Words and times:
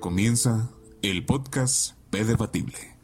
comienza 0.00 0.70
el 1.02 1.24
podcast 1.24 1.92
P 2.10 2.24
Debatible. 2.24 2.96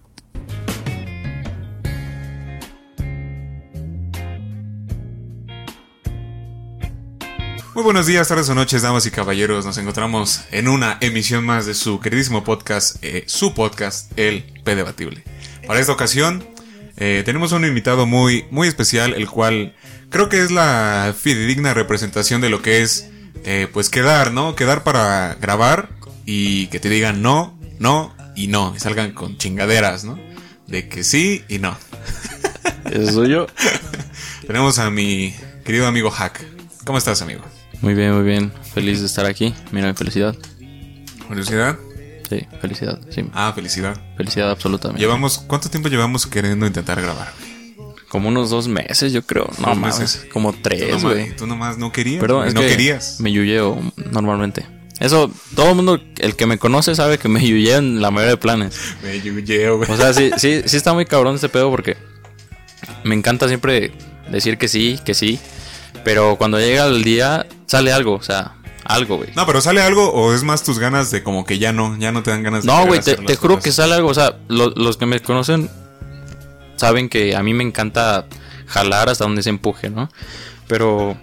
Muy 7.75 7.85
buenos 7.85 8.07
días, 8.07 8.27
tardes 8.27 8.49
o 8.49 8.55
noches, 8.55 8.81
damas 8.81 9.05
y 9.05 9.11
caballeros. 9.11 9.67
Nos 9.67 9.77
encontramos 9.77 10.45
en 10.51 10.69
una 10.69 10.97
emisión 11.03 11.45
más 11.45 11.67
de 11.67 11.75
su 11.75 12.01
queridísimo 12.01 12.43
podcast, 12.43 12.97
eh, 13.03 13.25
su 13.27 13.53
podcast, 13.53 14.19
el 14.19 14.45
P 14.65 14.75
Debatible. 14.75 15.23
Para 15.67 15.81
esta 15.81 15.93
ocasión, 15.93 16.49
eh, 16.97 17.23
tenemos 17.27 17.53
un 17.53 17.67
invitado 17.67 18.07
muy, 18.07 18.47
muy 18.51 18.69
especial, 18.69 19.13
el 19.13 19.29
cual 19.29 19.77
creo 20.09 20.31
que 20.31 20.41
es 20.43 20.51
la 20.51 21.15
fidedigna 21.17 21.75
representación 21.75 22.41
de 22.41 22.49
lo 22.49 22.63
que 22.63 22.81
es, 22.81 23.11
eh, 23.45 23.69
pues 23.71 23.91
quedar, 23.91 24.33
¿no? 24.33 24.57
Quedar 24.57 24.83
para 24.83 25.35
grabar 25.35 25.96
y 26.27 26.67
que 26.67 26.81
te 26.81 26.89
digan 26.91 27.23
no, 27.23 27.59
no 27.79 28.15
y 28.35 28.49
no, 28.49 28.75
y 28.77 28.81
salgan 28.81 29.13
con 29.13 29.39
chingaderas, 29.39 30.05
¿no? 30.05 30.19
De 30.67 30.89
que 30.89 31.05
sí 31.05 31.43
y 31.49 31.59
no. 31.59 31.77
Eso 32.91 33.13
soy 33.13 33.31
yo. 33.31 33.47
Tenemos 34.47 34.79
a 34.79 34.91
mi 34.91 35.35
querido 35.65 35.87
amigo 35.87 36.11
Hack. 36.11 36.45
¿Cómo 36.85 36.99
estás, 36.99 37.23
amigo? 37.23 37.41
Muy 37.81 37.95
bien, 37.95 38.15
muy 38.15 38.25
bien. 38.25 38.53
Feliz 38.75 39.01
de 39.01 39.07
estar 39.07 39.27
aquí. 39.27 39.55
Mira, 39.73 39.93
felicidad. 39.95 40.37
¿Felicidad? 41.29 41.77
Sí, 42.29 42.47
felicidad. 42.61 43.01
Sí, 43.11 43.25
Ah, 43.33 43.53
felicidad. 43.55 43.97
felicidad 44.17 44.51
absolutamente. 44.51 45.01
Llevamos, 45.01 45.39
¿cuánto 45.39 45.69
tiempo 45.71 45.89
llevamos 45.89 46.27
queriendo 46.27 46.67
intentar 46.67 47.01
grabar? 47.01 47.33
Como 48.09 48.29
unos 48.29 48.51
dos 48.51 48.69
meses, 48.69 49.13
yo 49.13 49.23
creo. 49.23 49.49
No 49.59 49.75
más, 49.75 50.27
como 50.33 50.53
tres, 50.53 51.03
güey. 51.03 51.35
tú 51.37 51.47
nomás 51.47 51.77
no 51.79 51.93
querías. 51.93 52.21
Perdón, 52.21 52.47
es 52.49 52.55
no 52.55 52.61
que 52.61 52.69
querías. 52.69 53.21
me 53.21 53.33
yuyeo 53.33 53.81
normalmente. 54.13 54.65
Eso, 55.01 55.31
todo 55.55 55.71
el 55.71 55.75
mundo, 55.75 56.01
el 56.19 56.37
que 56.37 56.47
me 56.47 56.59
conoce 56.59 56.95
sabe 56.95 57.19
que 57.19 57.29
me 57.29 57.41
yuyeo 57.47 57.79
en 57.79 58.01
la 58.01 58.11
mayoría 58.11 58.31
de 58.33 58.37
planes. 58.39 58.79
Me 59.03 59.21
yuyeo, 59.21 59.79
güey. 59.79 59.91
O 59.91 59.97
sea, 59.97 60.13
sí, 60.15 60.31
sí, 60.39 60.63
sí 60.65 60.77
está 60.77 60.95
muy 60.95 61.05
cabrón 61.05 61.35
este 61.35 61.49
pedo 61.49 61.71
porque 61.71 61.97
me 63.05 63.15
encanta 63.15 63.49
siempre 63.49 63.93
decir 64.31 64.59
que 64.59 64.69
sí, 64.69 64.99
que 65.05 65.15
sí. 65.15 65.39
Pero 66.05 66.37
cuando 66.37 66.59
llega 66.59 66.87
el 66.87 67.03
día, 67.05 67.47
sale 67.67 67.93
algo, 67.93 68.15
o 68.15 68.23
sea, 68.23 68.55
algo, 68.85 69.17
güey. 69.17 69.31
No, 69.35 69.45
pero 69.45 69.61
sale 69.61 69.83
algo 69.83 70.13
o 70.13 70.33
es 70.33 70.45
más 70.45 70.63
tus 70.63 70.79
ganas 70.79 71.11
de 71.11 71.23
como 71.23 71.45
que 71.45 71.59
ya 71.59 71.73
no, 71.73 71.97
ya 71.99 72.13
no 72.13 72.23
te 72.23 72.31
dan 72.31 72.43
ganas 72.45 72.63
de 72.63 72.69
No, 72.69 72.87
güey, 72.87 73.01
te, 73.01 73.17
te 73.17 73.37
juro 73.37 73.59
que 73.59 73.73
sale 73.73 73.95
algo. 73.95 74.09
O 74.09 74.15
sea, 74.15 74.37
lo- 74.49 74.71
los 74.71 74.97
que 74.97 75.07
me 75.07 75.21
conocen 75.21 75.69
saben 76.77 77.09
que 77.09 77.35
a 77.35 77.43
mí 77.43 77.55
me 77.55 77.65
encanta 77.65 78.27
jalar 78.67 79.09
hasta 79.09 79.25
donde 79.25 79.43
se 79.43 79.51
empuje, 79.51 79.91
¿no? 79.91 80.09
Pero, 80.69 81.17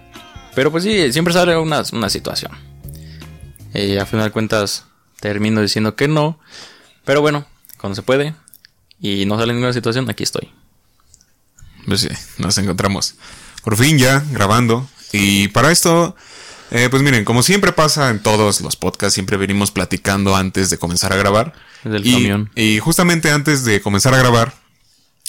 pero 0.54 0.70
pues 0.70 0.84
sí, 0.84 1.12
siempre 1.12 1.32
sale 1.34 1.56
una, 1.56 1.82
una 1.92 2.08
situación. 2.10 2.52
Y 3.74 3.96
a 3.96 4.06
final 4.06 4.26
de 4.26 4.30
cuentas 4.30 4.84
termino 5.20 5.60
diciendo 5.60 5.96
que 5.96 6.08
no. 6.08 6.38
Pero 7.04 7.20
bueno, 7.20 7.46
cuando 7.78 7.96
se 7.96 8.02
puede 8.02 8.34
y 9.00 9.26
no 9.26 9.38
sale 9.38 9.52
ninguna 9.52 9.72
situación, 9.72 10.08
aquí 10.08 10.22
estoy. 10.22 10.50
Pues 11.86 12.00
sí, 12.00 12.08
nos 12.38 12.56
encontramos 12.58 13.16
por 13.62 13.76
fin 13.76 13.98
ya 13.98 14.22
grabando. 14.30 14.88
Y 15.12 15.48
para 15.48 15.72
esto, 15.72 16.14
eh, 16.70 16.88
pues 16.90 17.02
miren, 17.02 17.24
como 17.24 17.42
siempre 17.42 17.72
pasa 17.72 18.10
en 18.10 18.22
todos 18.22 18.60
los 18.60 18.76
podcasts, 18.76 19.14
siempre 19.14 19.36
venimos 19.36 19.70
platicando 19.70 20.36
antes 20.36 20.70
de 20.70 20.78
comenzar 20.78 21.12
a 21.12 21.16
grabar. 21.16 21.52
Desde 21.82 21.96
el 21.98 22.06
y, 22.06 22.12
camión. 22.12 22.50
y 22.54 22.78
justamente 22.78 23.30
antes 23.30 23.64
de 23.64 23.80
comenzar 23.80 24.14
a 24.14 24.18
grabar, 24.18 24.54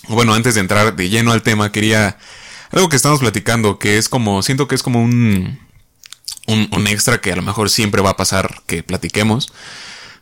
o 0.08 0.16
bueno, 0.16 0.34
antes 0.34 0.56
de 0.56 0.62
entrar 0.62 0.96
de 0.96 1.10
lleno 1.10 1.32
al 1.32 1.42
tema, 1.42 1.72
quería 1.72 2.18
algo 2.72 2.90
que 2.90 2.96
estamos 2.96 3.20
platicando, 3.20 3.80
que 3.80 3.98
es 3.98 4.10
como, 4.10 4.42
siento 4.42 4.68
que 4.68 4.76
es 4.76 4.84
como 4.84 5.02
un, 5.02 5.60
un, 6.48 6.70
un 6.72 6.88
extra 6.88 7.22
que 7.22 7.32
a 7.32 7.36
lo 7.36 7.42
mejor 7.42 7.70
siempre 7.70 8.02
va 8.02 8.12
a 8.12 8.18
pasar 8.18 8.62
que 8.68 8.84
platiquemos. 8.84 9.52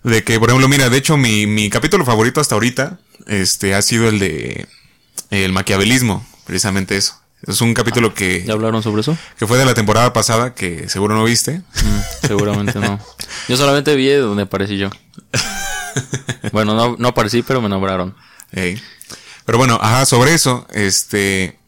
De 0.03 0.23
que, 0.23 0.39
por 0.39 0.49
ejemplo, 0.49 0.67
mira, 0.67 0.89
de 0.89 0.97
hecho, 0.97 1.15
mi, 1.15 1.47
mi 1.47 1.69
capítulo 1.69 2.03
favorito 2.03 2.41
hasta 2.41 2.55
ahorita, 2.55 2.99
este, 3.27 3.73
ha 3.73 3.81
sido 3.81 4.09
el 4.09 4.20
de 4.20 4.67
el 5.30 5.52
maquiavelismo, 5.52 6.25
precisamente 6.45 6.98
eso. 6.98 7.20
Es 7.45 7.59
un 7.59 7.73
capítulo 7.73 8.14
que, 8.14 8.43
¿Ya 8.45 8.53
hablaron 8.53 8.81
sobre 8.83 9.02
eso? 9.02 9.17
que 9.37 9.48
fue 9.48 9.58
de 9.58 9.65
la 9.65 9.73
temporada 9.73 10.14
pasada, 10.14 10.53
que 10.53 10.87
seguro 10.87 11.15
no 11.15 11.25
viste. 11.25 11.59
Mm, 11.59 12.27
seguramente 12.27 12.80
no. 12.80 12.99
Yo 13.49 13.58
solamente 13.58 13.95
vi 13.95 14.08
de 14.08 14.19
donde 14.19 14.43
aparecí 14.43 14.77
yo. 14.77 14.89
Bueno, 16.52 16.73
no, 16.75 16.95
no 16.98 17.08
aparecí, 17.09 17.42
pero 17.42 17.61
me 17.61 17.69
nombraron. 17.69 18.15
Pero 18.52 19.58
bueno, 19.58 19.77
ajá, 19.81 20.05
sobre 20.05 20.33
eso, 20.33 20.67
este. 20.73 21.59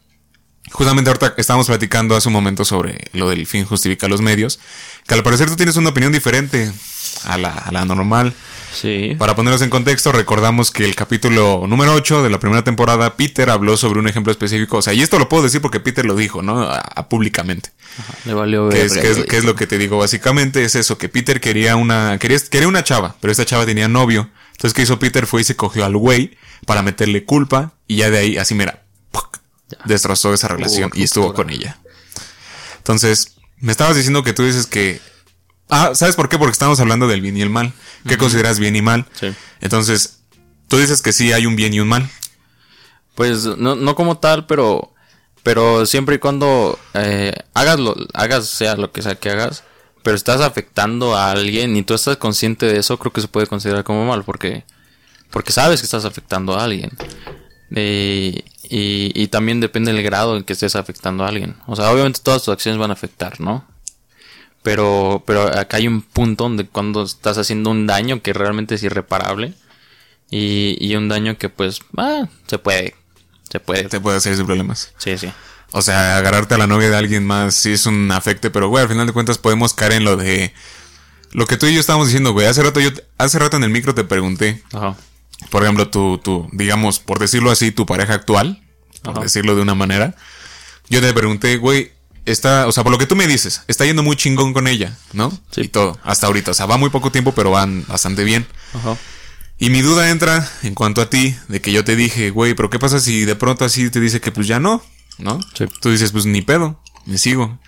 Justamente 0.72 1.10
ahorita 1.10 1.34
estábamos 1.36 1.66
platicando 1.68 2.16
hace 2.16 2.28
un 2.28 2.32
momento 2.34 2.64
sobre 2.64 2.98
lo 3.12 3.30
del 3.30 3.46
fin 3.46 3.64
justifica 3.64 4.08
los 4.08 4.20
medios. 4.20 4.58
Que 5.06 5.14
al 5.14 5.22
parecer 5.22 5.48
tú 5.48 5.56
tienes 5.56 5.76
una 5.76 5.90
opinión 5.90 6.12
diferente 6.12 6.70
a 7.24 7.38
la, 7.38 7.50
a 7.52 7.70
la 7.72 7.84
normal. 7.84 8.34
Sí. 8.74 9.14
Para 9.18 9.34
ponerlos 9.34 9.62
en 9.62 9.70
contexto, 9.70 10.12
recordamos 10.12 10.70
que 10.70 10.84
el 10.84 10.94
capítulo 10.94 11.64
número 11.66 11.94
8 11.94 12.22
de 12.24 12.28
la 12.30 12.38
primera 12.40 12.62
temporada, 12.62 13.16
Peter 13.16 13.48
habló 13.48 13.76
sobre 13.78 14.00
un 14.00 14.08
ejemplo 14.08 14.30
específico. 14.32 14.78
O 14.78 14.82
sea, 14.82 14.92
y 14.92 15.00
esto 15.00 15.18
lo 15.18 15.28
puedo 15.30 15.44
decir 15.44 15.62
porque 15.62 15.80
Peter 15.80 16.04
lo 16.04 16.14
dijo, 16.14 16.42
¿no? 16.42 16.60
A- 16.62 16.80
a- 16.80 17.08
públicamente. 17.08 17.70
Le 18.26 18.34
valió 18.34 18.68
¿Qué 18.68 18.82
es, 18.84 18.94
verga, 18.94 19.24
qué 19.30 19.36
es- 19.38 19.44
lo 19.44 19.54
que 19.54 19.66
te 19.66 19.78
digo? 19.78 19.96
Básicamente 19.96 20.62
es 20.64 20.74
eso, 20.74 20.98
que 20.98 21.08
Peter 21.08 21.40
quería 21.40 21.76
una, 21.76 22.18
quería, 22.18 22.38
quería 22.50 22.68
una 22.68 22.84
chava, 22.84 23.16
pero 23.20 23.30
esta 23.32 23.46
chava 23.46 23.64
tenía 23.64 23.88
novio. 23.88 24.28
Entonces, 24.52 24.74
¿qué 24.74 24.82
hizo 24.82 24.98
Peter? 24.98 25.26
Fue 25.26 25.40
y 25.40 25.44
se 25.44 25.56
cogió 25.56 25.84
al 25.86 25.96
güey 25.96 26.36
para 26.66 26.82
meterle 26.82 27.24
culpa 27.24 27.72
y 27.86 27.96
ya 27.96 28.10
de 28.10 28.18
ahí, 28.18 28.36
así 28.36 28.54
mira, 28.54 28.82
¡puc! 29.10 29.38
Destrozó 29.84 30.32
esa 30.32 30.48
relación 30.48 30.90
y 30.94 31.04
estuvo 31.04 31.34
con 31.34 31.50
ella. 31.50 31.78
Entonces, 32.78 33.36
me 33.58 33.72
estabas 33.72 33.96
diciendo 33.96 34.22
que 34.22 34.32
tú 34.32 34.44
dices 34.44 34.66
que... 34.66 35.00
Ah, 35.68 35.92
¿sabes 35.94 36.14
por 36.14 36.28
qué? 36.28 36.38
Porque 36.38 36.52
estamos 36.52 36.78
hablando 36.78 37.08
del 37.08 37.20
bien 37.20 37.36
y 37.36 37.42
el 37.42 37.50
mal. 37.50 37.72
¿Qué 38.06 38.16
consideras 38.16 38.60
bien 38.60 38.76
y 38.76 38.82
mal? 38.82 39.06
Sí. 39.18 39.34
Entonces, 39.60 40.20
tú 40.68 40.78
dices 40.78 41.02
que 41.02 41.12
sí 41.12 41.32
hay 41.32 41.46
un 41.46 41.56
bien 41.56 41.74
y 41.74 41.80
un 41.80 41.88
mal. 41.88 42.08
Pues 43.16 43.44
no, 43.44 43.74
no 43.74 43.94
como 43.96 44.18
tal, 44.18 44.46
pero 44.46 44.92
pero 45.46 45.86
siempre 45.86 46.16
y 46.16 46.18
cuando 46.18 46.76
eh, 46.94 47.32
hagas 47.54 47.78
lo, 47.78 47.94
hagas 48.14 48.48
sea 48.48 48.74
lo 48.74 48.90
que 48.90 49.00
sea 49.00 49.14
que 49.14 49.30
hagas, 49.30 49.62
pero 50.02 50.16
estás 50.16 50.40
afectando 50.40 51.16
a 51.16 51.30
alguien 51.30 51.76
y 51.76 51.84
tú 51.84 51.94
estás 51.94 52.16
consciente 52.16 52.66
de 52.66 52.80
eso, 52.80 52.98
creo 52.98 53.12
que 53.12 53.20
se 53.20 53.28
puede 53.28 53.46
considerar 53.46 53.84
como 53.84 54.04
mal 54.04 54.24
porque 54.24 54.64
porque 55.30 55.52
sabes 55.52 55.80
que 55.80 55.84
estás 55.84 56.04
afectando 56.04 56.58
a 56.58 56.64
alguien. 56.64 56.90
Eh, 57.70 58.42
y, 58.68 59.12
y 59.14 59.28
también 59.28 59.60
depende 59.60 59.92
del 59.92 60.02
grado 60.02 60.36
en 60.36 60.44
que 60.44 60.52
estés 60.52 60.76
afectando 60.76 61.24
a 61.24 61.28
alguien. 61.28 61.56
O 61.66 61.76
sea, 61.76 61.90
obviamente 61.90 62.20
todas 62.22 62.42
tus 62.42 62.52
acciones 62.52 62.78
van 62.78 62.90
a 62.90 62.94
afectar, 62.94 63.40
¿no? 63.40 63.64
Pero, 64.62 65.22
pero 65.26 65.46
acá 65.46 65.76
hay 65.76 65.86
un 65.86 66.02
punto 66.02 66.44
donde 66.44 66.66
cuando 66.66 67.04
estás 67.04 67.38
haciendo 67.38 67.70
un 67.70 67.86
daño 67.86 68.20
que 68.22 68.32
realmente 68.32 68.74
es 68.74 68.82
irreparable 68.82 69.54
y, 70.30 70.76
y 70.80 70.96
un 70.96 71.08
daño 71.08 71.38
que 71.38 71.48
pues, 71.48 71.80
ah, 71.96 72.26
se 72.46 72.58
puede, 72.58 72.96
se 73.50 73.60
puede. 73.60 73.84
Te 73.84 74.00
puede 74.00 74.16
hacer 74.16 74.36
sin 74.36 74.46
problemas. 74.46 74.92
Sí, 74.98 75.16
sí. 75.18 75.30
O 75.72 75.82
sea, 75.82 76.16
agarrarte 76.16 76.54
a 76.54 76.58
la 76.58 76.66
novia 76.66 76.90
de 76.90 76.96
alguien 76.96 77.26
más 77.26 77.54
sí 77.54 77.72
es 77.72 77.86
un 77.86 78.10
afecte, 78.10 78.50
pero 78.50 78.68
güey, 78.68 78.82
al 78.82 78.88
final 78.88 79.06
de 79.06 79.12
cuentas 79.12 79.38
podemos 79.38 79.74
caer 79.74 79.92
en 79.92 80.04
lo 80.04 80.16
de 80.16 80.52
lo 81.32 81.46
que 81.46 81.56
tú 81.56 81.66
y 81.66 81.74
yo 81.74 81.80
estábamos 81.80 82.08
diciendo, 82.08 82.32
güey. 82.32 82.46
Hace 82.46 82.62
rato 82.62 82.80
yo 82.80 82.90
hace 83.18 83.38
rato 83.38 83.56
en 83.56 83.64
el 83.64 83.70
micro 83.70 83.94
te 83.94 84.04
pregunté, 84.04 84.62
Ajá. 84.72 84.96
Por 85.50 85.62
ejemplo, 85.62 85.88
tu 85.88 86.18
tu 86.18 86.48
digamos, 86.52 86.98
por 86.98 87.18
decirlo 87.18 87.50
así, 87.50 87.72
tu 87.72 87.86
pareja 87.86 88.14
actual, 88.14 88.62
por 89.02 89.14
Ajá. 89.14 89.20
decirlo 89.22 89.54
de 89.54 89.62
una 89.62 89.74
manera. 89.74 90.14
Yo 90.88 91.00
te 91.00 91.12
pregunté, 91.12 91.56
güey, 91.56 91.92
está, 92.26 92.66
o 92.66 92.72
sea, 92.72 92.82
por 92.82 92.92
lo 92.92 92.98
que 92.98 93.06
tú 93.06 93.16
me 93.16 93.26
dices, 93.26 93.62
está 93.68 93.84
yendo 93.84 94.02
muy 94.02 94.16
chingón 94.16 94.52
con 94.52 94.68
ella, 94.68 94.96
¿no? 95.12 95.30
Sí. 95.50 95.62
Y 95.62 95.68
todo, 95.68 95.98
hasta 96.04 96.26
ahorita, 96.26 96.50
o 96.52 96.54
sea, 96.54 96.66
va 96.66 96.76
muy 96.76 96.90
poco 96.90 97.10
tiempo, 97.10 97.32
pero 97.32 97.50
van 97.50 97.84
bastante 97.86 98.24
bien. 98.24 98.46
Ajá. 98.74 98.96
Y 99.58 99.70
mi 99.70 99.80
duda 99.80 100.10
entra 100.10 100.48
en 100.62 100.74
cuanto 100.74 101.00
a 101.00 101.08
ti, 101.08 101.34
de 101.48 101.60
que 101.60 101.72
yo 101.72 101.82
te 101.84 101.96
dije, 101.96 102.30
güey, 102.30 102.54
pero 102.54 102.68
¿qué 102.68 102.78
pasa 102.78 103.00
si 103.00 103.24
de 103.24 103.36
pronto 103.36 103.64
así 103.64 103.88
te 103.90 104.00
dice 104.00 104.20
que 104.20 104.30
pues 104.30 104.46
ya 104.46 104.60
no? 104.60 104.82
¿No? 105.18 105.40
Sí. 105.56 105.64
Tú 105.80 105.90
dices, 105.90 106.12
pues 106.12 106.26
ni 106.26 106.42
pedo, 106.42 106.80
me 107.06 107.16
sigo. 107.16 107.58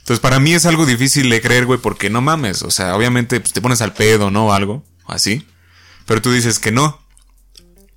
Entonces 0.00 0.20
para 0.20 0.40
mí 0.40 0.54
es 0.54 0.66
algo 0.66 0.86
difícil 0.86 1.30
de 1.30 1.40
creer, 1.40 1.66
güey, 1.66 1.78
porque 1.80 2.10
no 2.10 2.20
mames, 2.20 2.62
o 2.62 2.70
sea, 2.70 2.96
obviamente 2.96 3.40
pues, 3.40 3.52
te 3.52 3.60
pones 3.60 3.80
al 3.80 3.92
pedo, 3.92 4.30
¿no? 4.30 4.46
O 4.46 4.52
algo, 4.52 4.84
así. 5.06 5.46
Pero 6.04 6.20
tú 6.20 6.32
dices 6.32 6.58
que 6.58 6.72
no. 6.72 7.00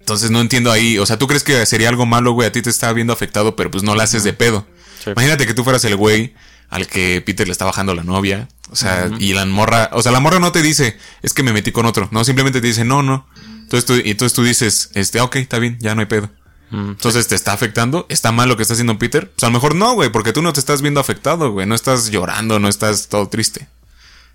Entonces 0.10 0.32
no 0.32 0.42
entiendo 0.42 0.72
ahí, 0.72 0.98
o 0.98 1.06
sea, 1.06 1.20
tú 1.20 1.28
crees 1.28 1.44
que 1.44 1.64
sería 1.68 1.88
algo 1.88 2.08
malo, 2.08 2.32
güey, 2.32 2.48
a 2.48 2.52
ti 2.52 2.64
te 2.64 2.72
está 2.72 2.92
viendo 2.94 3.14
afectado, 3.14 3.56
pero 3.56 3.70
pues 3.70 3.84
no 3.84 3.94
la 3.94 4.04
haces 4.04 4.24
de 4.24 4.34
pedo. 4.34 4.66
Sí. 5.04 5.12
Imagínate 5.12 5.46
que 5.46 5.54
tú 5.54 5.64
fueras 5.64 5.86
el 5.86 5.96
güey 5.96 6.34
al 6.70 6.88
que 6.88 7.22
Peter 7.22 7.48
le 7.48 7.52
está 7.52 7.66
bajando 7.66 7.94
la 7.94 8.04
novia, 8.04 8.48
o 8.72 8.76
sea, 8.76 9.08
y 9.20 9.34
la 9.34 9.46
morra, 9.46 9.92
o 9.94 10.02
sea, 10.02 10.12
la 10.12 10.20
morra 10.20 10.40
no 10.40 10.52
te 10.52 10.64
dice, 10.64 10.98
es 11.22 11.34
que 11.34 11.44
me 11.44 11.54
metí 11.54 11.72
con 11.72 11.86
otro, 11.86 12.10
no, 12.12 12.24
simplemente 12.24 12.60
te 12.60 12.66
dice, 12.66 12.86
no, 12.86 13.04
no. 13.04 13.28
Entonces 13.62 13.86
tú, 13.86 13.94
y 14.04 14.10
entonces 14.10 14.34
tú 14.34 14.44
dices, 14.44 14.90
este, 14.96 15.20
ah, 15.20 15.26
ok, 15.26 15.36
está 15.36 15.60
bien, 15.60 15.78
ya 15.80 15.94
no 15.94 16.02
hay 16.02 16.08
pedo. 16.08 16.32
Entonces 16.72 17.28
te 17.28 17.36
está 17.36 17.54
afectando, 17.54 18.08
está 18.10 18.32
mal 18.32 18.50
lo 18.50 18.56
que 18.58 18.64
está 18.64 18.74
haciendo 18.74 18.98
Peter. 18.98 19.30
Pues 19.30 19.44
a 19.44 19.48
lo 19.48 19.54
mejor 19.54 19.76
no, 19.76 19.94
güey, 19.94 20.12
porque 20.12 20.34
tú 20.34 20.42
no 20.42 20.54
te 20.54 20.60
estás 20.60 20.82
viendo 20.82 21.00
afectado, 21.00 21.52
güey, 21.52 21.68
no 21.68 21.76
estás 21.76 22.10
llorando, 22.10 22.58
no 22.60 22.68
estás 22.68 23.10
todo 23.10 23.30
triste. 23.30 23.68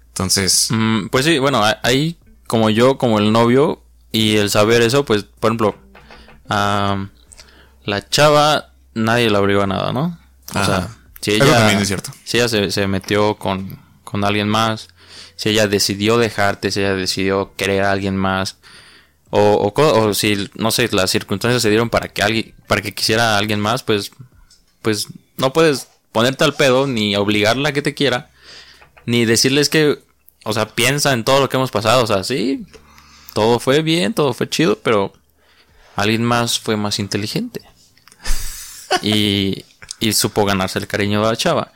Entonces, 0.08 0.68
Mm, 0.70 1.08
pues 1.08 1.24
sí, 1.24 1.38
bueno, 1.38 1.64
ahí 1.82 2.16
como 2.46 2.70
yo, 2.70 2.98
como 2.98 3.18
el 3.18 3.32
novio, 3.32 3.83
y 4.14 4.36
el 4.36 4.48
saber 4.48 4.80
eso, 4.80 5.04
pues, 5.04 5.24
por 5.24 5.48
ejemplo, 5.50 5.74
am, 6.48 7.10
la 7.84 8.08
chava, 8.08 8.70
nadie 8.94 9.28
la 9.28 9.40
obligó 9.40 9.62
a 9.62 9.66
nada, 9.66 9.92
¿no? 9.92 10.16
O 10.54 10.58
Ajá. 10.58 10.64
sea, 10.64 10.96
si 11.20 11.32
ella, 11.32 11.46
también 11.46 11.80
es 11.80 11.88
cierto. 11.88 12.12
Si 12.22 12.36
ella 12.36 12.48
se, 12.48 12.70
se 12.70 12.86
metió 12.86 13.34
con, 13.34 13.76
con 14.04 14.24
alguien 14.24 14.48
más, 14.48 14.86
si 15.34 15.48
ella 15.48 15.66
decidió 15.66 16.16
dejarte, 16.16 16.70
si 16.70 16.78
ella 16.78 16.94
decidió 16.94 17.54
querer 17.56 17.82
a 17.82 17.90
alguien 17.90 18.16
más, 18.16 18.56
o, 19.30 19.72
o 19.74 20.14
si, 20.14 20.48
no 20.54 20.70
sé, 20.70 20.88
las 20.92 21.10
circunstancias 21.10 21.60
se 21.60 21.70
dieron 21.70 21.90
para 21.90 22.06
que 22.06 22.22
alguien, 22.22 22.54
para 22.68 22.82
que 22.82 22.94
quisiera 22.94 23.34
a 23.34 23.38
alguien 23.38 23.58
más, 23.58 23.82
pues, 23.82 24.12
pues 24.80 25.08
no 25.38 25.52
puedes 25.52 25.88
ponerte 26.12 26.44
al 26.44 26.54
pedo 26.54 26.86
ni 26.86 27.16
obligarla 27.16 27.70
a 27.70 27.72
que 27.72 27.82
te 27.82 27.94
quiera, 27.94 28.30
ni 29.06 29.24
decirles 29.24 29.68
que, 29.68 29.98
o 30.44 30.52
sea, 30.52 30.68
piensa 30.68 31.12
en 31.12 31.24
todo 31.24 31.40
lo 31.40 31.48
que 31.48 31.56
hemos 31.56 31.72
pasado, 31.72 32.04
o 32.04 32.06
sea, 32.06 32.22
sí, 32.22 32.64
todo 33.34 33.58
fue 33.58 33.82
bien, 33.82 34.14
todo 34.14 34.32
fue 34.32 34.48
chido, 34.48 34.78
pero 34.78 35.12
alguien 35.96 36.24
más 36.24 36.58
fue 36.58 36.76
más 36.76 36.98
inteligente. 36.98 37.60
Y, 39.02 39.64
y 40.00 40.12
supo 40.12 40.44
ganarse 40.44 40.78
el 40.78 40.86
cariño 40.86 41.20
de 41.20 41.30
la 41.30 41.36
chava. 41.36 41.72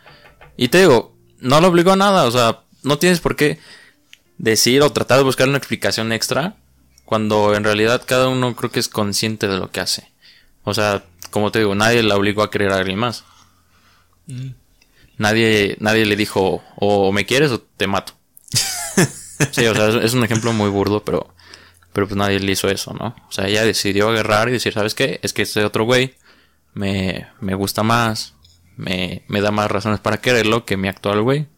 Y 0.57 0.69
te 0.69 0.79
digo, 0.79 1.15
no 1.41 1.61
lo 1.61 1.69
obligó 1.69 1.93
a 1.93 1.97
nada, 1.97 2.25
o 2.25 2.31
sea, 2.31 2.61
no 2.83 2.99
tienes 2.99 3.21
por 3.21 3.37
qué 3.37 3.59
decir 4.39 4.83
o 4.83 4.93
tratar 4.93 5.19
de 5.19 5.25
buscar 5.25 5.49
una 5.49 5.59
explicación 5.59 6.13
extra 6.13 6.57
cuando 7.05 7.55
en 7.55 7.65
realidad 7.65 8.03
cada 8.07 8.29
uno 8.29 8.55
creo 8.55 8.71
que 8.71 8.81
es 8.81 8.89
consciente 8.89 9.49
de 9.49 9.59
lo 9.59 9.71
que 9.71 9.81
hace. 9.81 10.11
O 10.65 10.75
sea, 10.75 11.05
como 11.31 11.51
te 11.51 11.59
digo, 11.59 11.75
nadie 11.75 12.03
la 12.03 12.17
obligó 12.17 12.43
a 12.43 12.51
querer 12.51 12.73
a 12.73 12.77
alguien 12.77 12.99
más. 12.99 13.25
Nadie, 15.17 15.77
nadie 15.81 16.07
le 16.07 16.17
dijo 16.17 16.63
o 16.77 17.11
me 17.13 17.27
quieres 17.27 17.51
o 17.51 17.61
te 17.61 17.87
mato. 17.87 18.15
Sí, 19.53 19.65
o 19.67 19.75
sea, 19.75 19.89
es, 19.89 19.95
es 20.07 20.15
un 20.15 20.25
ejemplo 20.25 20.53
muy 20.53 20.69
burdo, 20.69 21.05
pero, 21.05 21.33
pero 21.99 22.07
pues 22.07 22.17
nadie 22.17 22.39
le 22.39 22.53
hizo 22.53 22.69
eso, 22.69 22.95
¿no? 22.95 23.17
O 23.29 23.33
sea, 23.33 23.49
ella 23.49 23.65
decidió 23.65 24.09
agarrar 24.09 24.49
y 24.49 24.53
decir, 24.53 24.73
¿sabes 24.73 24.95
qué? 24.95 25.19
Es 25.25 25.33
que 25.33 25.43
este 25.43 25.65
otro 25.65 25.83
güey 25.83 26.15
me, 26.73 27.27
me 27.41 27.57
gusta 27.57 27.83
más, 27.83 28.35
me, 28.77 29.25
me 29.27 29.41
da 29.41 29.51
más 29.51 29.69
razones 29.69 29.99
para 29.99 30.21
quererlo 30.21 30.65
que 30.65 30.77
mi 30.77 30.87
actual 30.87 31.23
güey. 31.23 31.49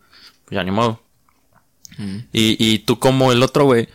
Pues 0.47 0.53
ya 0.53 0.65
ni 0.65 0.71
modo. 0.71 1.03
Y, 2.33 2.57
y 2.59 2.79
tú 2.79 2.99
como 2.99 3.33
el 3.33 3.43
otro 3.43 3.67
güey, 3.67 3.91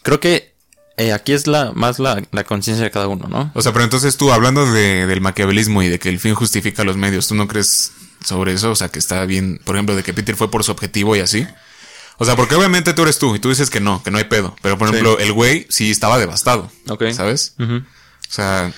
creo 0.00 0.20
que 0.20 0.54
eh, 0.96 1.12
aquí 1.12 1.34
es 1.34 1.46
la 1.46 1.72
más 1.72 1.98
la, 1.98 2.22
la 2.32 2.44
conciencia 2.44 2.82
de 2.82 2.90
cada 2.90 3.06
uno, 3.06 3.28
¿no? 3.28 3.52
O 3.54 3.60
sea, 3.60 3.74
pero 3.74 3.84
entonces 3.84 4.16
tú, 4.16 4.32
hablando 4.32 4.64
de, 4.72 5.06
del 5.06 5.20
maquiavelismo 5.20 5.82
y 5.82 5.88
de 5.88 5.98
que 5.98 6.08
el 6.08 6.18
fin 6.18 6.34
justifica 6.34 6.82
los 6.82 6.96
medios, 6.96 7.28
¿tú 7.28 7.34
no 7.34 7.46
crees 7.46 7.92
sobre 8.24 8.54
eso? 8.54 8.70
O 8.70 8.74
sea, 8.74 8.88
que 8.88 9.00
está 9.00 9.22
bien, 9.26 9.60
por 9.66 9.76
ejemplo, 9.76 9.94
de 9.94 10.02
que 10.02 10.14
Peter 10.14 10.34
fue 10.34 10.50
por 10.50 10.64
su 10.64 10.72
objetivo 10.72 11.14
y 11.14 11.20
así. 11.20 11.46
O 12.18 12.24
sea, 12.24 12.34
porque 12.36 12.54
obviamente 12.56 12.92
tú 12.94 13.02
eres 13.02 13.18
tú 13.18 13.34
y 13.36 13.38
tú 13.38 13.48
dices 13.48 13.70
que 13.70 13.80
no, 13.80 14.02
que 14.02 14.10
no 14.10 14.18
hay 14.18 14.24
pedo. 14.24 14.56
Pero, 14.60 14.76
por 14.76 14.88
Sí. 14.88 14.94
ejemplo, 14.94 15.18
el 15.18 15.32
güey 15.32 15.66
sí 15.70 15.90
estaba 15.90 16.18
devastado. 16.18 16.70
Ok. 16.88 17.04
¿Sabes? 17.12 17.54
O 17.58 17.82
sea, 18.28 18.72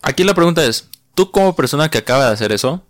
Aquí 0.00 0.22
la 0.22 0.32
pregunta 0.34 0.64
es, 0.64 0.88
tú 1.16 1.32
como 1.32 1.56
persona 1.56 1.90
que 1.90 1.98
acaba 1.98 2.26
de 2.26 2.32
hacer 2.32 2.52
eso 2.52 2.86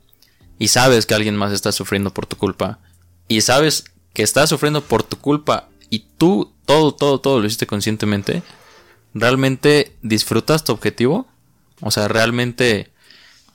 y 0.59 0.69
sabes 0.69 1.07
que 1.07 1.15
alguien 1.15 1.37
más 1.37 1.53
está 1.53 1.73
sufriendo 1.73 2.13
por 2.13 2.27
tu 2.27 2.37
culpa 2.37 2.81
y 3.29 3.41
sabes 3.41 3.85
que 4.13 4.23
está 4.23 4.47
sufriendo 4.47 4.83
por 4.85 5.03
tu 5.03 5.17
culpa 5.19 5.71
y 5.89 6.01
tú 6.19 6.53
todo, 6.67 6.93
todo, 6.95 7.19
todo 7.21 7.41
lo 7.41 7.47
hiciste 7.47 7.67
conscientemente, 7.67 8.43
¿realmente 9.15 9.97
disfrutas 10.03 10.65
tu 10.65 10.73
objetivo? 10.73 11.27
O 11.81 11.91
sea, 11.91 12.09
realmente 12.09 12.93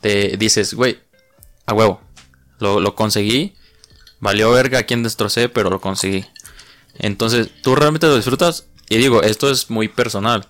te 0.02 0.36
dices, 0.38 0.74
güey, 0.74 1.00
a 1.68 1.74
huevo, 1.74 2.02
lo, 2.60 2.80
lo 2.80 2.96
conseguí, 2.96 3.54
valió 4.24 4.52
verga 4.52 4.80
a 4.80 4.84
quien 4.84 5.04
destrocé, 5.04 5.50
pero 5.50 5.70
lo 5.70 5.80
conseguí. 5.82 6.26
Entonces, 6.98 7.50
¿tú 7.62 7.76
realmente 7.76 8.08
lo 8.08 8.16
disfrutas? 8.16 8.66
Y 8.90 8.98
digo, 8.98 9.22
esto 9.22 9.52
es 9.52 9.70
muy 9.70 9.88
personal. 9.90 10.48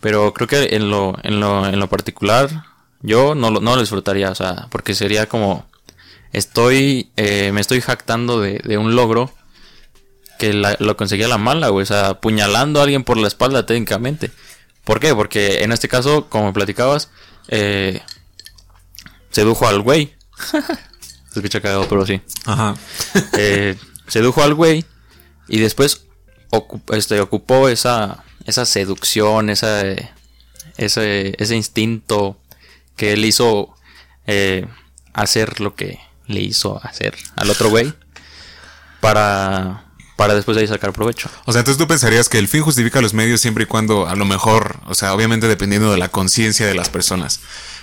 Pero 0.00 0.32
creo 0.34 0.48
que 0.48 0.74
en 0.76 0.90
lo, 0.90 1.14
en 1.22 1.38
lo, 1.40 1.64
en 1.66 1.78
lo 1.78 1.88
particular, 1.88 2.64
yo 3.00 3.34
no 3.34 3.50
lo, 3.50 3.60
no 3.60 3.74
lo 3.76 3.80
disfrutaría. 3.80 4.30
O 4.30 4.34
sea, 4.34 4.66
porque 4.70 4.94
sería 4.94 5.28
como. 5.28 5.66
Estoy. 6.32 7.10
eh, 7.16 7.50
me 7.52 7.60
estoy 7.60 7.80
jactando 7.80 8.40
de, 8.40 8.58
de 8.64 8.78
un 8.78 8.96
logro. 8.96 9.32
Que 10.38 10.52
la- 10.52 10.76
lo 10.80 10.96
conseguí 10.96 11.22
a 11.22 11.28
la 11.28 11.38
mala, 11.38 11.68
güey. 11.68 11.84
O 11.84 11.86
sea, 11.86 12.08
apuñalando 12.08 12.80
a 12.80 12.82
alguien 12.82 13.04
por 13.04 13.16
la 13.16 13.28
espalda 13.28 13.64
técnicamente. 13.66 14.32
¿Por 14.84 14.98
qué? 14.98 15.14
Porque 15.14 15.62
en 15.62 15.70
este 15.70 15.86
caso, 15.88 16.28
como 16.28 16.52
platicabas, 16.52 17.10
eh, 17.48 18.00
sedujo 19.30 19.68
al 19.68 19.80
güey. 19.82 20.14
Se 21.32 21.38
escucha 21.40 21.60
cagado, 21.60 21.88
pero 21.88 22.04
sí 22.04 22.20
ajá. 22.44 22.74
eh, 23.38 23.76
sedujo 24.06 24.42
al 24.42 24.54
güey 24.54 24.84
y 25.48 25.60
después 25.60 26.06
este, 26.92 27.20
ocupó 27.20 27.68
esa, 27.68 28.24
esa 28.44 28.66
seducción, 28.66 29.50
esa, 29.50 29.86
eh, 29.86 30.10
ese, 30.76 31.34
ese 31.38 31.56
instinto 31.56 32.38
que 32.96 33.14
él 33.14 33.24
hizo 33.24 33.74
eh, 34.26 34.66
hacer 35.12 35.60
lo 35.60 35.74
que 35.74 35.98
le 36.26 36.40
hizo 36.40 36.80
hacer 36.84 37.14
al 37.36 37.50
otro 37.50 37.70
güey 37.70 37.92
para, 39.00 39.86
para 40.16 40.34
después 40.34 40.54
de 40.56 40.62
ahí 40.62 40.68
sacar 40.68 40.92
provecho. 40.92 41.28
O 41.44 41.52
sea, 41.52 41.60
entonces 41.60 41.78
tú 41.78 41.88
pensarías 41.88 42.28
que 42.28 42.38
el 42.38 42.48
fin 42.48 42.62
justifica 42.62 43.00
los 43.00 43.14
medios 43.14 43.40
siempre 43.40 43.64
y 43.64 43.66
cuando, 43.66 44.06
a 44.06 44.14
lo 44.14 44.24
mejor, 44.24 44.80
o 44.86 44.94
sea, 44.94 45.14
obviamente 45.14 45.48
dependiendo 45.48 45.90
de 45.90 45.98
la 45.98 46.08
conciencia 46.08 46.66
de 46.66 46.74
las 46.74 46.90
personas. 46.90 47.40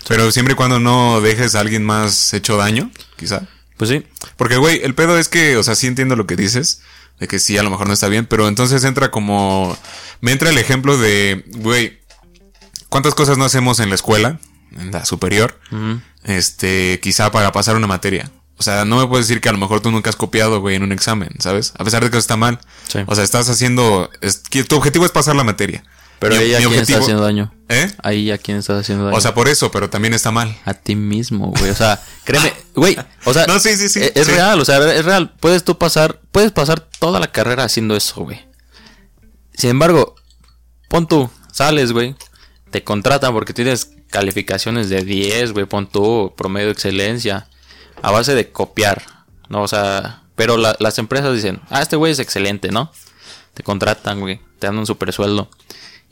Pero 0.08 0.32
siempre 0.32 0.54
y 0.54 0.56
cuando 0.56 0.80
no 0.80 1.22
dejes 1.22 1.56
a 1.56 1.60
alguien 1.60 1.84
más 1.86 2.34
hecho 2.34 2.58
daño, 2.58 2.92
quizá. 3.16 3.42
Pues 3.78 3.90
sí, 3.90 4.06
Porque, 4.36 4.58
güey, 4.58 4.82
el 4.84 4.94
pedo 4.96 5.18
es 5.18 5.30
que, 5.30 5.56
o 5.58 5.64
sea, 5.64 5.76
sí 5.76 5.88
entiendo 5.88 6.16
lo 6.16 6.28
que 6.28 6.36
dices, 6.36 6.82
de 7.20 7.28
que 7.28 7.40
sí, 7.40 7.58
a 7.58 7.64
lo 7.64 7.70
mejor 7.70 7.88
no 7.88 7.94
está 7.94 8.08
bien, 8.10 8.26
pero 8.26 8.48
entonces 8.48 8.84
entra 8.84 9.12
como, 9.12 9.78
me 10.22 10.32
entra 10.32 10.50
el 10.50 10.58
ejemplo 10.58 10.98
de, 10.98 11.46
güey, 11.58 12.00
¿cuántas 12.90 13.14
cosas 13.16 13.38
no 13.38 13.46
hacemos 13.46 13.80
en 13.80 13.90
la 13.90 13.96
escuela, 13.96 14.40
en 14.78 14.92
la 14.92 15.06
superior, 15.06 15.60
este, 16.24 17.00
quizá 17.02 17.32
para 17.32 17.52
pasar 17.52 17.76
una 17.76 17.88
materia? 17.88 18.32
O 18.58 18.64
sea, 18.64 18.84
no 18.84 18.98
me 18.98 19.08
puedes 19.08 19.28
decir 19.28 19.40
que 19.42 19.48
a 19.48 19.54
lo 19.54 19.58
mejor 19.58 19.80
tú 19.80 19.90
nunca 19.92 20.10
has 20.10 20.18
copiado, 20.18 20.60
güey, 20.60 20.76
en 20.76 20.84
un 20.84 20.92
examen, 20.92 21.30
¿sabes? 21.40 21.72
A 21.78 21.86
pesar 21.86 22.04
de 22.04 22.10
que 22.10 22.18
eso 22.18 22.20
está 22.20 22.36
mal. 22.36 22.60
Sí. 22.90 23.00
O 23.06 23.16
sea, 23.16 23.24
estás 23.24 23.48
haciendo, 23.50 24.10
es- 24.20 24.44
tu 24.44 24.76
objetivo 24.76 25.06
es 25.06 25.12
pasar 25.12 25.36
la 25.38 25.46
materia. 25.46 25.84
Pero 26.20 26.36
Mi- 26.36 26.42
ahí 26.42 26.56
a 26.56 26.60
mi 26.60 26.66
quién 26.68 26.82
está 26.82 26.98
haciendo 27.00 27.24
daño. 27.24 27.54
¿Eh? 27.70 27.92
Ahí 28.04 28.32
a 28.32 28.38
quién 28.38 28.58
estás 28.58 28.82
haciendo 28.82 29.06
daño. 29.06 29.18
O 29.18 29.22
sea, 29.22 29.34
por 29.34 29.48
eso, 29.48 29.72
pero 29.72 29.90
también 29.90 30.14
está 30.14 30.32
mal. 30.32 30.56
a 30.66 30.74
ti 30.74 30.96
mismo, 30.96 31.52
güey. 31.58 31.70
O 31.72 31.76
sea, 31.76 32.02
créeme, 32.24 32.54
güey. 32.76 32.98
O 33.26 33.34
sea, 33.34 33.46
No, 33.48 33.60
sí, 33.60 33.76
sí, 33.78 33.90
sí, 33.90 34.00
Es, 34.02 34.12
es 34.16 34.28
real, 34.28 34.60
o 34.60 34.66
sea, 34.66 34.78
es 34.94 35.06
real. 35.06 35.34
Puedes 35.40 35.64
tú 35.64 35.78
pasar, 35.78 36.20
puedes 36.32 36.52
pasar 36.52 36.80
toda 36.80 37.20
la 37.20 37.32
carrera 37.32 37.64
haciendo 37.64 37.96
eso, 37.96 38.22
güey. 38.24 38.40
Sin 39.54 39.70
embargo, 39.72 40.16
pon 40.88 41.08
tú, 41.08 41.30
sales, 41.52 41.92
güey. 41.92 42.16
Te 42.72 42.84
contratan 42.84 43.34
porque 43.34 43.54
tienes 43.54 43.92
calificaciones 44.10 44.90
de 44.90 45.04
10, 45.04 45.54
güey. 45.54 45.66
Pon 45.66 45.88
tú, 45.88 46.34
promedio 46.38 46.68
de 46.68 46.74
excelencia. 46.74 47.48
A 48.02 48.12
base 48.12 48.34
de 48.36 48.52
copiar, 48.52 49.04
¿no? 49.50 49.62
O 49.64 49.68
sea, 49.68 50.24
pero 50.36 50.56
la- 50.58 50.76
las 50.80 50.98
empresas 51.00 51.36
dicen, 51.36 51.60
ah, 51.70 51.82
este 51.82 51.96
güey 51.98 52.12
es 52.14 52.20
excelente, 52.20 52.70
¿no? 52.72 52.92
Te 53.54 53.62
contratan, 53.64 54.22
güey. 54.22 54.40
Te 54.60 54.68
dan 54.68 54.78
un 54.78 54.86
super 54.86 55.12
sueldo. 55.12 55.50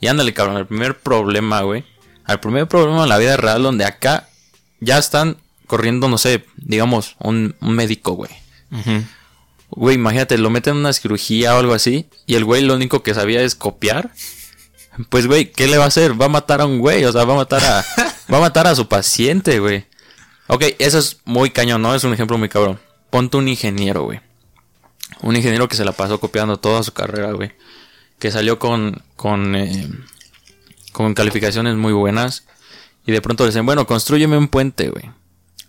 Y 0.00 0.06
ándale, 0.06 0.32
cabrón, 0.34 0.56
el 0.56 0.66
primer 0.66 0.98
problema, 0.98 1.62
güey. 1.62 1.84
Al 2.24 2.40
primer 2.40 2.68
problema 2.68 3.02
en 3.02 3.08
la 3.08 3.18
vida 3.18 3.36
real, 3.36 3.62
donde 3.62 3.84
acá 3.84 4.28
ya 4.80 4.98
están 4.98 5.38
corriendo, 5.66 6.08
no 6.08 6.18
sé, 6.18 6.44
digamos, 6.56 7.16
un, 7.18 7.56
un 7.60 7.74
médico, 7.74 8.12
güey. 8.12 8.30
Güey, 9.70 9.96
imagínate, 9.96 10.38
lo 10.38 10.50
meten 10.50 10.74
en 10.74 10.80
una 10.80 10.92
cirugía 10.92 11.54
o 11.54 11.58
algo 11.58 11.74
así. 11.74 12.06
Y 12.26 12.34
el 12.34 12.44
güey 12.44 12.62
lo 12.62 12.74
único 12.74 13.02
que 13.02 13.14
sabía 13.14 13.42
es 13.42 13.54
copiar. 13.54 14.10
Pues, 15.10 15.26
güey, 15.26 15.52
¿qué 15.52 15.66
le 15.68 15.78
va 15.78 15.84
a 15.84 15.88
hacer? 15.88 16.20
Va 16.20 16.26
a 16.26 16.30
matar 16.30 16.60
a 16.60 16.66
un 16.66 16.78
güey, 16.78 17.04
o 17.04 17.12
sea, 17.12 17.24
va 17.24 17.34
a 17.34 17.36
matar 17.36 17.64
a. 17.64 17.84
va 18.32 18.38
a 18.38 18.40
matar 18.40 18.66
a 18.66 18.74
su 18.74 18.88
paciente, 18.88 19.58
güey. 19.60 19.86
Ok, 20.48 20.64
eso 20.78 20.98
es 20.98 21.18
muy 21.24 21.50
cañón, 21.50 21.82
¿no? 21.82 21.94
Es 21.94 22.04
un 22.04 22.12
ejemplo 22.12 22.38
muy 22.38 22.48
cabrón. 22.48 22.80
Ponte 23.10 23.36
un 23.36 23.48
ingeniero, 23.48 24.04
güey. 24.04 24.20
Un 25.20 25.36
ingeniero 25.36 25.68
que 25.68 25.76
se 25.76 25.84
la 25.84 25.92
pasó 25.92 26.18
copiando 26.18 26.56
toda 26.58 26.82
su 26.82 26.92
carrera, 26.92 27.32
güey. 27.32 27.52
Que 28.18 28.30
salió 28.30 28.58
con. 28.58 29.02
con. 29.16 29.54
eh, 29.56 29.88
con 30.92 31.14
calificaciones 31.14 31.76
muy 31.76 31.92
buenas. 31.92 32.44
Y 33.06 33.12
de 33.12 33.20
pronto 33.22 33.46
dicen, 33.46 33.64
bueno, 33.64 33.86
construyeme 33.86 34.36
un 34.36 34.48
puente, 34.48 34.88
güey. 34.90 35.10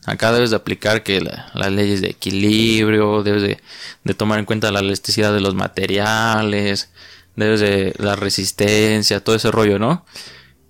Acá 0.05 0.31
debes 0.31 0.49
de 0.49 0.55
aplicar 0.55 1.03
que 1.03 1.21
la- 1.21 1.51
las 1.53 1.71
leyes 1.71 2.01
de 2.01 2.09
equilibrio, 2.09 3.21
debes 3.21 3.41
de, 3.43 3.61
de 4.03 4.13
tomar 4.13 4.39
en 4.39 4.45
cuenta 4.45 4.71
la 4.71 4.79
elasticidad 4.79 5.33
de 5.33 5.39
los 5.41 5.53
materiales, 5.55 6.89
debes 7.35 7.59
de 7.59 7.93
la 7.97 8.15
resistencia, 8.15 9.23
todo 9.23 9.35
ese 9.35 9.51
rollo, 9.51 9.77
¿no? 9.77 10.05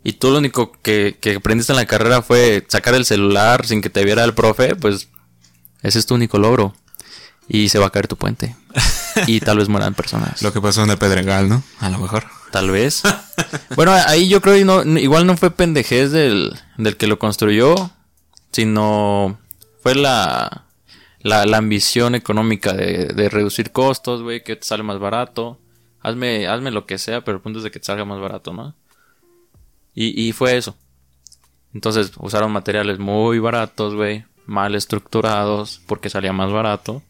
Y 0.04 0.14
tú 0.14 0.32
lo 0.32 0.40
único 0.40 0.74
que, 0.82 1.18
que 1.22 1.36
aprendiste 1.36 1.72
en 1.74 1.78
la 1.78 1.86
carrera 1.86 2.22
fue 2.22 2.66
sacar 2.68 2.96
el 2.96 3.06
celular 3.06 3.66
sin 3.66 3.82
que 3.82 3.90
te 3.90 4.04
viera 4.04 4.24
el 4.26 4.34
profe, 4.34 4.76
pues 4.76 5.08
ese 5.84 6.00
es 6.00 6.06
tu 6.06 6.16
único 6.16 6.38
logro. 6.38 6.76
Y 7.48 7.70
se 7.70 7.80
va 7.80 7.88
a 7.88 7.92
caer 7.92 8.08
tu 8.08 8.18
puente. 8.18 8.56
Y 9.28 9.40
tal 9.40 9.58
vez 9.58 9.70
mueran 9.70 9.94
personas. 9.94 10.42
Lo 10.42 10.54
que 10.54 10.62
pasó 10.62 10.84
en 10.84 10.90
el 10.92 10.98
Pedregal, 10.98 11.50
¿no? 11.50 11.64
A 11.80 11.90
lo 11.90 12.00
mejor. 12.00 12.26
Tal 12.52 12.72
vez. 12.72 13.04
bueno, 13.76 13.92
ahí 13.92 14.28
yo 14.28 14.42
creo 14.42 14.56
que 14.56 14.66
no, 14.66 14.84
igual 15.00 15.26
no 15.26 15.38
fue 15.38 15.52
pendejez 15.52 16.12
del, 16.12 16.58
del 16.78 16.98
que 16.98 17.08
lo 17.08 17.20
construyó, 17.20 17.92
sino 18.52 19.38
fue 19.82 19.96
la, 19.96 20.66
la, 21.22 21.46
la 21.46 21.58
ambición 21.58 22.16
económica 22.16 22.74
de, 22.74 23.08
de 23.08 23.30
reducir 23.30 23.72
costos, 23.72 24.22
güey, 24.24 24.44
que 24.44 24.56
te 24.56 24.66
sale 24.66 24.84
más 24.84 25.00
barato. 25.00 25.60
Hazme, 26.02 26.48
hazme 26.48 26.72
lo 26.72 26.86
que 26.86 26.98
sea, 26.98 27.24
pero 27.24 27.38
el 27.38 27.44
punto 27.44 27.60
es 27.60 27.64
de 27.64 27.72
que 27.72 27.80
te 27.80 27.86
salga 27.86 28.06
más 28.06 28.20
barato, 28.20 28.54
¿no? 28.54 28.76
Y, 29.94 30.28
y 30.28 30.32
fue 30.32 30.58
eso. 30.58 30.76
Entonces 31.74 32.12
usaron 32.18 32.52
materiales 32.52 33.00
muy 33.00 33.40
baratos, 33.40 33.96
güey, 33.96 34.26
mal 34.46 34.76
estructurados, 34.76 35.82
porque 35.86 36.10
salía 36.10 36.34
más 36.34 36.52
barato. 36.52 37.04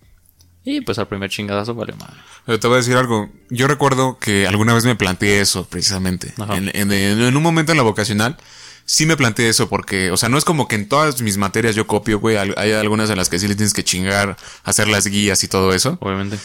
Y 0.65 0.81
pues 0.81 0.99
al 0.99 1.07
primer 1.07 1.29
chingadazo 1.29 1.73
vale 1.73 1.93
madre. 1.93 2.15
Pero 2.45 2.59
te 2.59 2.67
voy 2.67 2.75
a 2.75 2.77
decir 2.79 2.95
algo. 2.97 3.29
Yo 3.49 3.67
recuerdo 3.67 4.17
que 4.19 4.45
alguna 4.47 4.73
vez 4.73 4.85
me 4.85 4.95
planteé 4.95 5.41
eso, 5.41 5.65
precisamente. 5.67 6.33
En, 6.55 6.69
en- 6.75 6.91
en 6.91 7.35
un 7.37 7.43
momento 7.43 7.71
en 7.71 7.77
la 7.77 7.83
vocacional, 7.83 8.37
sí 8.85 9.05
me 9.05 9.15
planteé 9.17 9.49
eso, 9.49 9.69
porque, 9.69 10.11
o 10.11 10.17
sea, 10.17 10.29
no 10.29 10.37
es 10.37 10.43
como 10.45 10.67
que 10.67 10.75
en 10.75 10.89
todas 10.89 11.21
mis 11.21 11.37
materias 11.37 11.75
yo 11.75 11.87
copio, 11.87 12.19
güey. 12.19 12.37
Hay 12.37 12.71
algunas 12.73 13.09
en 13.09 13.17
las 13.17 13.29
que 13.29 13.39
sí 13.39 13.47
le 13.47 13.55
tienes 13.55 13.73
que 13.73 13.83
chingar, 13.83 14.35
hacer 14.63 14.87
las 14.87 15.07
guías 15.07 15.43
y 15.43 15.47
todo 15.47 15.73
eso. 15.73 15.97
Obviamente. 16.01 16.37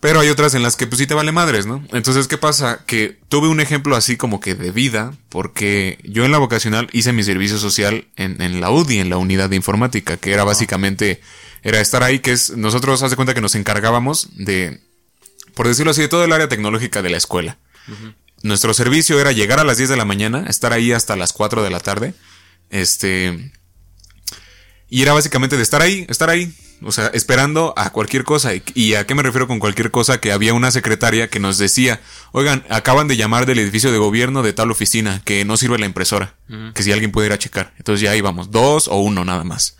Pero 0.00 0.20
hay 0.20 0.28
otras 0.28 0.54
en 0.54 0.62
las 0.62 0.76
que 0.76 0.86
pues 0.86 1.00
sí 1.00 1.06
te 1.06 1.14
vale 1.14 1.32
madres, 1.32 1.66
¿no? 1.66 1.84
Entonces, 1.92 2.28
¿qué 2.28 2.38
pasa? 2.38 2.84
Que 2.86 3.18
tuve 3.28 3.48
un 3.48 3.60
ejemplo 3.60 3.96
así 3.96 4.16
como 4.16 4.38
que 4.38 4.54
de 4.54 4.70
vida, 4.70 5.12
porque 5.28 5.98
yo 6.04 6.24
en 6.24 6.30
la 6.30 6.38
vocacional 6.38 6.88
hice 6.92 7.12
mi 7.12 7.24
servicio 7.24 7.58
social 7.58 8.06
en, 8.16 8.40
en 8.40 8.60
la 8.60 8.70
UDI, 8.70 9.00
en 9.00 9.10
la 9.10 9.16
unidad 9.16 9.50
de 9.50 9.56
informática, 9.56 10.16
que 10.16 10.32
era 10.32 10.44
básicamente, 10.44 11.20
era 11.64 11.80
estar 11.80 12.04
ahí, 12.04 12.20
que 12.20 12.30
es, 12.30 12.56
nosotros, 12.56 13.02
haz 13.02 13.10
de 13.10 13.16
cuenta 13.16 13.34
que 13.34 13.40
nos 13.40 13.56
encargábamos 13.56 14.28
de, 14.36 14.80
por 15.54 15.66
decirlo 15.66 15.90
así, 15.90 16.02
de 16.02 16.08
todo 16.08 16.24
el 16.24 16.32
área 16.32 16.48
tecnológica 16.48 17.02
de 17.02 17.10
la 17.10 17.16
escuela. 17.16 17.58
Nuestro 18.42 18.74
servicio 18.74 19.18
era 19.20 19.32
llegar 19.32 19.58
a 19.58 19.64
las 19.64 19.78
10 19.78 19.90
de 19.90 19.96
la 19.96 20.04
mañana, 20.04 20.44
estar 20.48 20.72
ahí 20.72 20.92
hasta 20.92 21.16
las 21.16 21.32
4 21.32 21.64
de 21.64 21.70
la 21.70 21.80
tarde, 21.80 22.14
este, 22.70 23.50
y 24.88 25.02
era 25.02 25.12
básicamente 25.12 25.56
de 25.56 25.62
estar 25.62 25.82
ahí, 25.82 26.06
estar 26.08 26.30
ahí. 26.30 26.54
O 26.82 26.92
sea, 26.92 27.08
esperando 27.08 27.74
a 27.76 27.90
cualquier 27.90 28.22
cosa. 28.24 28.54
¿Y- 28.54 28.62
¿Y 28.74 28.94
a 28.94 29.04
qué 29.06 29.14
me 29.14 29.22
refiero 29.24 29.48
con 29.48 29.58
cualquier 29.58 29.90
cosa? 29.90 30.20
Que 30.20 30.30
había 30.32 30.54
una 30.54 30.70
secretaria 30.70 31.28
que 31.28 31.40
nos 31.40 31.58
decía, 31.58 32.00
oigan, 32.32 32.64
acaban 32.70 33.08
de 33.08 33.16
llamar 33.16 33.46
del 33.46 33.58
edificio 33.58 33.90
de 33.90 33.98
gobierno 33.98 34.42
de 34.42 34.52
tal 34.52 34.70
oficina 34.70 35.20
que 35.24 35.44
no 35.44 35.56
sirve 35.56 35.78
la 35.78 35.86
impresora. 35.86 36.36
Que 36.74 36.82
si 36.82 36.92
alguien 36.92 37.10
puede 37.10 37.26
ir 37.26 37.32
a 37.32 37.38
checar. 37.38 37.74
Entonces 37.78 38.00
ya 38.02 38.14
íbamos, 38.14 38.50
dos 38.52 38.86
o 38.88 39.00
uno 39.00 39.24
nada 39.24 39.42
más. 39.44 39.76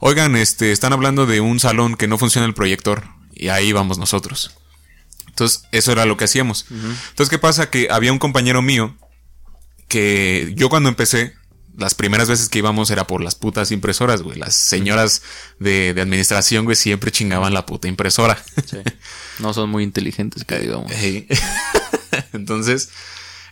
Oigan, 0.00 0.36
este, 0.36 0.70
están 0.72 0.92
hablando 0.92 1.24
de 1.26 1.40
un 1.40 1.60
salón 1.60 1.96
que 1.96 2.08
no 2.08 2.18
funciona 2.18 2.46
el 2.46 2.54
proyector. 2.54 3.04
Y 3.32 3.48
ahí 3.48 3.72
vamos 3.72 3.98
nosotros. 3.98 4.52
Entonces, 5.28 5.64
eso 5.72 5.90
era 5.92 6.04
lo 6.04 6.16
que 6.16 6.24
hacíamos. 6.24 6.66
Entonces, 6.70 7.28
¿qué 7.30 7.38
pasa? 7.38 7.68
Que 7.70 7.88
había 7.90 8.12
un 8.12 8.18
compañero 8.20 8.62
mío 8.62 8.96
que 9.88 10.52
yo 10.56 10.68
cuando 10.68 10.88
empecé, 10.88 11.34
las 11.76 11.94
primeras 11.94 12.28
veces 12.28 12.48
que 12.48 12.58
íbamos 12.58 12.90
era 12.90 13.06
por 13.06 13.20
las 13.22 13.34
putas 13.34 13.70
impresoras, 13.70 14.22
güey. 14.22 14.38
Las 14.38 14.54
señoras 14.54 15.22
de, 15.58 15.94
de 15.94 16.00
administración, 16.00 16.64
güey, 16.64 16.76
siempre 16.76 17.10
chingaban 17.10 17.54
la 17.54 17.66
puta 17.66 17.88
impresora. 17.88 18.42
Sí. 18.66 18.78
No 19.38 19.52
son 19.52 19.70
muy 19.70 19.82
inteligentes, 19.82 20.44
que 20.44 20.58
digamos. 20.58 20.92
Entonces, 22.32 22.90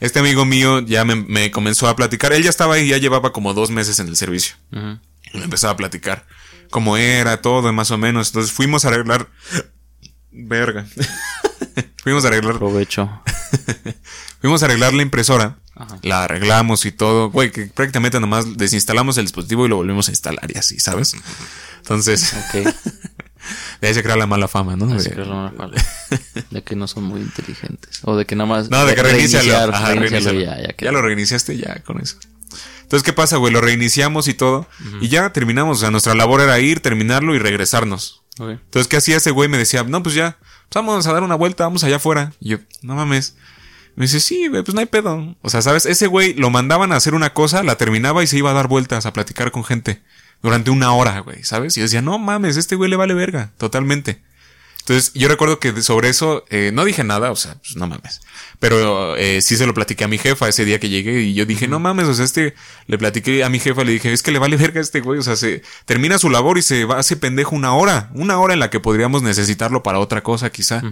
este 0.00 0.21
amigo 0.21 0.45
mío 0.45 0.81
ya 0.81 1.05
me, 1.05 1.17
me 1.17 1.50
comenzó 1.50 1.88
a 1.88 1.97
platicar. 1.97 2.33
Él 2.33 2.43
ya 2.43 2.50
estaba 2.50 2.75
ahí, 2.75 2.88
ya 2.88 2.99
llevaba 2.99 3.33
como 3.33 3.55
dos 3.55 3.71
meses 3.71 3.99
en 3.99 4.09
el 4.09 4.17
servicio. 4.17 4.57
Y 4.73 5.38
me 5.38 5.45
empezaba 5.45 5.73
a 5.73 5.76
platicar 5.76 6.26
cómo 6.71 6.97
era 6.97 7.41
todo, 7.43 7.73
más 7.73 7.91
o 7.91 7.99
menos. 7.99 8.29
Entonces 8.29 8.52
fuimos 8.52 8.85
a 8.85 8.88
arreglar. 8.88 9.29
Verga. 10.31 10.87
fuimos 12.02 12.25
a 12.25 12.29
arreglar. 12.29 12.59
Provecho. 12.59 13.23
Fuimos 14.41 14.62
a 14.62 14.67
arreglar 14.67 14.93
la 14.93 15.02
impresora. 15.02 15.59
Ajá. 15.75 15.99
La 16.02 16.25
arreglamos 16.25 16.85
y 16.87 16.93
todo. 16.93 17.31
Güey, 17.31 17.50
que 17.50 17.67
prácticamente 17.67 18.21
nomás 18.21 18.57
desinstalamos 18.57 19.17
el 19.19 19.25
dispositivo 19.25 19.64
y 19.67 19.69
lo 19.69 19.76
volvimos 19.76 20.09
a 20.09 20.11
instalar 20.12 20.50
y 20.55 20.59
así, 20.59 20.79
¿sabes? 20.81 21.14
Entonces, 21.79 22.35
Ok. 22.35 22.55
de 23.81 23.88
ahí 23.88 23.95
se 23.95 24.02
crea 24.02 24.17
la 24.17 24.26
mala 24.26 24.49
fama, 24.49 24.76
¿no? 24.76 24.93
Así 24.95 25.09
De- 25.11 25.14
que. 25.17 26.73
De 26.73 26.76
no 26.76 26.87
son 26.87 27.05
muy 27.05 27.21
inteligentes. 27.21 28.00
O 28.05 28.17
de 28.17 28.26
que 28.26 28.37
nada 28.37 28.49
más. 28.49 28.71
No, 28.71 28.85
de 28.85 28.95
que 28.95 29.02
reinicialo. 29.02 29.75
Ajá, 29.75 29.95
ya, 29.95 30.61
ya, 30.61 30.73
que- 30.75 30.85
Ya 30.85 30.93
lo 30.93 31.02
reiniciaste 31.02 31.57
ya 31.57 31.83
con 31.83 32.00
eso. 32.00 32.17
Entonces, 32.83 33.05
¿qué 33.05 33.14
pasa, 33.14 33.38
güey? 33.38 33.52
Lo 33.52 33.62
reiniciamos 33.62 34.29
y 34.29 34.35
todo. 34.35 34.69
Y 35.00 35.09
ya 35.09 35.33
terminamos. 35.33 35.79
O 35.79 35.81
sea, 35.81 35.91
nuestra 35.91 36.14
labor 36.14 36.43
era 36.43 36.59
ir, 36.61 36.81
terminarlo 36.81 37.35
y 37.35 37.38
regresarnos. 37.38 38.23
Entonces, 38.38 38.88
¿qué 38.88 38.97
hacía 38.99 39.17
ese 39.17 39.31
güey? 39.31 39.49
Me 39.49 39.57
decía, 39.59 39.83
no, 39.85 40.02
pues 40.02 40.14
ya, 40.14 40.37
pues 40.69 40.85
vamos 40.85 41.07
a 41.07 41.12
dar 41.12 41.23
una 41.23 41.35
vuelta, 41.35 41.64
vamos 41.64 41.85
allá 41.85 41.97
afuera. 41.97 42.33
Y 42.41 42.50
yo, 42.50 42.59
no 42.83 42.95
mames. 42.95 43.35
Me 43.94 44.06
dice, 44.06 44.20
sí, 44.20 44.49
güey, 44.49 44.62
pues 44.62 44.75
no 44.75 44.80
hay 44.80 44.87
pedo. 44.87 45.37
O 45.42 45.50
sea, 45.50 45.62
¿sabes? 45.62 45.87
Ese 45.87 46.06
güey 46.06 46.34
lo 46.34 46.50
mandaban 46.50 46.92
a 46.92 46.96
hacer 46.96 47.14
una 47.14 47.34
cosa, 47.34 47.62
la 47.62 47.76
terminaba 47.76 48.22
y 48.22 48.26
se 48.26 48.38
iba 48.38 48.50
a 48.50 48.54
dar 48.54 48.68
vueltas, 48.68 49.06
a 49.06 49.12
platicar 49.12 49.50
con 49.50 49.64
gente. 49.64 50.02
Durante 50.42 50.70
una 50.70 50.92
hora, 50.92 51.20
güey, 51.20 51.44
¿sabes? 51.44 51.76
Y 51.76 51.80
yo 51.80 51.84
decía, 51.84 52.02
no 52.02 52.18
mames, 52.18 52.56
este 52.56 52.75
güey 52.75 52.90
le 52.90 52.96
vale 52.96 53.14
verga, 53.14 53.52
totalmente. 53.58 54.20
Entonces, 54.82 55.12
yo 55.14 55.28
recuerdo 55.28 55.61
que 55.61 55.80
sobre 55.80 56.08
eso 56.08 56.44
eh, 56.50 56.72
no 56.75 56.84
dije 56.84 57.04
nada, 57.04 57.30
o 57.30 57.37
sea, 57.37 57.54
pues 57.54 57.76
no 57.76 57.87
mames. 57.87 58.20
Pero 58.58 59.16
eh, 59.16 59.40
sí 59.40 59.56
se 59.56 59.64
lo 59.64 59.75
platiqué 59.75 60.02
a 60.02 60.08
mi 60.08 60.18
jefa 60.18 60.49
ese 60.49 60.64
día 60.64 60.80
que 60.80 60.88
llegué 60.88 61.20
y 61.20 61.34
yo 61.34 61.46
dije, 61.46 61.68
no 61.68 61.78
mames, 61.78 62.08
o 62.08 62.14
sea, 62.14 62.25
este, 62.25 62.54
le 62.88 62.99
platiqué 62.99 63.44
a 63.44 63.49
mi 63.49 63.61
jefa, 63.61 63.84
le 63.84 63.92
dije, 63.92 64.12
es 64.12 64.25
que 64.25 64.32
le 64.32 64.40
vale 64.40 64.56
verga 64.56 64.80
a 64.80 64.82
este 64.82 65.00
güey, 65.00 65.20
o 65.20 65.22
sea, 65.22 65.37
se 65.37 65.62
termina 65.84 66.18
su 66.18 66.30
labor 66.30 66.58
y 66.58 66.62
se 66.62 66.84
va, 66.84 66.99
hace 66.99 67.14
pendejo 67.14 67.54
una 67.54 67.75
hora, 67.75 68.11
una 68.14 68.40
hora 68.40 68.54
en 68.54 68.61
la 68.61 68.70
que 68.70 68.80
podríamos 68.80 69.22
necesitarlo 69.22 69.84
para 69.84 70.00
otra 70.00 70.25
cosa, 70.25 70.50
quizá. 70.50 70.82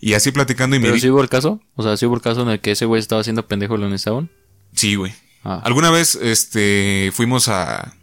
Y 0.00 0.14
así 0.14 0.30
platicando 0.32 0.76
y 0.76 0.78
me 0.78 0.84
Pero 0.86 0.94
di- 0.94 1.00
sí 1.00 1.10
hubo 1.10 1.20
el 1.22 1.28
caso. 1.28 1.60
O 1.74 1.82
sea, 1.82 1.96
sí 1.96 2.06
hubo 2.06 2.14
el 2.14 2.20
caso 2.22 2.42
en 2.42 2.48
el 2.50 2.60
que 2.60 2.70
ese 2.72 2.84
güey 2.84 3.00
estaba 3.00 3.20
haciendo 3.20 3.46
pendejo 3.48 3.74
y 3.74 3.78
lo 3.78 3.88
necesitaban. 3.88 4.30
Sí, 4.74 4.94
güey. 4.94 5.12
Ah. 5.44 5.60
Alguna 5.64 5.90
vez, 5.90 6.14
este, 6.16 7.10
fuimos 7.14 7.48
a, 7.48 7.94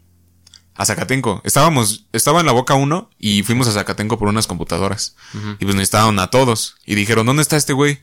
a 0.74 0.86
Zacatenco. 0.86 1.42
Estábamos, 1.46 2.08
estaba 2.12 2.40
en 2.42 2.46
la 2.46 2.52
boca 2.52 2.74
uno 2.74 3.10
y 3.18 3.44
fuimos 3.44 3.68
a 3.68 3.72
Zacatenco 3.72 4.18
por 4.20 4.28
unas 4.28 4.48
computadoras. 4.48 5.16
Y 5.60 5.64
pues 5.66 5.76
necesitaban 5.76 6.20
a 6.20 6.28
todos. 6.28 6.76
Y 6.86 6.96
dijeron, 6.96 7.26
¿dónde 7.26 7.42
está 7.44 7.56
este 7.56 7.74
güey? 7.74 8.00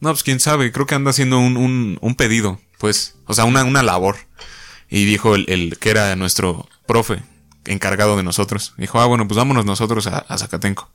No, 0.00 0.10
pues 0.10 0.22
quién 0.24 0.40
sabe, 0.40 0.72
creo 0.72 0.86
que 0.86 0.94
anda 0.94 1.10
haciendo 1.10 1.38
un, 1.38 1.56
un, 1.56 1.98
un 2.00 2.14
pedido, 2.16 2.60
pues. 2.78 3.16
O 3.26 3.34
sea, 3.34 3.44
una, 3.44 3.64
una 3.64 3.82
labor. 3.82 4.16
Y 4.90 5.04
dijo 5.04 5.34
el, 5.34 5.46
el 5.48 5.78
que 5.78 5.90
era 5.90 6.14
nuestro 6.16 6.68
profe, 6.86 7.22
encargado 7.64 8.16
de 8.16 8.22
nosotros. 8.22 8.74
Dijo, 8.76 9.00
ah, 9.00 9.06
bueno, 9.06 9.26
pues 9.26 9.36
vámonos 9.38 9.64
nosotros 9.64 10.06
a, 10.08 10.18
a 10.18 10.36
Zacatenco. 10.38 10.90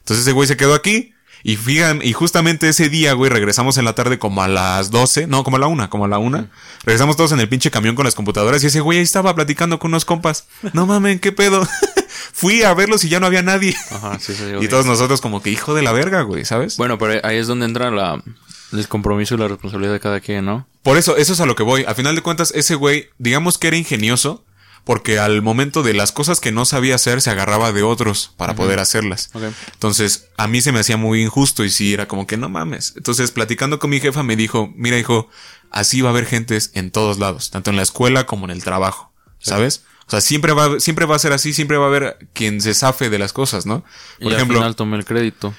Entonces 0.00 0.24
ese 0.26 0.32
güey 0.32 0.48
se 0.48 0.56
quedó 0.56 0.74
aquí. 0.74 1.12
Y 1.44 1.56
fijan, 1.56 2.00
y 2.02 2.12
justamente 2.12 2.68
ese 2.68 2.88
día, 2.88 3.14
güey, 3.14 3.30
regresamos 3.30 3.76
en 3.76 3.84
la 3.84 3.94
tarde 3.94 4.18
como 4.18 4.42
a 4.42 4.48
las 4.48 4.90
12, 4.90 5.26
no, 5.26 5.42
como 5.42 5.56
a 5.56 5.60
la 5.60 5.66
una, 5.66 5.90
como 5.90 6.04
a 6.04 6.08
la 6.08 6.18
una. 6.18 6.50
Regresamos 6.84 7.16
todos 7.16 7.32
en 7.32 7.40
el 7.40 7.48
pinche 7.48 7.70
camión 7.70 7.94
con 7.94 8.04
las 8.04 8.14
computadoras 8.14 8.62
y 8.62 8.68
ese 8.68 8.80
güey 8.80 8.98
ahí 8.98 9.04
estaba 9.04 9.34
platicando 9.34 9.78
con 9.78 9.90
unos 9.90 10.04
compas. 10.04 10.46
No 10.72 10.86
mamen, 10.86 11.18
qué 11.18 11.32
pedo. 11.32 11.66
Fui 12.32 12.62
a 12.62 12.74
verlos 12.74 13.04
y 13.04 13.08
ya 13.08 13.20
no 13.20 13.26
había 13.26 13.42
nadie. 13.42 13.74
Ajá, 13.90 14.18
sí, 14.20 14.34
sí. 14.34 14.44
Y 14.60 14.68
todos 14.68 14.86
nosotros 14.86 15.20
como 15.20 15.42
que 15.42 15.50
hijo 15.50 15.74
de 15.74 15.82
la 15.82 15.92
verga, 15.92 16.22
güey, 16.22 16.44
¿sabes? 16.44 16.76
Bueno, 16.76 16.98
pero 16.98 17.20
ahí 17.26 17.38
es 17.38 17.46
donde 17.46 17.66
entra 17.66 17.90
la, 17.90 18.22
el 18.72 18.88
compromiso 18.88 19.34
y 19.34 19.38
la 19.38 19.48
responsabilidad 19.48 19.92
de 19.92 20.00
cada 20.00 20.20
quien, 20.20 20.44
¿no? 20.44 20.66
Por 20.82 20.96
eso, 20.96 21.16
eso 21.16 21.32
es 21.32 21.40
a 21.40 21.46
lo 21.46 21.54
que 21.54 21.62
voy. 21.62 21.84
A 21.86 21.94
final 21.94 22.14
de 22.14 22.22
cuentas, 22.22 22.52
ese 22.54 22.74
güey, 22.74 23.10
digamos 23.18 23.58
que 23.58 23.68
era 23.68 23.76
ingenioso, 23.76 24.44
porque 24.84 25.18
al 25.18 25.42
momento 25.42 25.82
de 25.82 25.94
las 25.94 26.10
cosas 26.12 26.40
que 26.40 26.52
no 26.52 26.64
sabía 26.64 26.96
hacer, 26.96 27.20
se 27.20 27.30
agarraba 27.30 27.72
de 27.72 27.82
otros 27.82 28.32
para 28.36 28.54
poder 28.56 28.80
hacerlas. 28.80 29.30
Entonces, 29.72 30.28
a 30.36 30.48
mí 30.48 30.60
se 30.60 30.72
me 30.72 30.80
hacía 30.80 30.96
muy 30.96 31.22
injusto 31.22 31.64
y 31.64 31.70
sí, 31.70 31.94
era 31.94 32.08
como 32.08 32.26
que 32.26 32.36
no 32.36 32.48
mames. 32.48 32.94
Entonces, 32.96 33.30
platicando 33.30 33.78
con 33.78 33.90
mi 33.90 34.00
jefa, 34.00 34.22
me 34.22 34.34
dijo, 34.34 34.72
mira, 34.74 34.98
hijo, 34.98 35.28
así 35.70 36.00
va 36.00 36.08
a 36.08 36.12
haber 36.12 36.26
gentes 36.26 36.70
en 36.74 36.90
todos 36.90 37.18
lados, 37.18 37.50
tanto 37.50 37.70
en 37.70 37.76
la 37.76 37.82
escuela 37.82 38.26
como 38.26 38.46
en 38.46 38.50
el 38.50 38.64
trabajo, 38.64 39.12
¿sabes? 39.38 39.84
O 40.06 40.10
sea, 40.10 40.20
siempre 40.20 40.52
va, 40.52 40.80
siempre 40.80 41.06
va 41.06 41.16
a 41.16 41.20
ser 41.20 41.32
así, 41.32 41.52
siempre 41.52 41.76
va 41.76 41.84
a 41.84 41.88
haber 41.88 42.28
quien 42.32 42.60
se 42.60 42.74
zafe 42.74 43.08
de 43.08 43.18
las 43.18 43.32
cosas, 43.32 43.66
¿no? 43.66 43.84
Y 44.18 44.24
Por 44.24 44.32
al 44.32 44.36
ejemplo, 44.36 44.58
final 44.58 44.76
tomé 44.76 44.96
el 44.96 45.04
crédito. 45.04 45.54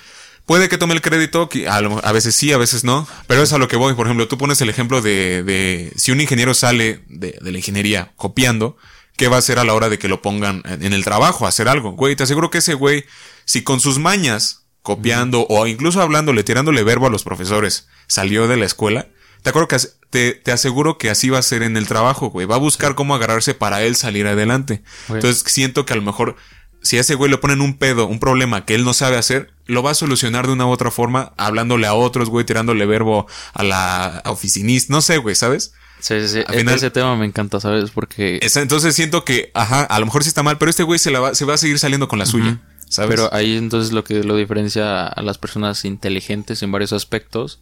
Puede 0.45 0.67
que 0.67 0.77
tome 0.77 0.93
el 0.93 1.01
crédito, 1.01 1.49
a 1.69 2.11
veces 2.11 2.35
sí, 2.35 2.51
a 2.51 2.57
veces 2.57 2.83
no, 2.83 3.07
pero 3.27 3.41
es 3.41 3.53
a 3.53 3.57
lo 3.57 3.69
que 3.69 3.77
voy. 3.77 3.93
Por 3.93 4.07
ejemplo, 4.07 4.27
tú 4.27 4.37
pones 4.37 4.59
el 4.59 4.69
ejemplo 4.69 5.01
de, 5.01 5.41
de 5.43 5.93
si 5.95 6.11
un 6.11 6.19
ingeniero 6.19 6.53
sale 6.53 7.05
de, 7.07 7.39
de 7.41 7.51
la 7.53 7.57
ingeniería 7.57 8.11
copiando, 8.17 8.77
¿qué 9.17 9.27
va 9.27 9.37
a 9.37 9.39
hacer 9.39 9.59
a 9.59 9.63
la 9.63 9.73
hora 9.73 9.89
de 9.89 9.99
que 9.99 10.07
lo 10.07 10.21
pongan 10.21 10.63
en 10.65 10.93
el 10.93 11.03
trabajo 11.03 11.45
a 11.45 11.49
hacer 11.49 11.67
algo? 11.67 11.91
Güey, 11.91 12.15
te 12.15 12.23
aseguro 12.23 12.49
que 12.49 12.59
ese 12.59 12.73
güey, 12.73 13.05
si 13.45 13.63
con 13.63 13.79
sus 13.79 13.99
mañas, 13.99 14.65
copiando 14.81 15.45
o 15.49 15.65
incluso 15.67 16.01
hablándole, 16.01 16.43
tirándole 16.43 16.83
verbo 16.83 17.07
a 17.07 17.09
los 17.09 17.23
profesores, 17.23 17.87
salió 18.07 18.47
de 18.47 18.57
la 18.57 18.65
escuela, 18.65 19.07
te 19.41 19.49
acuerdo 19.49 19.67
que 19.67 19.77
te, 20.09 20.33
te 20.33 20.51
aseguro 20.51 20.97
que 20.97 21.09
así 21.09 21.29
va 21.29 21.39
a 21.39 21.43
ser 21.43 21.63
en 21.63 21.75
el 21.75 21.87
trabajo, 21.87 22.29
güey. 22.29 22.47
Va 22.47 22.55
a 22.55 22.59
buscar 22.59 22.95
cómo 22.95 23.13
agarrarse 23.13 23.53
para 23.53 23.83
él 23.83 23.95
salir 23.95 24.25
adelante. 24.25 24.83
Entonces 25.09 25.43
siento 25.45 25.85
que 25.85 25.93
a 25.93 25.97
lo 25.97 26.01
mejor 26.01 26.37
si 26.83 26.97
a 26.97 27.01
ese 27.01 27.15
güey 27.15 27.31
le 27.31 27.37
ponen 27.37 27.61
un 27.61 27.77
pedo, 27.77 28.05
un 28.05 28.19
problema 28.19 28.65
que 28.65 28.75
él 28.75 28.83
no 28.83 28.93
sabe 28.93 29.17
hacer, 29.17 29.53
lo 29.65 29.81
va 29.81 29.91
a 29.91 29.95
solucionar 29.95 30.45
de 30.45 30.53
una 30.53 30.65
u 30.65 30.69
otra 30.69 30.91
forma, 30.91 31.33
hablándole 31.37 31.87
a 31.87 31.93
otros, 31.93 32.29
güey, 32.29 32.45
tirándole 32.45 32.85
verbo 32.85 33.25
a 33.53 33.63
la 33.63 34.21
oficinista, 34.25 34.93
no 34.93 35.01
sé, 35.01 35.17
güey, 35.17 35.33
¿sabes? 35.33 35.73
Sí, 36.03 36.19
sí, 36.19 36.27
sí. 36.27 36.43
Al 36.45 36.55
final- 36.55 36.75
Ese 36.75 36.91
tema 36.91 37.15
me 37.15 37.25
encanta, 37.25 37.61
¿sabes? 37.61 37.89
Porque... 37.91 38.37
Entonces 38.41 38.93
siento 38.93 39.23
que, 39.23 39.51
ajá, 39.53 39.83
a 39.83 39.99
lo 40.01 40.05
mejor 40.05 40.21
sí 40.23 40.27
está 40.27 40.43
mal, 40.43 40.57
pero 40.57 40.69
este 40.69 40.83
güey 40.83 40.99
se, 40.99 41.11
la 41.11 41.21
va, 41.21 41.33
se 41.33 41.45
va 41.45 41.53
a 41.53 41.57
seguir 41.57 41.79
saliendo 41.79 42.09
con 42.09 42.19
la 42.19 42.25
suya, 42.25 42.59
¿sabes? 42.89 43.09
Pero 43.09 43.33
ahí 43.33 43.55
entonces 43.55 43.93
lo 43.93 44.03
que 44.03 44.21
lo 44.21 44.35
diferencia 44.35 45.07
a 45.07 45.21
las 45.21 45.37
personas 45.37 45.85
inteligentes 45.85 46.61
en 46.61 46.73
varios 46.73 46.91
aspectos 46.91 47.59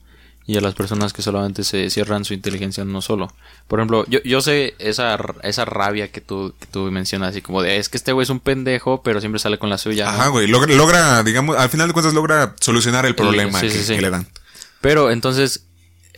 y 0.47 0.57
a 0.57 0.61
las 0.61 0.73
personas 0.73 1.13
que 1.13 1.21
solamente 1.21 1.63
se 1.63 1.91
cierran 1.91 2.25
su 2.25 2.33
inteligencia 2.33 2.81
en 2.81 2.89
uno 2.89 3.03
solo. 3.03 3.31
Por 3.67 3.79
ejemplo, 3.79 4.05
yo, 4.07 4.23
yo 4.23 4.41
sé 4.41 4.73
esa, 4.79 5.19
esa 5.43 5.65
rabia 5.65 6.11
que 6.11 6.19
tú, 6.19 6.55
que 6.59 6.65
tú 6.65 6.91
mencionas, 6.91 7.29
así 7.29 7.43
como 7.43 7.61
de, 7.61 7.77
es 7.77 7.89
que 7.89 7.97
este 7.97 8.11
güey 8.11 8.23
es 8.23 8.31
un 8.31 8.39
pendejo, 8.39 9.03
pero 9.03 9.19
siempre 9.19 9.37
sale 9.37 9.59
con 9.59 9.69
la 9.69 9.77
suya. 9.77 10.05
¿no? 10.05 10.09
Ajá, 10.09 10.27
güey, 10.29 10.47
logra, 10.47 10.73
logra, 10.73 11.21
digamos, 11.21 11.57
al 11.57 11.69
final 11.69 11.89
de 11.89 11.93
cuentas 11.93 12.15
logra 12.15 12.55
solucionar 12.59 13.05
el 13.05 13.13
problema 13.13 13.59
sí, 13.59 13.67
que, 13.67 13.71
sí, 13.73 13.83
sí. 13.83 13.95
que 13.97 14.01
le 14.01 14.09
dan. 14.09 14.27
Pero 14.81 15.11
entonces, 15.11 15.65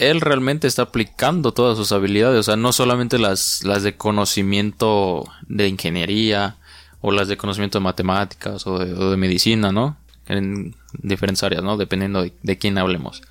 él 0.10 0.22
realmente 0.22 0.67
está 0.67 0.83
aplicando 0.83 1.53
todas 1.53 1.77
sus 1.77 1.91
habilidades, 1.91 2.39
o 2.39 2.43
sea, 2.43 2.55
no 2.55 2.72
solamente 2.74 3.19
las, 3.19 3.63
las 3.63 3.83
de 3.83 3.95
conocimiento 3.95 5.25
de 5.48 5.67
ingeniería 5.67 6.57
o 7.01 7.12
las 7.12 7.27
de 7.27 7.38
conocimiento 7.38 7.79
de 7.79 7.83
matemáticas 7.83 8.65
o 8.67 8.79
de, 8.79 9.17
medicina, 9.17 9.72
¿no? 9.72 9.98
en 10.27 10.75
diferentes 11.01 11.43
áreas, 11.43 11.63
¿no? 11.63 11.75
Dependiendo 11.77 12.24
de, 12.24 12.33
de 12.41 12.57
quién 12.57 12.77
hablemos. 12.77 13.22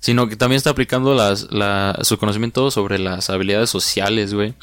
Sino 0.00 0.28
que 0.28 0.36
también 0.36 0.56
está 0.56 0.70
aplicando 0.70 1.14
las, 1.14 1.52
la, 1.52 1.96
su 2.02 2.18
conocimiento 2.18 2.70
sobre 2.72 2.98
las 2.98 3.30
habilidades 3.30 3.70
sociales, 3.70 4.34
güey. 4.34 4.54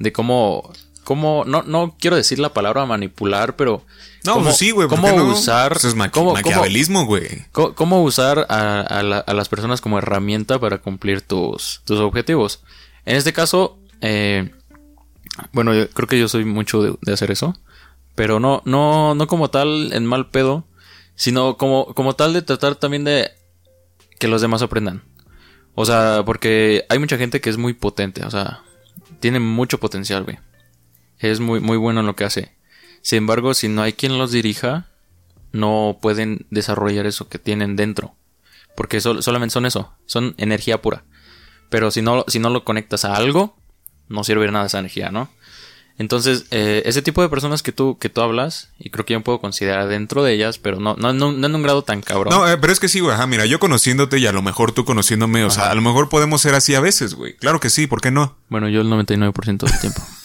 De 0.00 0.12
cómo, 0.12 0.72
cómo, 1.10 1.42
no, 1.44 1.64
no 1.64 1.96
quiero 1.98 2.14
decir 2.14 2.38
la 2.38 2.54
palabra 2.54 2.86
manipular, 2.86 3.56
pero... 3.56 3.84
No, 4.24 4.34
cómo, 4.34 4.44
pues 4.44 4.58
sí, 4.58 4.70
güey. 4.70 4.86
¿por 4.86 5.00
Cómo 5.00 5.10
qué 5.10 5.16
no? 5.16 5.24
usar... 5.32 5.72
Eso 5.72 5.88
es 5.88 5.96
maqui- 5.96 6.12
cómo- 6.12 6.26
cómo- 6.30 6.34
maquiavelismo, 6.34 7.04
güey. 7.04 7.46
¿Cómo 7.50 8.04
usar 8.04 8.46
a, 8.48 8.80
a 8.82 9.02
la- 9.02 9.18
a 9.18 9.34
las 9.34 9.48
personas 9.48 9.80
como 9.80 9.98
herramienta 9.98 10.60
para 10.60 10.78
cumplir 10.78 11.20
tus, 11.22 11.80
tus 11.84 11.98
objetivos? 11.98 12.62
En 13.06 13.16
este 13.16 13.32
caso, 13.32 13.80
eh, 14.00 14.52
bueno, 15.52 15.74
yo 15.74 15.90
creo 15.90 16.06
que 16.06 16.20
yo 16.20 16.28
soy 16.28 16.44
mucho 16.44 16.80
de, 16.80 16.94
de 17.02 17.12
hacer 17.12 17.32
eso, 17.32 17.56
pero 18.14 18.38
no, 18.38 18.62
no, 18.64 19.16
no 19.16 19.26
como 19.26 19.50
tal 19.50 19.92
en 19.92 20.06
mal 20.06 20.30
pedo, 20.30 20.64
sino 21.16 21.56
como, 21.56 21.86
como 21.94 22.14
tal 22.14 22.32
de 22.34 22.42
tratar 22.42 22.76
también 22.76 23.02
de 23.02 23.32
que 24.20 24.28
los 24.28 24.40
demás 24.42 24.62
aprendan. 24.62 25.02
O 25.74 25.84
sea, 25.86 26.22
porque 26.24 26.84
hay 26.88 27.00
mucha 27.00 27.18
gente 27.18 27.40
que 27.40 27.50
es 27.50 27.56
muy 27.56 27.72
potente, 27.72 28.24
o 28.24 28.30
sea, 28.30 28.60
tiene 29.18 29.40
mucho 29.40 29.78
potencial, 29.80 30.22
güey. 30.22 30.38
Es 31.20 31.40
muy, 31.40 31.60
muy 31.60 31.76
bueno 31.76 32.00
en 32.00 32.06
lo 32.06 32.16
que 32.16 32.24
hace. 32.24 32.52
Sin 33.02 33.18
embargo, 33.18 33.54
si 33.54 33.68
no 33.68 33.82
hay 33.82 33.92
quien 33.92 34.18
los 34.18 34.32
dirija, 34.32 34.86
no 35.52 35.98
pueden 36.00 36.46
desarrollar 36.50 37.06
eso 37.06 37.28
que 37.28 37.38
tienen 37.38 37.76
dentro. 37.76 38.14
Porque 38.76 39.00
sol- 39.00 39.22
solamente 39.22 39.52
son 39.52 39.66
eso, 39.66 39.92
son 40.06 40.34
energía 40.38 40.80
pura. 40.80 41.04
Pero 41.68 41.90
si 41.90 42.02
no, 42.02 42.24
si 42.28 42.38
no 42.38 42.50
lo 42.50 42.64
conectas 42.64 43.04
a 43.04 43.14
algo, 43.14 43.56
no 44.08 44.24
sirve 44.24 44.46
de 44.46 44.52
nada 44.52 44.66
esa 44.66 44.78
energía, 44.78 45.10
¿no? 45.10 45.30
Entonces, 45.98 46.46
eh, 46.50 46.82
ese 46.86 47.02
tipo 47.02 47.20
de 47.20 47.28
personas 47.28 47.62
que 47.62 47.72
tú, 47.72 47.98
que 47.98 48.08
tú 48.08 48.22
hablas, 48.22 48.70
y 48.78 48.88
creo 48.88 49.04
que 49.04 49.12
yo 49.12 49.18
me 49.20 49.24
puedo 49.24 49.38
considerar 49.40 49.86
dentro 49.88 50.22
de 50.24 50.32
ellas, 50.32 50.56
pero 50.58 50.80
no, 50.80 50.96
no, 50.96 51.12
no, 51.12 51.30
no 51.32 51.46
en 51.46 51.54
un 51.54 51.62
grado 51.62 51.82
tan 51.82 52.00
cabrón. 52.00 52.32
No, 52.34 52.48
eh, 52.50 52.56
pero 52.56 52.72
es 52.72 52.80
que 52.80 52.88
sí, 52.88 53.00
güey. 53.00 53.14
Ajá, 53.14 53.26
mira, 53.26 53.44
yo 53.44 53.60
conociéndote 53.60 54.18
y 54.18 54.26
a 54.26 54.32
lo 54.32 54.40
mejor 54.40 54.72
tú 54.72 54.86
conociéndome, 54.86 55.44
o 55.44 55.50
sea, 55.50 55.70
a 55.70 55.74
lo 55.74 55.82
mejor 55.82 56.08
podemos 56.08 56.40
ser 56.40 56.54
así 56.54 56.74
a 56.74 56.80
veces, 56.80 57.14
güey. 57.14 57.36
Claro 57.36 57.60
que 57.60 57.68
sí, 57.68 57.86
¿por 57.86 58.00
qué 58.00 58.10
no? 58.10 58.38
Bueno, 58.48 58.68
yo 58.70 58.80
el 58.80 58.86
99% 58.88 59.58
del 59.66 59.80
tiempo. 59.80 60.00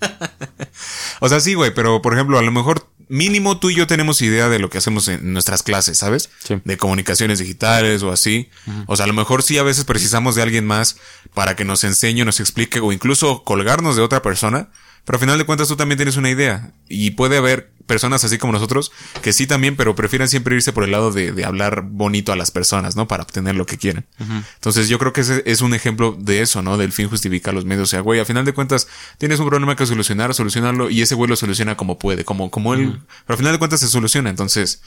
O 1.20 1.28
sea, 1.28 1.40
sí, 1.40 1.54
güey, 1.54 1.72
pero 1.74 2.00
por 2.00 2.14
ejemplo, 2.14 2.38
a 2.38 2.42
lo 2.42 2.50
mejor 2.50 2.88
mínimo 3.08 3.58
tú 3.58 3.70
y 3.70 3.74
yo 3.74 3.86
tenemos 3.86 4.22
idea 4.22 4.48
de 4.48 4.58
lo 4.58 4.70
que 4.70 4.78
hacemos 4.78 5.08
en 5.08 5.32
nuestras 5.32 5.62
clases, 5.62 5.98
¿sabes? 5.98 6.30
Sí. 6.42 6.60
De 6.64 6.76
comunicaciones 6.78 7.40
digitales 7.40 8.02
o 8.02 8.10
así. 8.10 8.48
O 8.86 8.96
sea, 8.96 9.04
a 9.04 9.06
lo 9.06 9.14
mejor 9.14 9.42
sí 9.42 9.58
a 9.58 9.62
veces 9.62 9.84
precisamos 9.84 10.34
de 10.34 10.42
alguien 10.42 10.66
más 10.66 10.96
para 11.34 11.56
que 11.56 11.64
nos 11.64 11.84
enseñe, 11.84 12.24
nos 12.24 12.40
explique 12.40 12.80
o 12.80 12.92
incluso 12.92 13.44
colgarnos 13.44 13.96
de 13.96 14.02
otra 14.02 14.22
persona. 14.22 14.70
Pero 15.04 15.16
al 15.16 15.20
final 15.20 15.38
de 15.38 15.44
cuentas 15.44 15.68
tú 15.68 15.76
también 15.76 15.96
tienes 15.96 16.16
una 16.16 16.30
idea. 16.30 16.72
Y 16.88 17.12
puede 17.12 17.38
haber 17.38 17.72
personas 17.86 18.22
así 18.22 18.38
como 18.38 18.52
nosotros 18.52 18.92
que 19.20 19.32
sí 19.32 19.48
también, 19.48 19.74
pero 19.74 19.96
prefieren 19.96 20.28
siempre 20.28 20.54
irse 20.54 20.72
por 20.72 20.84
el 20.84 20.92
lado 20.92 21.10
de, 21.10 21.32
de 21.32 21.44
hablar 21.44 21.82
bonito 21.82 22.32
a 22.32 22.36
las 22.36 22.52
personas, 22.52 22.94
¿no? 22.94 23.08
Para 23.08 23.24
obtener 23.24 23.56
lo 23.56 23.66
que 23.66 23.78
quieren. 23.78 24.06
Entonces 24.54 24.88
yo 24.88 24.98
creo 24.98 25.12
que 25.12 25.22
ese 25.22 25.42
es 25.44 25.60
un 25.60 25.74
ejemplo 25.74 26.16
de 26.18 26.40
eso, 26.40 26.62
¿no? 26.62 26.76
Del 26.76 26.92
fin 26.92 27.08
justifica 27.08 27.50
los 27.50 27.64
medios. 27.64 27.88
O 27.88 27.90
sea, 27.90 28.00
güey, 28.00 28.20
a 28.20 28.24
final 28.24 28.44
de 28.44 28.52
cuentas 28.52 28.86
tienes 29.18 29.40
un 29.40 29.48
problema 29.48 29.74
que 29.74 29.86
solucionar, 29.86 30.34
solucionarlo 30.34 30.88
y 30.88 31.02
ese 31.02 31.16
güey 31.16 31.28
lo 31.28 31.36
soluciona 31.36 31.76
como 31.76 31.98
puede, 31.98 32.24
como, 32.24 32.50
como 32.50 32.74
él. 32.74 33.00
Pero 33.26 33.34
al 33.34 33.38
final 33.38 33.52
de 33.52 33.58
cuentas 33.58 33.80
se 33.80 33.88
soluciona. 33.88 34.30
Entonces 34.30 34.82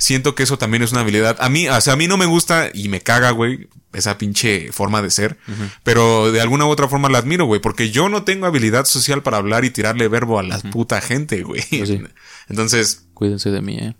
siento 0.00 0.34
que 0.34 0.42
eso 0.42 0.56
también 0.58 0.82
es 0.82 0.92
una 0.92 1.02
habilidad. 1.02 1.36
A 1.40 1.48
mí, 1.50 1.68
o 1.68 1.80
sea, 1.80 1.92
a 1.92 1.96
mí 1.96 2.08
no 2.08 2.16
me 2.16 2.24
gusta 2.26 2.70
y 2.72 2.88
me 2.88 3.02
caga, 3.02 3.30
güey, 3.32 3.68
esa 3.92 4.16
pinche 4.18 4.72
forma 4.72 5.02
de 5.02 5.10
ser. 5.10 5.38
Pero 5.84 6.32
de 6.32 6.40
alguna 6.40 6.64
u 6.64 6.68
otra 6.70 6.88
forma 6.88 7.08
la 7.10 7.18
admiro, 7.18 7.44
güey, 7.44 7.60
porque 7.60 7.90
yo 7.90 8.08
no 8.08 8.24
tengo 8.24 8.46
habilidad 8.46 8.86
social 8.86 9.22
para 9.22 9.36
hablar 9.36 9.64
y 9.64 9.70
tirarle 9.70 10.08
verbo 10.08 10.38
a 10.38 10.42
la 10.42 10.58
puta 10.58 11.00
gente, 11.00 11.42
güey. 11.42 11.62
Pues 11.70 11.88
sí. 11.88 12.00
Entonces, 12.48 13.06
Cuídense 13.14 13.50
de 13.50 13.60
mí, 13.60 13.76
eh. 13.78 13.94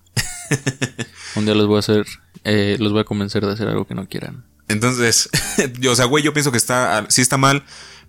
Un 1.37 1.45
día 1.45 1.55
los 1.55 1.67
voy 1.67 1.77
a 1.77 1.81
hacer, 1.81 2.07
eh, 2.45 2.77
los 2.81 2.93
voy 2.93 3.03
a 3.03 3.05
convencer 3.05 3.45
de 3.45 3.53
hacer 3.53 3.69
algo 3.69 3.87
que 3.87 3.95
no 3.95 4.09
quieran. 4.09 4.45
Entonces, 4.69 5.29
yo, 5.81 5.93
o 5.93 5.97
sea, 5.97 6.07
güey, 6.07 6.25
yo 6.25 6.33
pienso 6.33 6.51
que 6.51 6.59
está, 6.59 7.05
sí 7.11 7.21
está 7.21 7.37
mal, 7.37 7.65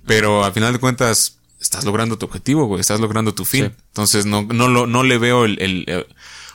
pero 0.08 0.46
al 0.46 0.54
final 0.54 0.72
de 0.74 0.80
cuentas, 0.80 1.40
estás 1.60 1.84
logrando 1.86 2.18
tu 2.18 2.26
objetivo, 2.26 2.66
güey, 2.68 2.80
estás 2.82 3.00
logrando 3.00 3.34
tu 3.36 3.46
fin. 3.46 3.66
Sí. 3.76 3.84
Entonces, 3.88 4.26
no, 4.26 4.44
no, 4.44 4.68
lo, 4.68 4.88
no 4.88 5.04
le 5.04 5.18
veo 5.18 5.46
el, 5.46 5.62
el, 5.62 5.84
el- 5.88 6.08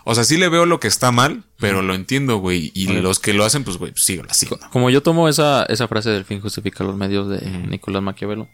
o 0.09 0.15
sea, 0.15 0.23
sí 0.23 0.37
le 0.37 0.49
veo 0.49 0.67
lo 0.67 0.79
que 0.79 0.87
está 0.87 1.11
mal, 1.11 1.43
pero 1.59 1.83
lo 1.83 1.93
entiendo, 1.93 2.37
güey, 2.37 2.71
y 2.75 2.87
Vale. 2.87 3.03
los 3.03 3.19
que 3.19 3.33
lo 3.33 3.45
hacen, 3.45 3.65
pues, 3.65 3.77
güey, 3.77 3.91
pues 3.91 4.09
así. 4.29 4.47
¿no? 4.49 4.71
Como 4.71 4.89
yo 4.89 5.03
tomo 5.03 5.29
esa, 5.29 5.65
esa 5.65 5.89
frase 5.89 6.11
del 6.11 6.25
fin 6.25 6.41
justifica 6.41 6.85
los 6.85 6.95
medios 6.95 7.29
de 7.29 7.41
Nicolás 7.67 8.05
Maquiavelo, 8.05 8.49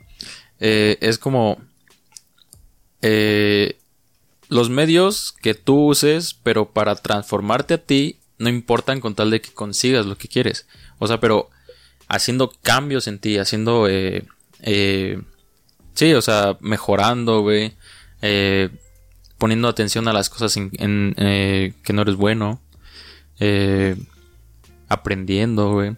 eh, 0.61 0.97
es 1.03 1.19
como 1.19 1.59
eh, 3.03 3.77
los 4.49 4.71
medios 4.71 5.35
que 5.43 5.53
tú 5.53 5.89
uses, 5.89 6.33
pero 6.43 6.71
para 6.71 6.95
transformarte 6.95 7.75
a 7.75 7.79
ti, 7.85 8.17
no 8.39 8.49
importan 8.49 9.01
con 9.01 9.15
tal 9.15 9.31
de 9.31 9.43
que 9.43 9.53
consigas 9.53 10.07
lo 10.07 10.17
que 10.17 10.29
quieres. 10.29 10.67
O 10.99 11.07
sea, 11.07 11.21
pero 11.21 11.51
haciendo 12.09 12.51
cambios 12.63 13.09
en 13.09 13.19
ti, 13.19 13.37
haciendo, 13.37 13.89
eh, 13.91 14.25
eh, 14.63 15.21
sí, 15.93 16.15
o 16.15 16.23
sea, 16.23 16.57
mejorando, 16.61 17.43
güey, 17.43 17.75
eh, 18.23 18.71
poniendo 19.43 19.67
atención 19.67 20.07
a 20.07 20.13
las 20.13 20.31
cosas 20.31 20.57
en, 20.57 20.71
en, 20.79 21.17
eh, 21.19 21.73
que 21.83 21.93
no 21.93 22.03
eres 22.03 22.15
bueno, 22.15 22.63
eh, 23.41 23.97
aprendiendo, 24.87 25.73
güey. 25.73 25.97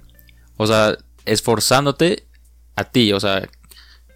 O 0.57 0.66
sea, 0.66 0.96
esforzándote 1.26 2.24
a 2.74 2.85
ti, 2.85 3.12
o 3.12 3.20
sea, 3.20 3.46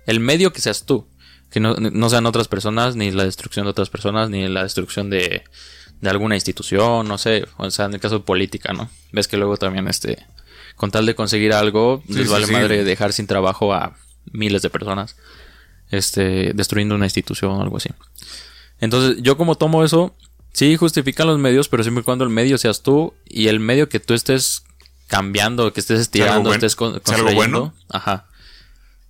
el 0.06 0.20
medio 0.20 0.54
que 0.54 0.62
seas 0.62 0.86
tú. 0.86 1.06
Que 1.50 1.60
no, 1.60 1.74
no 1.74 2.08
sean 2.08 2.24
otras 2.24 2.48
personas, 2.48 2.96
ni 2.96 3.10
la 3.10 3.24
destrucción 3.24 3.66
de 3.66 3.70
otras 3.70 3.90
personas, 3.90 4.30
ni 4.30 4.48
la 4.48 4.62
destrucción 4.62 5.10
de, 5.10 5.44
de 6.00 6.08
alguna 6.08 6.34
institución, 6.34 7.06
no 7.06 7.18
sé. 7.18 7.44
O 7.58 7.70
sea, 7.70 7.84
en 7.84 7.92
el 7.92 8.00
caso 8.00 8.20
de 8.20 8.24
política, 8.24 8.72
¿no? 8.72 8.88
Ves 9.12 9.28
que 9.28 9.36
luego 9.36 9.58
también, 9.58 9.88
este, 9.88 10.24
con 10.74 10.90
tal 10.90 11.04
de 11.04 11.14
conseguir 11.14 11.52
algo, 11.52 12.02
Sí, 12.06 12.14
les 12.14 12.28
sí, 12.28 12.32
vale 12.32 12.46
sí. 12.46 12.52
madre 12.54 12.82
dejar 12.82 13.12
sin 13.12 13.26
trabajo 13.26 13.74
a 13.74 13.94
miles 14.32 14.62
de 14.62 14.70
personas. 14.70 15.16
Este, 15.90 16.52
destruyendo 16.54 16.94
una 16.94 17.04
institución 17.04 17.52
o 17.52 17.62
algo 17.62 17.76
así. 17.76 17.90
Entonces, 18.80 19.22
yo 19.22 19.36
como 19.36 19.54
tomo 19.56 19.84
eso, 19.84 20.14
sí 20.52 20.76
justifican 20.76 21.26
los 21.26 21.38
medios, 21.38 21.68
pero 21.68 21.82
siempre 21.82 22.02
y 22.02 22.04
cuando 22.04 22.24
el 22.24 22.30
medio 22.30 22.58
seas 22.58 22.82
tú 22.82 23.14
y 23.24 23.48
el 23.48 23.60
medio 23.60 23.88
que 23.88 24.00
tú 24.00 24.14
estés 24.14 24.64
cambiando, 25.06 25.72
que 25.72 25.80
estés 25.80 26.00
estirando, 26.00 26.52
estés 26.52 26.76
con- 26.76 27.00
construyendo, 27.00 27.34
bueno. 27.34 27.74
ajá, 27.88 28.26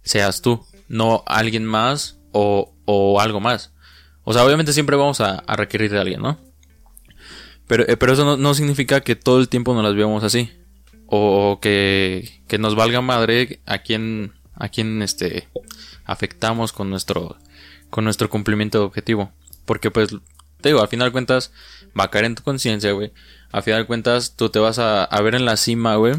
seas 0.02 0.40
tú, 0.42 0.64
no 0.88 1.22
alguien 1.26 1.64
más 1.66 2.18
o, 2.33 2.72
o 2.85 3.20
algo 3.20 3.40
más. 3.40 3.72
O 4.24 4.33
sea, 4.33 4.44
obviamente 4.44 4.72
siempre 4.72 4.96
vamos 4.96 5.20
a, 5.20 5.37
a 5.46 5.57
requerir 5.57 5.90
de 5.90 5.98
alguien, 5.98 6.20
¿no? 6.22 6.38
Pero, 7.66 7.85
eh, 7.88 7.96
pero 7.96 8.12
eso 8.12 8.24
no, 8.24 8.37
no 8.37 8.54
significa 8.54 9.00
que 9.02 9.16
todo 9.16 9.40
el 9.40 9.48
tiempo 9.48 9.74
nos 9.74 9.85
las 9.85 9.94
veamos 9.94 10.24
así. 10.24 10.50
O 11.07 11.59
que, 11.62 12.42
que 12.46 12.59
nos 12.59 12.74
valga 12.74 13.00
madre 13.00 13.61
a 13.64 13.78
quien, 13.78 14.33
a 14.54 14.68
quien 14.68 15.00
este, 15.02 15.48
afectamos 16.04 16.72
con 16.72 16.90
nuestro, 16.90 17.37
con 17.90 18.04
nuestro 18.04 18.28
cumplimiento 18.28 18.78
de 18.78 18.85
objetivo. 18.85 19.33
Porque 19.68 19.90
pues, 19.90 20.09
te 20.62 20.70
digo, 20.70 20.81
al 20.81 20.88
final 20.88 21.09
de 21.09 21.12
cuentas, 21.12 21.52
va 21.98 22.04
a 22.04 22.11
caer 22.11 22.24
en 22.24 22.35
tu 22.35 22.42
conciencia, 22.42 22.90
güey. 22.92 23.12
A 23.52 23.61
final 23.61 23.83
de 23.83 23.87
cuentas, 23.87 24.35
tú 24.35 24.48
te 24.48 24.59
vas 24.59 24.78
a, 24.78 25.04
a 25.04 25.20
ver 25.20 25.35
en 25.35 25.44
la 25.44 25.59
cima, 25.59 25.96
güey. 25.96 26.14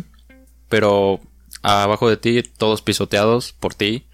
Pero 0.70 1.20
abajo 1.64 2.08
de 2.08 2.18
ti, 2.18 2.44
todos 2.44 2.84
pisoteados 2.84 3.54
por 3.54 3.74
ti. 3.74 4.06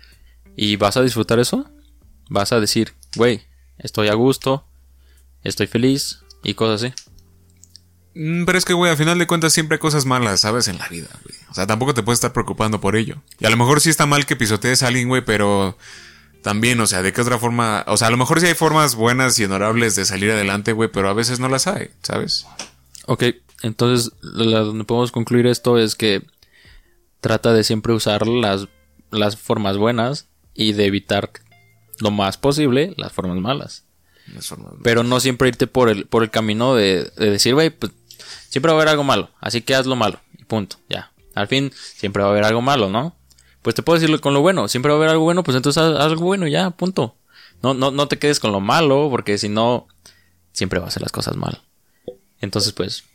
Y 0.56 0.78
vas 0.78 0.96
a 0.96 1.04
disfrutar 1.04 1.40
eso. 1.40 1.70
Vas 2.30 2.54
a 2.54 2.62
decir, 2.62 2.94
güey, 3.18 3.42
estoy 3.78 4.08
a 4.08 4.14
gusto, 4.14 4.66
estoy 5.44 5.68
feliz 5.68 6.22
y 6.42 6.54
cosas 6.54 6.82
así. 6.82 6.94
Mm, 8.16 8.46
Pero 8.46 8.58
es 8.58 8.64
que, 8.64 8.74
güey, 8.74 8.90
al 8.90 8.98
final 8.98 9.20
de 9.20 9.28
cuentas 9.28 9.52
siempre 9.52 9.76
hay 9.76 9.80
cosas 9.80 10.06
malas, 10.06 10.40
¿sabes? 10.40 10.70
En 10.70 10.78
la 10.78 10.88
vida, 10.88 11.10
güey. 11.24 11.36
O 11.50 11.54
sea, 11.54 11.68
tampoco 11.68 11.94
te 11.94 12.04
puedes 12.04 12.18
estar 12.18 12.32
preocupando 12.32 12.80
por 12.80 12.96
ello. 12.96 13.22
Y 13.38 13.46
a 13.46 13.50
lo 13.50 13.58
mejor 13.58 13.82
sí 13.82 13.90
está 13.90 14.06
mal 14.06 14.26
que 14.26 14.38
pisotees 14.38 14.82
a 14.82 14.88
alguien, 14.88 15.10
güey, 15.10 15.26
pero 15.26 15.78
también, 16.46 16.80
o 16.80 16.86
sea, 16.86 17.02
¿de 17.02 17.12
qué 17.12 17.22
otra 17.22 17.40
forma? 17.40 17.84
O 17.88 17.98
sea, 17.98 18.08
a 18.08 18.12
lo 18.12 18.18
mejor 18.18 18.40
sí 18.40 18.46
hay 18.46 18.54
formas 18.54 18.94
buenas 18.94 19.40
y 19.40 19.46
honorables 19.46 19.96
de 19.96 20.06
salir 20.06 20.30
adelante, 20.30 20.74
güey, 20.74 20.90
pero 20.94 21.10
a 21.10 21.14
veces 21.14 21.40
no 21.40 21.50
las 21.50 21.66
hay, 21.66 21.90
¿sabes? 22.04 22.46
Ok, 23.08 23.24
entonces 23.64 24.12
la, 24.22 24.60
donde 24.60 24.84
podemos 24.84 25.12
concluir 25.12 25.48
esto 25.48 25.80
es 25.80 25.96
que 25.96 26.22
trata 27.20 27.52
de 27.52 27.64
siempre 27.64 27.94
usar 27.94 28.28
las, 28.28 28.68
las 29.10 29.38
formas 29.38 29.78
buenas 29.78 30.28
y 30.54 30.74
de 30.74 30.86
evitar 30.86 31.32
lo 32.00 32.12
más 32.12 32.38
posible 32.38 32.94
las 32.96 33.12
formas 33.12 33.38
malas. 33.38 33.84
Las 34.34 34.48
formas- 34.48 34.74
Pero 34.84 35.02
no 35.04 35.20
siempre 35.20 35.48
irte 35.48 35.66
por 35.66 35.90
el, 35.90 36.06
por 36.06 36.22
el 36.22 36.30
camino 36.30 36.76
de, 36.76 37.12
de 37.18 37.30
decir, 37.32 37.56
güey, 37.56 37.72
pues 37.72 37.92
siempre 38.50 38.72
va 38.72 38.78
a 38.78 38.82
haber 38.82 38.90
algo 38.90 39.04
malo, 39.04 39.32
así 39.42 39.62
que 39.64 39.74
haz 39.74 39.88
lo 39.88 39.96
malo, 39.96 40.20
y 40.38 40.44
punto, 40.44 40.78
ya. 40.90 41.12
Al 41.34 41.48
fin, 41.48 41.74
siempre 41.96 42.22
va 42.22 42.30
a 42.30 42.32
haber 42.32 42.44
algo 42.46 42.62
malo, 42.62 42.88
¿no? 42.90 43.16
Pues 43.66 43.74
te 43.74 43.82
puedo 43.82 43.96
decirlo 43.96 44.22
con 44.22 44.36
lo 44.36 44.42
bueno, 44.42 44.68
siempre 44.68 44.92
va 44.92 44.96
a 44.96 45.00
haber 45.00 45.10
algo 45.10 45.24
bueno, 45.24 45.42
pues 45.42 45.58
entonces 45.58 45.82
haz, 45.82 46.00
algo 46.00 46.24
bueno, 46.24 46.48
ya, 46.48 46.70
punto. 46.70 47.16
No, 47.64 47.74
no, 47.74 47.90
no 47.90 48.08
te 48.08 48.20
quedes 48.20 48.40
con 48.40 48.52
lo 48.52 48.60
malo, 48.60 49.08
porque 49.10 49.40
si 49.40 49.50
no, 49.50 49.88
siempre 50.52 50.78
vas 50.78 50.86
a 50.86 50.90
hacer 50.90 51.02
las 51.02 51.12
cosas 51.12 51.36
mal. 51.36 51.64
Entonces, 52.42 52.74
pues, 52.74 53.06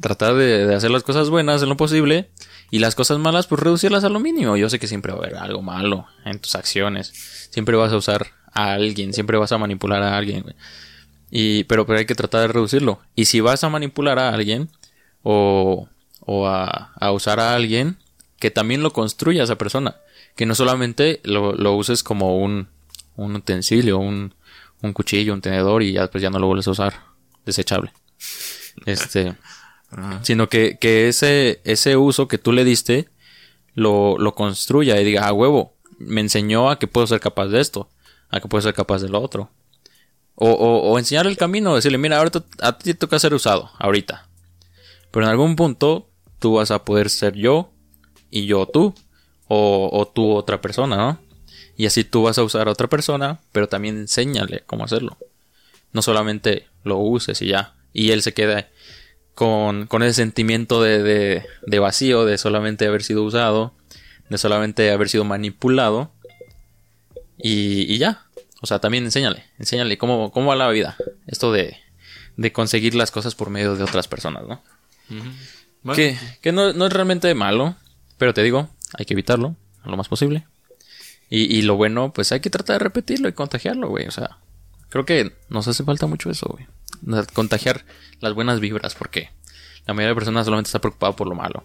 tratar 0.00 0.36
de, 0.36 0.68
de 0.68 0.74
hacer 0.76 0.92
las 0.92 1.02
cosas 1.02 1.30
buenas 1.30 1.64
en 1.64 1.68
lo 1.68 1.76
posible 1.76 2.30
y 2.70 2.78
las 2.78 2.94
cosas 2.94 3.18
malas, 3.18 3.48
pues 3.48 3.60
reducirlas 3.60 4.04
a 4.04 4.08
lo 4.08 4.20
mínimo. 4.20 4.56
Yo 4.56 4.70
sé 4.70 4.78
que 4.78 4.86
siempre 4.86 5.10
va 5.10 5.18
a 5.18 5.22
haber 5.22 5.36
algo 5.36 5.62
malo 5.62 6.06
en 6.24 6.38
tus 6.38 6.54
acciones. 6.54 7.48
Siempre 7.50 7.74
vas 7.74 7.92
a 7.92 7.96
usar 7.96 8.28
a 8.52 8.74
alguien, 8.74 9.12
siempre 9.12 9.36
vas 9.36 9.50
a 9.50 9.58
manipular 9.58 10.04
a 10.04 10.16
alguien. 10.16 10.54
Y, 11.28 11.64
pero, 11.64 11.86
pero 11.86 11.98
hay 11.98 12.06
que 12.06 12.14
tratar 12.14 12.42
de 12.42 12.46
reducirlo. 12.46 13.00
Y 13.16 13.24
si 13.24 13.40
vas 13.40 13.64
a 13.64 13.68
manipular 13.68 14.20
a 14.20 14.28
alguien 14.28 14.70
o, 15.24 15.88
o 16.20 16.46
a, 16.46 16.92
a 16.94 17.10
usar 17.10 17.40
a 17.40 17.56
alguien, 17.56 17.98
que 18.38 18.50
también 18.50 18.82
lo 18.82 18.92
construya 18.92 19.44
esa 19.44 19.56
persona. 19.56 19.96
Que 20.36 20.46
no 20.46 20.54
solamente 20.54 21.20
lo, 21.24 21.52
lo 21.52 21.74
uses 21.74 22.02
como 22.02 22.38
un, 22.38 22.68
un 23.16 23.36
utensilio, 23.36 23.98
un, 23.98 24.34
un 24.82 24.92
cuchillo, 24.92 25.32
un 25.32 25.40
tenedor 25.40 25.82
y 25.82 25.92
ya 25.92 26.02
después 26.02 26.22
ya 26.22 26.30
no 26.30 26.38
lo 26.38 26.46
vuelves 26.46 26.68
a 26.68 26.72
usar. 26.72 26.94
Desechable. 27.44 27.92
Este. 28.86 29.34
Sino 30.22 30.48
que, 30.48 30.78
que 30.78 31.08
ese, 31.08 31.60
ese 31.64 31.96
uso 31.96 32.28
que 32.28 32.38
tú 32.38 32.52
le 32.52 32.64
diste 32.64 33.08
lo, 33.74 34.18
lo 34.18 34.34
construya 34.34 35.00
y 35.00 35.04
diga, 35.04 35.26
a 35.26 35.32
huevo, 35.32 35.74
me 35.98 36.20
enseñó 36.20 36.70
a 36.70 36.78
que 36.78 36.86
puedo 36.86 37.06
ser 37.06 37.20
capaz 37.20 37.46
de 37.46 37.60
esto, 37.60 37.88
a 38.28 38.40
que 38.40 38.48
puedo 38.48 38.62
ser 38.62 38.74
capaz 38.74 39.00
de 39.02 39.08
lo 39.08 39.20
otro. 39.20 39.50
O, 40.34 40.50
o, 40.50 40.90
o 40.90 40.98
enseñarle 40.98 41.30
el 41.30 41.36
camino, 41.36 41.74
decirle, 41.74 41.98
mira, 41.98 42.18
ahorita 42.18 42.44
a 42.60 42.78
ti 42.78 42.92
te 42.92 42.94
toca 42.94 43.18
ser 43.18 43.34
usado, 43.34 43.70
ahorita. 43.78 44.28
Pero 45.10 45.24
en 45.24 45.30
algún 45.30 45.56
punto 45.56 46.08
tú 46.38 46.54
vas 46.54 46.70
a 46.70 46.84
poder 46.84 47.10
ser 47.10 47.34
yo 47.34 47.72
y 48.30 48.46
yo 48.46 48.66
tú, 48.66 48.94
o, 49.46 49.90
o 49.92 50.06
tú 50.08 50.32
otra 50.32 50.60
persona, 50.60 50.96
¿no? 50.96 51.20
Y 51.76 51.86
así 51.86 52.04
tú 52.04 52.22
vas 52.22 52.38
a 52.38 52.42
usar 52.42 52.68
a 52.68 52.72
otra 52.72 52.88
persona, 52.88 53.38
pero 53.52 53.68
también 53.68 53.96
enséñale 53.98 54.64
cómo 54.66 54.84
hacerlo. 54.84 55.16
No 55.92 56.02
solamente 56.02 56.66
lo 56.84 56.98
uses 56.98 57.40
y 57.40 57.46
ya. 57.46 57.74
Y 57.92 58.10
él 58.10 58.22
se 58.22 58.34
queda 58.34 58.68
con, 59.34 59.86
con 59.86 60.02
ese 60.02 60.14
sentimiento 60.14 60.82
de, 60.82 61.02
de, 61.02 61.46
de 61.64 61.78
vacío, 61.78 62.24
de 62.24 62.36
solamente 62.36 62.86
haber 62.86 63.04
sido 63.04 63.22
usado, 63.22 63.72
de 64.28 64.38
solamente 64.38 64.90
haber 64.90 65.08
sido 65.08 65.24
manipulado. 65.24 66.10
Y, 67.38 67.92
y 67.92 67.98
ya. 67.98 68.26
O 68.60 68.66
sea, 68.66 68.80
también 68.80 69.04
enséñale, 69.04 69.44
enséñale 69.60 69.96
cómo, 69.98 70.32
cómo 70.32 70.48
va 70.48 70.56
la 70.56 70.68
vida. 70.68 70.96
Esto 71.28 71.52
de, 71.52 71.76
de 72.36 72.52
conseguir 72.52 72.96
las 72.96 73.12
cosas 73.12 73.36
por 73.36 73.50
medio 73.50 73.76
de 73.76 73.84
otras 73.84 74.08
personas, 74.08 74.48
¿no? 74.48 74.60
Bueno, 75.82 75.94
Que, 75.94 76.18
que 76.42 76.50
no, 76.50 76.72
no 76.72 76.86
es 76.86 76.92
realmente 76.92 77.32
malo, 77.34 77.76
pero 78.18 78.34
te 78.34 78.42
digo, 78.42 78.68
hay 78.94 79.04
que 79.06 79.14
evitarlo 79.14 79.56
lo 79.84 79.96
más 79.96 80.08
posible. 80.08 80.46
Y, 81.30 81.44
y 81.56 81.62
lo 81.62 81.76
bueno, 81.76 82.12
pues 82.12 82.32
hay 82.32 82.40
que 82.40 82.50
tratar 82.50 82.74
de 82.74 82.84
repetirlo 82.84 83.28
y 83.28 83.32
contagiarlo, 83.32 83.88
güey. 83.88 84.06
O 84.06 84.10
sea, 84.10 84.38
creo 84.88 85.04
que 85.04 85.36
nos 85.48 85.68
hace 85.68 85.84
falta 85.84 86.06
mucho 86.06 86.30
eso, 86.30 86.46
güey. 86.46 86.66
Contagiar 87.32 87.84
las 88.20 88.34
buenas 88.34 88.60
vibras, 88.60 88.94
porque 88.94 89.30
la 89.86 89.94
mayoría 89.94 90.10
de 90.10 90.14
personas 90.14 90.44
solamente 90.44 90.68
está 90.68 90.80
preocupada 90.80 91.14
por 91.14 91.28
lo 91.28 91.34
malo 91.34 91.64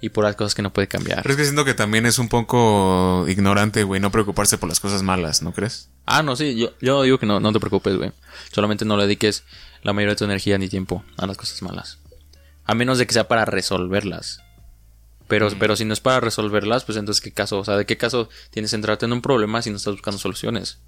y 0.00 0.10
por 0.10 0.24
las 0.24 0.36
cosas 0.36 0.54
que 0.54 0.62
no 0.62 0.72
puede 0.72 0.88
cambiar. 0.88 1.22
Pero 1.22 1.32
es 1.32 1.36
que 1.36 1.44
siento 1.44 1.64
que 1.64 1.74
también 1.74 2.06
es 2.06 2.18
un 2.18 2.28
poco 2.28 3.24
ignorante, 3.28 3.82
güey, 3.82 4.00
no 4.00 4.10
preocuparse 4.10 4.58
por 4.58 4.68
las 4.68 4.80
cosas 4.80 5.02
malas, 5.02 5.42
¿no 5.42 5.52
crees? 5.52 5.88
Ah, 6.04 6.22
no, 6.22 6.36
sí, 6.36 6.56
yo, 6.56 6.72
yo 6.80 7.02
digo 7.02 7.18
que 7.18 7.26
no, 7.26 7.40
no 7.40 7.52
te 7.52 7.60
preocupes, 7.60 7.96
güey. 7.96 8.12
Solamente 8.52 8.84
no 8.84 8.96
le 8.96 9.04
dediques 9.04 9.44
la 9.82 9.92
mayoría 9.92 10.14
de 10.14 10.18
tu 10.18 10.24
energía 10.24 10.58
ni 10.58 10.68
tiempo 10.68 11.04
a 11.16 11.26
las 11.26 11.36
cosas 11.36 11.62
malas. 11.62 11.98
A 12.64 12.74
menos 12.74 12.98
de 12.98 13.06
que 13.06 13.14
sea 13.14 13.28
para 13.28 13.44
resolverlas. 13.44 14.40
Pero, 15.28 15.48
pero 15.58 15.76
si 15.76 15.84
no 15.84 15.92
es 15.92 16.00
para 16.00 16.20
resolverlas, 16.20 16.84
pues 16.84 16.98
entonces 16.98 17.22
qué 17.22 17.32
caso, 17.32 17.58
o 17.58 17.64
sea, 17.64 17.76
¿de 17.76 17.86
qué 17.86 17.96
caso 17.96 18.28
tienes 18.50 18.70
que 18.70 18.76
centrarte 18.76 19.06
en 19.06 19.12
un 19.12 19.22
problema 19.22 19.62
si 19.62 19.70
no 19.70 19.76
estás 19.76 19.94
buscando 19.94 20.18
soluciones? 20.18 20.78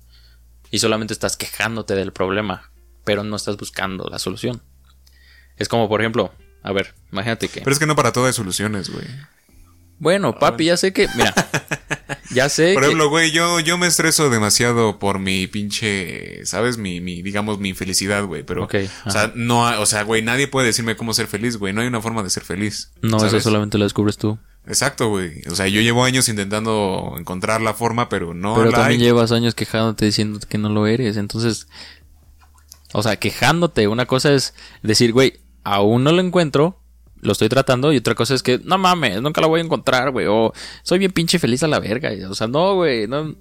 Y 0.70 0.79
solamente 0.79 1.12
estás 1.12 1.37
quejándote 1.37 1.94
del 1.94 2.12
problema, 2.12 2.70
pero 3.05 3.24
no 3.24 3.37
estás 3.37 3.57
buscando 3.57 4.09
la 4.11 4.18
solución. 4.18 4.62
Es 5.57 5.68
como, 5.68 5.88
por 5.88 6.01
ejemplo, 6.01 6.33
a 6.62 6.72
ver, 6.72 6.94
imagínate 7.11 7.48
que... 7.48 7.61
Pero 7.61 7.72
es 7.72 7.79
que 7.79 7.87
no 7.87 7.96
para 7.96 8.12
todo 8.12 8.27
hay 8.27 8.33
soluciones, 8.33 8.90
güey. 8.90 9.07
Bueno, 9.98 10.38
papi, 10.38 10.66
ya 10.66 10.76
sé 10.76 10.92
que, 10.92 11.08
mira, 11.16 11.34
ya 12.32 12.48
sé 12.48 12.74
Por 12.74 12.84
ejemplo, 12.84 13.08
güey, 13.11 13.32
yo, 13.32 13.58
yo 13.61 13.78
me 13.78 13.87
estreso 13.88 14.30
demasiado 14.30 14.98
por 14.98 15.18
mi 15.18 15.46
pinche, 15.48 16.44
¿sabes? 16.46 16.78
Mi, 16.78 17.00
mi 17.00 17.20
digamos, 17.22 17.58
mi 17.58 17.74
felicidad, 17.74 18.24
güey. 18.24 18.44
Pero, 18.44 18.64
Ok, 18.64 18.76
o 19.06 19.11
sea, 19.11 19.32
no, 19.34 19.62
o 19.80 19.87
sea, 19.87 20.02
güey, 20.04 20.22
nadie 20.22 20.46
puede 20.46 20.68
decirme 20.68 20.96
cómo 20.96 21.14
ser 21.14 21.26
feliz, 21.26 21.56
güey. 21.56 21.72
No 21.72 21.80
hay 21.80 21.88
una 21.88 22.00
forma 22.00 22.22
de 22.22 22.30
ser 22.30 22.44
feliz. 22.44 22.92
No, 23.02 23.24
eso 23.24 23.40
solamente 23.40 23.76
lo 23.76 23.84
descubres 23.84 24.16
tú. 24.18 24.38
Exacto, 24.66 25.08
güey. 25.08 25.42
O 25.50 25.54
sea, 25.56 25.66
yo 25.66 25.80
llevo 25.80 26.04
años 26.04 26.28
intentando 26.28 27.14
encontrar 27.18 27.61
la 27.61 27.72
forma, 27.74 28.08
pero 28.08 28.34
no 28.34 28.54
Pero 28.54 28.70
la 28.70 28.78
también 28.78 29.00
hay. 29.00 29.06
llevas 29.06 29.32
años 29.32 29.54
quejándote 29.54 30.04
diciendo 30.04 30.38
que 30.46 30.58
no 30.58 30.68
lo 30.68 30.87
eres. 30.87 31.16
Entonces, 31.16 31.66
o 32.92 33.02
sea, 33.02 33.16
quejándote. 33.16 33.88
Una 33.88 34.06
cosa 34.06 34.32
es 34.34 34.54
decir, 34.82 35.12
güey, 35.12 35.40
aún 35.64 36.04
no 36.04 36.12
lo 36.12 36.20
encuentro, 36.20 36.82
lo 37.20 37.33
estoy 37.33 37.48
tratando. 37.48 37.92
Y 37.92 37.98
otra 37.98 38.14
cosa 38.14 38.35
es 38.35 38.42
que, 38.42 38.61
no 38.64 38.78
mames, 38.78 39.20
nunca 39.22 39.40
lo 39.40 39.48
voy 39.48 39.61
a 39.61 39.64
encontrar, 39.64 40.11
güey. 40.11 40.26
O 40.28 40.52
soy 40.83 40.98
bien 40.98 41.12
pinche 41.12 41.38
feliz 41.38 41.62
a 41.62 41.68
la 41.68 41.81
verga. 41.81 42.11
O 42.28 42.35
sea, 42.35 42.46
no, 42.46 42.74
güey, 42.74 43.07
no, 43.07 43.35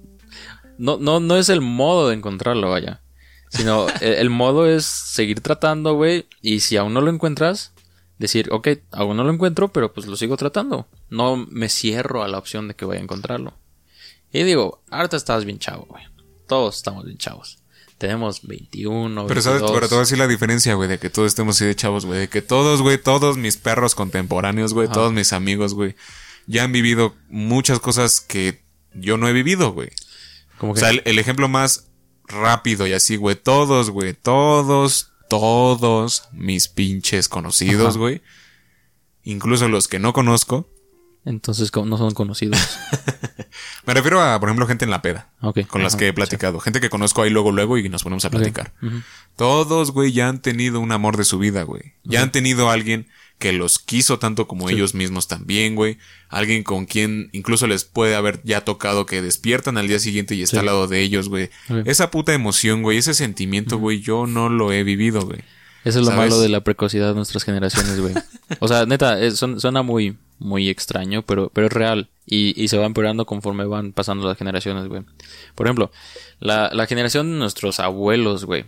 no, 0.78 0.98
no, 0.98 1.20
no 1.20 1.36
es 1.36 1.48
el 1.48 1.60
modo 1.60 2.08
de 2.08 2.16
encontrarlo, 2.16 2.70
vaya. 2.70 3.02
Sino 3.50 3.86
el, 4.00 4.14
el 4.14 4.30
modo 4.30 4.66
es 4.66 4.84
seguir 4.84 5.40
tratando, 5.40 5.94
güey. 5.94 6.26
Y 6.42 6.60
si 6.60 6.76
aún 6.76 6.94
no 6.94 7.00
lo 7.00 7.10
encuentras, 7.10 7.72
decir, 8.18 8.48
ok, 8.52 8.68
aún 8.90 9.16
no 9.16 9.24
lo 9.24 9.32
encuentro, 9.32 9.68
pero 9.72 9.92
pues 9.92 10.06
lo 10.06 10.16
sigo 10.16 10.36
tratando. 10.36 10.86
No 11.08 11.36
me 11.36 11.68
cierro 11.68 12.22
a 12.22 12.28
la 12.28 12.38
opción 12.38 12.68
de 12.68 12.74
que 12.74 12.84
voy 12.84 12.96
a 12.96 13.00
encontrarlo. 13.00 13.54
Y 14.32 14.42
digo, 14.42 14.82
ahorita 14.90 15.16
estás 15.16 15.44
bien 15.44 15.58
chavo, 15.58 15.86
güey. 15.88 16.04
Todos 16.46 16.76
estamos 16.76 17.04
bien 17.04 17.18
chavos. 17.18 17.58
Tenemos 17.98 18.46
21, 18.46 19.26
Pero 19.26 19.42
sabes, 19.42 19.60
22. 19.60 19.76
pero 19.76 19.88
te 19.88 19.94
voy 19.94 20.00
a 20.00 20.04
decir 20.04 20.18
la 20.18 20.28
diferencia, 20.28 20.74
güey, 20.74 20.88
de 20.88 20.98
que 20.98 21.10
todos 21.10 21.26
estemos 21.26 21.56
así 21.56 21.64
de 21.64 21.74
chavos, 21.74 22.06
güey. 22.06 22.20
De 22.20 22.28
que 22.28 22.42
todos, 22.42 22.80
güey, 22.80 22.96
todos 23.02 23.36
mis 23.36 23.56
perros 23.56 23.94
contemporáneos, 23.96 24.72
güey, 24.72 24.88
todos 24.88 25.12
mis 25.12 25.32
amigos, 25.32 25.74
güey, 25.74 25.96
ya 26.46 26.62
han 26.64 26.72
vivido 26.72 27.14
muchas 27.28 27.80
cosas 27.80 28.20
que 28.20 28.62
yo 28.94 29.16
no 29.18 29.28
he 29.28 29.32
vivido, 29.32 29.72
güey. 29.72 29.90
Como 30.58 30.72
O 30.72 30.76
sea, 30.76 30.90
el, 30.90 31.02
el 31.04 31.18
ejemplo 31.18 31.48
más 31.48 31.88
rápido 32.24 32.86
y 32.86 32.92
así, 32.92 33.16
güey, 33.16 33.34
todos, 33.36 33.90
güey, 33.90 34.14
todos, 34.14 35.10
todos 35.28 36.24
mis 36.32 36.68
pinches 36.68 37.28
conocidos, 37.28 37.90
Ajá. 37.90 37.98
güey. 37.98 38.22
Incluso 39.24 39.68
los 39.68 39.88
que 39.88 39.98
no 39.98 40.12
conozco. 40.12 40.68
Entonces 41.28 41.70
no 41.84 41.96
son 41.98 42.12
conocidos. 42.14 42.58
Me 43.86 43.94
refiero 43.94 44.20
a, 44.20 44.38
por 44.38 44.48
ejemplo, 44.48 44.66
gente 44.66 44.84
en 44.84 44.90
la 44.90 45.02
peda. 45.02 45.30
Con 45.68 45.82
las 45.82 45.96
que 45.96 46.08
he 46.08 46.12
platicado. 46.12 46.60
Gente 46.60 46.80
que 46.80 46.90
conozco 46.90 47.22
ahí 47.22 47.30
luego, 47.30 47.52
luego 47.52 47.78
y 47.78 47.88
nos 47.88 48.02
ponemos 48.02 48.24
a 48.24 48.30
platicar. 48.30 48.72
Todos, 49.36 49.92
güey, 49.92 50.12
ya 50.12 50.28
han 50.28 50.42
tenido 50.42 50.80
un 50.80 50.92
amor 50.92 51.16
de 51.16 51.24
su 51.24 51.38
vida, 51.38 51.62
güey. 51.62 51.94
Ya 52.04 52.22
han 52.22 52.32
tenido 52.32 52.68
a 52.68 52.72
alguien 52.74 53.08
que 53.38 53.52
los 53.52 53.78
quiso 53.78 54.18
tanto 54.18 54.48
como 54.48 54.68
Sí. 54.68 54.74
ellos 54.74 54.94
mismos 54.94 55.28
también, 55.28 55.76
güey. 55.76 55.96
Alguien 56.28 56.64
con 56.64 56.86
quien 56.86 57.30
incluso 57.32 57.66
les 57.68 57.84
puede 57.84 58.16
haber 58.16 58.40
ya 58.44 58.62
tocado 58.64 59.06
que 59.06 59.22
despiertan 59.22 59.78
al 59.78 59.86
día 59.86 60.00
siguiente 60.00 60.34
y 60.34 60.42
está 60.42 60.56
Sí. 60.56 60.60
al 60.60 60.66
lado 60.66 60.88
de 60.88 61.00
ellos, 61.00 61.28
güey. 61.28 61.48
Esa 61.86 62.10
puta 62.10 62.34
emoción, 62.34 62.82
güey, 62.82 62.98
ese 62.98 63.14
sentimiento, 63.14 63.78
güey, 63.78 64.00
yo 64.00 64.26
no 64.26 64.48
lo 64.48 64.72
he 64.72 64.82
vivido, 64.82 65.22
güey. 65.24 65.38
Eso 65.84 66.00
es 66.00 66.04
lo 66.06 66.10
¿Sabes? 66.12 66.18
malo 66.30 66.40
de 66.40 66.48
la 66.48 66.62
precocidad 66.64 67.08
de 67.10 67.14
nuestras 67.14 67.44
generaciones, 67.44 68.00
güey. 68.00 68.12
O 68.58 68.66
sea, 68.68 68.84
neta, 68.86 69.20
es- 69.20 69.36
son- 69.38 69.60
suena 69.60 69.82
muy, 69.82 70.18
muy 70.38 70.68
extraño, 70.68 71.22
pero, 71.22 71.50
pero 71.52 71.66
es 71.66 71.72
real. 71.72 72.08
Y, 72.26 72.60
y 72.62 72.68
se 72.68 72.76
va 72.76 72.84
empeorando 72.86 73.24
conforme 73.26 73.64
van 73.64 73.92
pasando 73.92 74.26
las 74.28 74.36
generaciones, 74.36 74.86
güey. 74.88 75.02
Por 75.54 75.66
ejemplo, 75.66 75.90
la, 76.40 76.70
la 76.72 76.86
generación 76.86 77.30
de 77.32 77.38
nuestros 77.38 77.80
abuelos, 77.80 78.44
güey. 78.44 78.66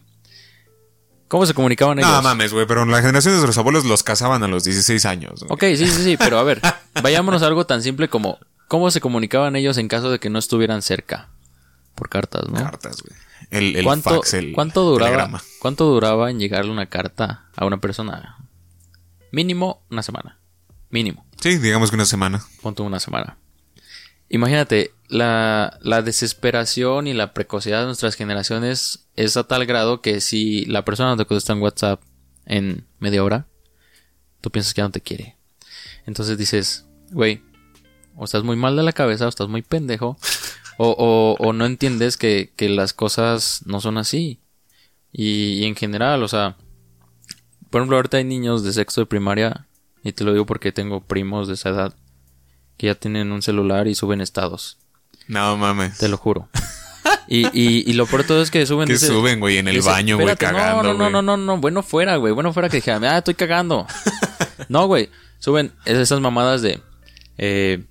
¿Cómo 1.28 1.46
se 1.46 1.54
comunicaban 1.54 1.98
ellos? 1.98 2.10
No 2.10 2.22
mames, 2.22 2.52
güey, 2.52 2.66
pero 2.66 2.82
en 2.82 2.90
la 2.90 3.00
generación 3.00 3.34
de 3.34 3.38
nuestros 3.38 3.58
abuelos 3.58 3.84
los 3.84 4.02
casaban 4.02 4.42
a 4.42 4.48
los 4.48 4.64
16 4.64 5.04
años. 5.06 5.44
güey. 5.44 5.52
Ok, 5.52 5.78
sí, 5.78 5.86
sí, 5.86 6.02
sí, 6.02 6.16
pero 6.16 6.38
a 6.38 6.42
ver, 6.42 6.60
vayámonos 7.02 7.42
a 7.42 7.46
algo 7.46 7.66
tan 7.66 7.82
simple 7.82 8.08
como 8.08 8.38
cómo 8.66 8.90
se 8.90 9.00
comunicaban 9.00 9.54
ellos 9.54 9.78
en 9.78 9.86
caso 9.86 10.10
de 10.10 10.18
que 10.18 10.28
no 10.30 10.38
estuvieran 10.40 10.82
cerca. 10.82 11.28
Por 11.94 12.08
cartas, 12.08 12.48
¿no? 12.48 12.54
Cartas, 12.58 13.02
güey. 13.02 13.16
El, 13.50 13.76
el 13.76 13.84
¿Cuánto, 13.84 14.10
fax, 14.10 14.34
el 14.34 14.52
¿cuánto 14.52 14.82
duraba? 14.82 15.10
telegrama. 15.10 15.42
¿Cuánto 15.60 15.84
duraba 15.86 16.30
en 16.30 16.38
llegarle 16.40 16.72
una 16.72 16.86
carta 16.86 17.44
a 17.56 17.64
una 17.64 17.78
persona? 17.80 18.38
Mínimo 19.30 19.82
una 19.90 20.02
semana. 20.02 20.39
Mínimo. 20.90 21.24
Sí, 21.40 21.58
digamos 21.58 21.90
que 21.90 21.96
una 21.96 22.04
semana. 22.04 22.44
Punto 22.60 22.84
una 22.84 23.00
semana. 23.00 23.38
Imagínate, 24.28 24.92
la, 25.08 25.78
la 25.82 26.02
desesperación 26.02 27.06
y 27.06 27.14
la 27.14 27.32
precocidad 27.32 27.80
de 27.80 27.86
nuestras 27.86 28.14
generaciones 28.14 29.08
es 29.16 29.36
a 29.36 29.44
tal 29.44 29.66
grado 29.66 30.02
que 30.02 30.20
si 30.20 30.64
la 30.66 30.84
persona 30.84 31.10
no 31.10 31.16
te 31.16 31.24
contesta 31.26 31.52
en 31.52 31.60
WhatsApp 31.60 32.02
en 32.46 32.86
media 32.98 33.24
hora, 33.24 33.46
tú 34.40 34.50
piensas 34.50 34.74
que 34.74 34.80
ya 34.80 34.84
no 34.84 34.92
te 34.92 35.00
quiere. 35.00 35.36
Entonces 36.06 36.38
dices, 36.38 36.86
güey, 37.10 37.42
o 38.16 38.24
estás 38.24 38.44
muy 38.44 38.56
mal 38.56 38.76
de 38.76 38.82
la 38.82 38.92
cabeza, 38.92 39.26
o 39.26 39.28
estás 39.28 39.48
muy 39.48 39.62
pendejo, 39.62 40.16
o, 40.78 40.90
o, 40.90 41.36
o 41.44 41.52
no 41.52 41.66
entiendes 41.66 42.16
que, 42.16 42.52
que 42.56 42.68
las 42.68 42.92
cosas 42.92 43.62
no 43.66 43.80
son 43.80 43.98
así. 43.98 44.40
Y, 45.12 45.60
y 45.60 45.64
en 45.64 45.74
general, 45.74 46.22
o 46.22 46.28
sea, 46.28 46.56
por 47.68 47.80
ejemplo, 47.80 47.96
ahorita 47.96 48.18
hay 48.18 48.24
niños 48.24 48.62
de 48.62 48.72
sexto 48.72 49.00
de 49.00 49.06
primaria, 49.06 49.66
y 50.02 50.12
te 50.12 50.24
lo 50.24 50.32
digo 50.32 50.46
porque 50.46 50.72
tengo 50.72 51.00
primos 51.02 51.48
de 51.48 51.54
esa 51.54 51.70
edad, 51.70 51.94
que 52.76 52.86
ya 52.88 52.94
tienen 52.94 53.32
un 53.32 53.42
celular 53.42 53.86
y 53.88 53.94
suben 53.94 54.20
estados, 54.20 54.78
No 55.28 55.56
mames. 55.56 55.98
te 55.98 56.08
lo 56.08 56.16
juro. 56.16 56.48
Y, 57.28 57.46
y, 57.58 57.88
y 57.88 57.92
lo 57.94 58.06
peor 58.06 58.22
de 58.22 58.28
todo 58.28 58.42
es 58.42 58.50
que 58.50 58.66
suben... 58.66 58.88
Que 58.88 58.98
suben, 58.98 59.38
güey, 59.40 59.58
en 59.58 59.68
el 59.68 59.80
baño, 59.82 60.16
güey, 60.16 60.28
"Espérate, 60.30 60.56
cagando, 60.56 60.82
No, 60.82 60.92
no, 60.92 60.98
güey. 60.98 61.12
no, 61.12 61.22
no, 61.22 61.36
no, 61.36 61.58
bueno 61.58 61.82
fuera, 61.82 62.16
güey, 62.16 62.32
bueno 62.32 62.52
fuera 62.52 62.68
que 62.68 62.78
dijeran, 62.78 63.04
ah, 63.04 63.18
estoy 63.18 63.34
cagando. 63.34 63.86
no, 64.68 64.86
güey, 64.86 65.10
suben 65.38 65.72
esas 65.84 66.20
mamadas 66.20 66.60
de... 66.62 66.80
eh, 67.38 67.84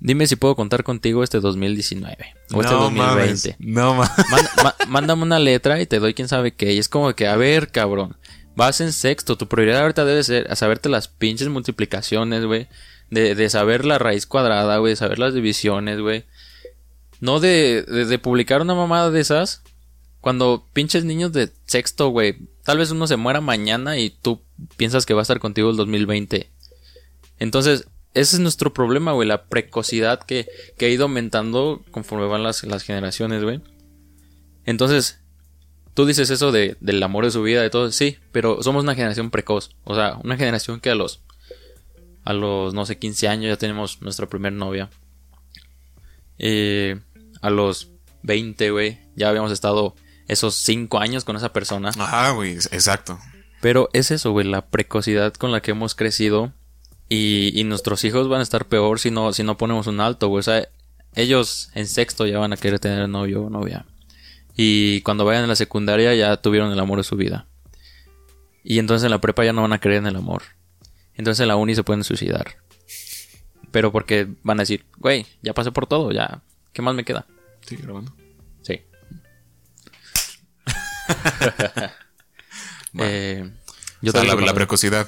Dime 0.00 0.28
si 0.28 0.36
puedo 0.36 0.54
contar 0.54 0.84
contigo 0.84 1.24
este 1.24 1.40
2019 1.40 2.16
o 2.52 2.60
este 2.60 2.72
no 2.72 2.82
2020. 2.82 3.56
mames. 3.56 3.56
No 3.58 3.94
mames. 3.94 4.10
Mándame 4.86 5.22
una 5.24 5.40
letra 5.40 5.80
y 5.80 5.86
te 5.86 5.98
doy 5.98 6.14
quién 6.14 6.28
sabe 6.28 6.52
qué. 6.54 6.72
Y 6.72 6.78
es 6.78 6.88
como 6.88 7.12
que, 7.14 7.26
a 7.26 7.34
ver, 7.34 7.72
cabrón. 7.72 8.16
Vas 8.58 8.80
en 8.80 8.92
sexto. 8.92 9.38
Tu 9.38 9.46
prioridad 9.46 9.82
ahorita 9.82 10.04
debe 10.04 10.24
ser 10.24 10.56
saberte 10.56 10.88
las 10.88 11.06
pinches 11.06 11.48
multiplicaciones, 11.48 12.44
güey. 12.44 12.66
De, 13.08 13.36
de 13.36 13.50
saber 13.50 13.84
la 13.84 14.00
raíz 14.00 14.26
cuadrada, 14.26 14.78
güey. 14.78 14.94
De 14.94 14.96
saber 14.96 15.20
las 15.20 15.32
divisiones, 15.32 16.00
güey. 16.00 16.24
No 17.20 17.38
de, 17.38 17.84
de, 17.84 18.04
de 18.04 18.18
publicar 18.18 18.60
una 18.60 18.74
mamada 18.74 19.12
de 19.12 19.20
esas. 19.20 19.62
Cuando 20.20 20.66
pinches 20.72 21.04
niños 21.04 21.32
de 21.32 21.52
sexto, 21.66 22.08
güey. 22.08 22.36
Tal 22.64 22.78
vez 22.78 22.90
uno 22.90 23.06
se 23.06 23.16
muera 23.16 23.40
mañana 23.40 23.96
y 23.96 24.10
tú 24.10 24.42
piensas 24.76 25.06
que 25.06 25.14
va 25.14 25.20
a 25.20 25.22
estar 25.22 25.38
contigo 25.38 25.70
el 25.70 25.76
2020. 25.76 26.50
Entonces, 27.38 27.86
ese 28.14 28.34
es 28.34 28.40
nuestro 28.40 28.74
problema, 28.74 29.12
güey. 29.12 29.28
La 29.28 29.44
precocidad 29.44 30.18
que, 30.24 30.48
que 30.76 30.86
ha 30.86 30.88
ido 30.88 31.04
aumentando 31.04 31.84
conforme 31.92 32.26
van 32.26 32.42
las, 32.42 32.64
las 32.64 32.82
generaciones, 32.82 33.44
güey. 33.44 33.60
Entonces, 34.66 35.20
tú 35.98 36.06
dices 36.06 36.30
eso 36.30 36.52
de, 36.52 36.76
del 36.78 37.02
amor 37.02 37.24
de 37.24 37.32
su 37.32 37.42
vida, 37.42 37.60
de 37.60 37.70
todo, 37.70 37.90
sí, 37.90 38.18
pero 38.30 38.62
somos 38.62 38.84
una 38.84 38.94
generación 38.94 39.32
precoz. 39.32 39.74
O 39.82 39.96
sea, 39.96 40.16
una 40.22 40.36
generación 40.36 40.78
que 40.78 40.90
a 40.90 40.94
los, 40.94 41.22
a 42.22 42.32
los, 42.32 42.72
no 42.72 42.86
sé, 42.86 43.00
15 43.00 43.26
años 43.26 43.48
ya 43.48 43.56
tenemos 43.56 44.00
nuestra 44.00 44.28
primer 44.28 44.52
novia. 44.52 44.90
Eh, 46.38 47.00
a 47.42 47.50
los 47.50 47.90
20, 48.22 48.70
güey, 48.70 49.00
ya 49.16 49.28
habíamos 49.28 49.50
estado 49.50 49.96
esos 50.28 50.54
5 50.54 51.00
años 51.00 51.24
con 51.24 51.34
esa 51.34 51.52
persona. 51.52 51.90
Ajá, 51.98 52.30
güey, 52.30 52.52
exacto. 52.52 53.18
Pero 53.60 53.88
es 53.92 54.12
eso, 54.12 54.30
güey, 54.30 54.46
la 54.46 54.66
precocidad 54.66 55.34
con 55.34 55.50
la 55.50 55.62
que 55.62 55.72
hemos 55.72 55.96
crecido. 55.96 56.52
Y, 57.08 57.58
y 57.58 57.64
nuestros 57.64 58.04
hijos 58.04 58.28
van 58.28 58.38
a 58.38 58.44
estar 58.44 58.66
peor 58.66 59.00
si 59.00 59.10
no, 59.10 59.32
si 59.32 59.42
no 59.42 59.58
ponemos 59.58 59.88
un 59.88 59.98
alto, 59.98 60.28
güey. 60.28 60.38
O 60.38 60.44
sea, 60.44 60.68
ellos 61.16 61.70
en 61.74 61.88
sexto 61.88 62.24
ya 62.24 62.38
van 62.38 62.52
a 62.52 62.56
querer 62.56 62.78
tener 62.78 63.08
novio 63.08 63.46
o 63.46 63.50
novia. 63.50 63.84
Y 64.60 65.02
cuando 65.02 65.24
vayan 65.24 65.44
a 65.44 65.46
la 65.46 65.54
secundaria 65.54 66.16
ya 66.16 66.36
tuvieron 66.38 66.72
el 66.72 66.80
amor 66.80 66.98
de 66.98 67.04
su 67.04 67.14
vida. 67.14 67.46
Y 68.64 68.80
entonces 68.80 69.04
en 69.04 69.12
la 69.12 69.20
prepa 69.20 69.44
ya 69.44 69.52
no 69.52 69.62
van 69.62 69.72
a 69.72 69.78
creer 69.78 69.98
en 69.98 70.08
el 70.08 70.16
amor. 70.16 70.42
Entonces 71.14 71.40
en 71.42 71.46
la 71.46 71.54
uni 71.54 71.76
se 71.76 71.84
pueden 71.84 72.02
suicidar. 72.02 72.56
Pero 73.70 73.92
porque 73.92 74.26
van 74.42 74.58
a 74.58 74.62
decir, 74.62 74.84
güey, 74.96 75.26
ya 75.42 75.54
pasé 75.54 75.70
por 75.70 75.86
todo, 75.86 76.10
ya. 76.10 76.42
¿Qué 76.72 76.82
más 76.82 76.92
me 76.92 77.04
queda? 77.04 77.24
Sí, 77.60 77.76
grabando. 77.76 78.12
Sí. 78.62 78.82
Bueno. 82.92 83.10
Eh, 83.10 83.48
Yo 84.00 84.12
la, 84.12 84.54
precocidad. 84.54 85.06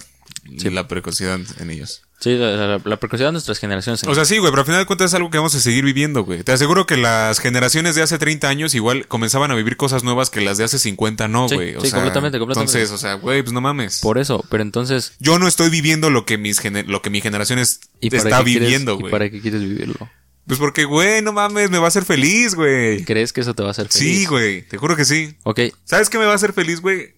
Sí, 0.58 0.70
la 0.70 0.88
precocidad 0.88 1.38
en 1.58 1.70
ellos. 1.70 2.02
Sí, 2.18 2.34
la, 2.36 2.50
la- 2.56 2.80
la 2.84 2.96
precocidad 2.98 3.28
de 3.28 3.32
nuestras 3.32 3.58
generaciones. 3.58 4.04
O 4.04 4.14
sea, 4.14 4.24
sí, 4.26 4.36
güey, 4.38 4.50
pero 4.52 4.60
al 4.60 4.66
final 4.66 4.80
de 4.80 4.86
cuentas 4.86 5.10
es 5.10 5.14
algo 5.14 5.30
que 5.30 5.38
vamos 5.38 5.54
a 5.54 5.60
seguir 5.60 5.84
viviendo, 5.84 6.22
güey. 6.24 6.42
Te 6.42 6.52
aseguro 6.52 6.84
que 6.86 6.98
las 6.98 7.38
generaciones 7.38 7.94
de 7.94 8.02
hace 8.02 8.18
30 8.18 8.48
años 8.48 8.74
igual 8.74 9.06
comenzaban 9.08 9.50
a 9.50 9.54
vivir 9.54 9.76
cosas 9.78 10.04
nuevas 10.04 10.28
que 10.28 10.42
las 10.42 10.58
de 10.58 10.64
hace 10.64 10.78
50 10.78 11.28
no, 11.28 11.48
Sí, 11.48 11.54
güey. 11.54 11.76
O 11.76 11.80
sí, 11.80 11.88
sea, 11.88 11.98
completamente, 11.98 12.38
completamente. 12.38 12.72
Entonces, 12.78 12.94
o 12.94 12.98
sea, 12.98 13.14
güey, 13.14 13.42
pues 13.42 13.52
no 13.54 13.60
mames. 13.62 14.00
Por 14.00 14.18
eso, 14.18 14.44
pero 14.50 14.62
entonces. 14.62 15.12
Yo 15.18 15.38
no 15.38 15.48
estoy 15.48 15.70
viviendo 15.70 16.10
lo 16.10 16.26
que 16.26 16.36
mis 16.36 16.60
lo 16.86 17.00
que 17.00 17.08
mi 17.10 17.20
generación 17.22 17.58
es- 17.58 17.80
¿y 18.00 18.10
para 18.10 18.22
está 18.24 18.44
quieres- 18.44 18.62
viviendo, 18.68 18.94
¿Y 18.94 19.00
güey. 19.00 19.10
para 19.10 19.30
qué 19.30 19.40
quieres 19.40 19.60
vivirlo? 19.62 20.10
Pues 20.46 20.58
porque, 20.58 20.84
güey, 20.84 21.22
no 21.22 21.32
mames, 21.32 21.70
me 21.70 21.78
va 21.78 21.84
a 21.86 21.88
hacer 21.88 22.04
feliz, 22.04 22.54
güey. 22.54 23.04
¿Crees 23.04 23.32
que 23.32 23.40
eso 23.40 23.54
te 23.54 23.62
va 23.62 23.68
a 23.68 23.70
hacer 23.72 23.88
feliz? 23.88 24.18
Sí, 24.18 24.26
güey, 24.26 24.62
te 24.62 24.76
juro 24.78 24.94
que 24.96 25.04
sí. 25.04 25.36
Ok, 25.44 25.60
¿Sabes 25.84 26.10
qué 26.10 26.18
me 26.18 26.24
va 26.26 26.32
a 26.32 26.34
hacer 26.34 26.52
feliz, 26.52 26.80
güey? 26.80 27.14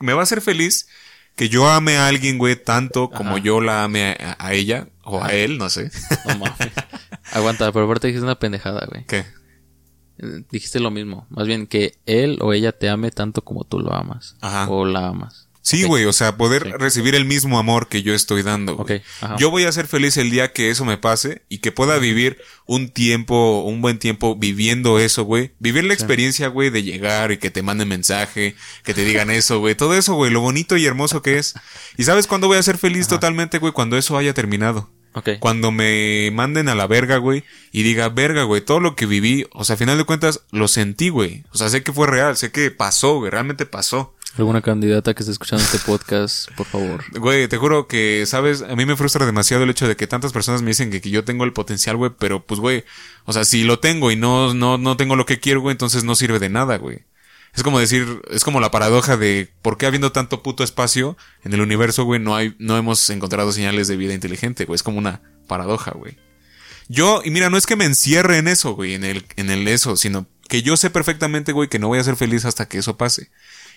Me 0.00 0.12
va 0.12 0.20
a 0.20 0.24
hacer 0.24 0.40
feliz 0.42 0.88
que 1.36 1.48
yo 1.48 1.68
ame 1.68 1.96
a 1.96 2.08
alguien, 2.08 2.38
güey, 2.38 2.56
tanto 2.56 3.10
como 3.10 3.38
yo 3.38 3.60
la 3.60 3.84
ame 3.84 4.16
a, 4.20 4.36
a 4.38 4.52
ella 4.54 4.88
o 5.04 5.22
a 5.22 5.32
él, 5.32 5.58
no 5.58 5.68
sé. 5.70 5.90
no 6.26 6.38
mames. 6.38 6.56
Aguanta, 7.32 7.72
pero 7.72 7.86
aparte 7.86 8.08
dijiste 8.08 8.24
una 8.24 8.38
pendejada, 8.38 8.86
güey. 8.90 9.04
¿Qué? 9.06 9.24
Eh, 10.18 10.44
Dijiste 10.50 10.80
lo 10.80 10.90
mismo. 10.90 11.26
Más 11.30 11.46
bien 11.46 11.66
que 11.66 11.98
él 12.06 12.38
o 12.42 12.52
ella 12.52 12.72
te 12.72 12.88
ame 12.88 13.10
tanto 13.10 13.42
como 13.42 13.64
tú 13.64 13.80
lo 13.80 13.94
amas. 13.94 14.36
Ajá. 14.40 14.68
O 14.68 14.84
la 14.84 15.08
amas. 15.08 15.48
Sí, 15.64 15.84
güey, 15.84 16.04
o 16.06 16.12
sea, 16.12 16.36
poder 16.36 16.64
Sí. 16.64 16.72
recibir 16.76 17.14
el 17.14 17.24
mismo 17.24 17.58
amor 17.58 17.88
que 17.88 18.02
yo 18.02 18.14
estoy 18.14 18.42
dando. 18.42 18.84
Yo 19.38 19.50
voy 19.50 19.64
a 19.64 19.72
ser 19.72 19.86
feliz 19.86 20.16
el 20.16 20.30
día 20.30 20.52
que 20.52 20.70
eso 20.70 20.84
me 20.84 20.98
pase 20.98 21.42
y 21.48 21.58
que 21.58 21.70
pueda 21.70 21.98
vivir 21.98 22.38
un 22.66 22.88
tiempo, 22.88 23.62
un 23.62 23.80
buen 23.80 23.98
tiempo 24.00 24.34
viviendo 24.36 24.98
eso, 24.98 25.22
güey. 25.22 25.52
Vivir 25.60 25.84
la 25.84 25.94
experiencia, 25.94 26.48
güey, 26.48 26.70
de 26.70 26.82
llegar 26.82 27.30
y 27.30 27.38
que 27.38 27.50
te 27.50 27.62
manden 27.62 27.88
mensaje, 27.88 28.56
que 28.84 28.92
te 28.92 29.04
digan 29.04 29.30
eso, 29.30 29.60
güey. 29.60 29.74
Todo 29.76 29.94
eso, 29.94 30.14
güey, 30.14 30.32
lo 30.32 30.40
bonito 30.40 30.76
y 30.76 30.84
hermoso 30.84 31.22
que 31.22 31.38
es. 31.38 31.54
¿Y 31.96 32.04
sabes 32.04 32.26
cuándo 32.26 32.48
voy 32.48 32.58
a 32.58 32.62
ser 32.62 32.76
feliz 32.76 33.06
totalmente, 33.06 33.58
güey? 33.58 33.72
Cuando 33.72 33.96
eso 33.96 34.18
haya 34.18 34.34
terminado. 34.34 34.90
Ok. 35.14 35.28
Cuando 35.40 35.70
me 35.70 36.30
manden 36.32 36.68
a 36.70 36.74
la 36.74 36.86
verga, 36.86 37.18
güey, 37.18 37.44
y 37.70 37.82
diga, 37.82 38.08
verga, 38.08 38.44
güey, 38.44 38.62
todo 38.62 38.80
lo 38.80 38.96
que 38.96 39.04
viví, 39.06 39.46
o 39.52 39.62
sea, 39.64 39.74
a 39.74 39.76
final 39.76 39.98
de 39.98 40.04
cuentas, 40.04 40.40
lo 40.50 40.68
sentí, 40.68 41.10
güey. 41.10 41.44
O 41.52 41.58
sea, 41.58 41.68
sé 41.68 41.82
que 41.82 41.92
fue 41.92 42.06
real, 42.06 42.36
sé 42.36 42.50
que 42.50 42.70
pasó, 42.70 43.18
güey, 43.18 43.30
realmente 43.30 43.66
pasó. 43.66 44.14
¿Alguna 44.38 44.62
candidata 44.62 45.12
que 45.12 45.22
esté 45.22 45.32
escuchando 45.32 45.62
este 45.62 45.78
podcast, 45.78 46.50
por 46.52 46.66
favor? 46.66 47.04
Güey, 47.12 47.48
te 47.48 47.58
juro 47.58 47.86
que, 47.86 48.24
¿sabes? 48.26 48.62
A 48.62 48.74
mí 48.76 48.86
me 48.86 48.96
frustra 48.96 49.26
demasiado 49.26 49.64
el 49.64 49.70
hecho 49.70 49.86
de 49.86 49.94
que 49.94 50.06
tantas 50.06 50.32
personas 50.32 50.62
me 50.62 50.68
dicen 50.68 50.90
que, 50.90 51.02
que 51.02 51.10
yo 51.10 51.22
tengo 51.22 51.44
el 51.44 51.52
potencial, 51.52 51.96
güey, 51.96 52.12
pero 52.18 52.44
pues, 52.46 52.58
güey, 52.58 52.84
o 53.26 53.32
sea, 53.34 53.44
si 53.44 53.62
lo 53.64 53.78
tengo 53.78 54.10
y 54.10 54.16
no, 54.16 54.54
no, 54.54 54.78
no 54.78 54.96
tengo 54.96 55.16
lo 55.16 55.26
que 55.26 55.38
quiero, 55.38 55.60
güey, 55.60 55.72
entonces 55.72 56.04
no 56.04 56.14
sirve 56.14 56.38
de 56.38 56.48
nada, 56.48 56.78
güey. 56.78 57.00
Es 57.54 57.62
como 57.62 57.78
decir, 57.78 58.22
es 58.30 58.44
como 58.44 58.60
la 58.60 58.70
paradoja 58.70 59.18
de 59.18 59.52
por 59.60 59.76
qué 59.76 59.84
habiendo 59.84 60.12
tanto 60.12 60.42
puto 60.42 60.64
espacio 60.64 61.18
en 61.44 61.52
el 61.52 61.60
universo, 61.60 62.04
güey, 62.04 62.18
no 62.18 62.34
hay, 62.34 62.56
no 62.58 62.78
hemos 62.78 63.10
encontrado 63.10 63.52
señales 63.52 63.88
de 63.88 63.96
vida 63.96 64.14
inteligente, 64.14 64.64
güey. 64.64 64.76
Es 64.76 64.82
como 64.82 64.96
una 64.96 65.20
paradoja, 65.46 65.90
güey. 65.90 66.16
Yo, 66.88 67.20
y 67.22 67.30
mira, 67.30 67.50
no 67.50 67.58
es 67.58 67.66
que 67.66 67.76
me 67.76 67.84
encierre 67.84 68.38
en 68.38 68.48
eso, 68.48 68.72
güey, 68.72 68.94
en 68.94 69.04
el, 69.04 69.26
en 69.36 69.50
el 69.50 69.68
eso, 69.68 69.96
sino 69.96 70.26
que 70.48 70.62
yo 70.62 70.76
sé 70.76 70.90
perfectamente, 70.90 71.52
güey, 71.52 71.68
que 71.68 71.78
no 71.78 71.88
voy 71.88 71.98
a 71.98 72.04
ser 72.04 72.16
feliz 72.16 72.46
hasta 72.46 72.68
que 72.68 72.78
eso 72.78 72.96
pase. 72.96 73.30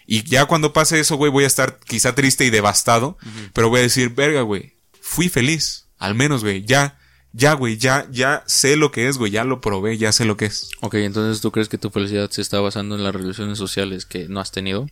Y 0.06 0.24
ya 0.24 0.46
cuando 0.46 0.74
pase 0.74 1.00
eso, 1.00 1.15
güey, 1.15 1.32
voy 1.32 1.44
a 1.44 1.48
estar 1.48 1.80
quizá 1.80 2.13
triste 2.15 2.46
y 2.46 2.50
devastado, 2.50 3.18
pero 3.54 3.70
voy 3.70 3.80
a 3.80 3.84
decir, 3.84 4.10
verga, 4.10 4.41
güey, 4.41 4.78
fui 5.02 5.30
feliz. 5.30 5.88
Al 5.98 6.15
menos, 6.15 6.44
güey, 6.44 6.63
ya, 6.65 7.00
ya, 7.34 7.54
güey, 7.54 7.78
ya, 7.78 8.08
ya 8.12 8.44
sé 8.46 8.76
lo 8.76 8.91
que 8.91 9.08
es, 9.08 9.18
güey, 9.18 9.32
ya 9.32 9.44
lo 9.44 9.62
probé, 9.62 9.98
ya 9.98 10.12
sé 10.12 10.26
lo 10.26 10.38
que 10.38 10.46
es. 10.46 10.70
Ok, 10.82 10.96
entonces 10.96 11.41
tú 11.41 11.52
crees 11.52 11.70
que 11.70 11.78
tu 11.78 11.89
felicidad 11.89 12.30
se 12.30 12.41
está 12.41 12.60
basando 12.60 12.96
en 12.96 13.04
las 13.04 13.15
relaciones 13.15 13.58
sociales 13.58 14.06
que 14.06 14.28
no 14.28 14.39
has 14.39 14.52
tenido? 14.52 14.88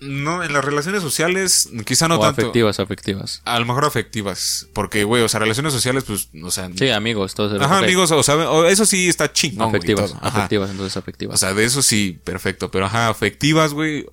No, 0.00 0.42
en 0.42 0.52
las 0.52 0.64
relaciones 0.64 1.02
sociales, 1.02 1.68
quizá 1.86 2.08
no 2.08 2.16
o 2.16 2.20
tanto. 2.20 2.40
afectivas, 2.42 2.80
afectivas. 2.80 3.40
A 3.44 3.58
lo 3.60 3.64
mejor 3.64 3.84
afectivas. 3.84 4.66
Porque, 4.74 5.04
güey, 5.04 5.22
o 5.22 5.28
sea, 5.28 5.40
relaciones 5.40 5.72
sociales, 5.72 6.04
pues, 6.04 6.28
o 6.42 6.50
sea. 6.50 6.68
Sí, 6.76 6.90
amigos, 6.90 7.34
todos. 7.34 7.60
Ajá, 7.62 7.78
amigos, 7.78 8.10
o 8.10 8.22
sea, 8.22 8.36
eso 8.68 8.84
sí 8.86 9.08
está 9.08 9.32
chingón, 9.32 9.68
Afectivas, 9.68 10.14
afectivas, 10.20 10.70
entonces 10.70 10.96
afectivas. 10.96 11.34
O 11.34 11.38
sea, 11.38 11.54
de 11.54 11.64
eso 11.64 11.80
sí, 11.80 12.20
perfecto. 12.24 12.70
Pero 12.70 12.86
ajá, 12.86 13.08
afectivas, 13.08 13.72
güey. 13.72 14.06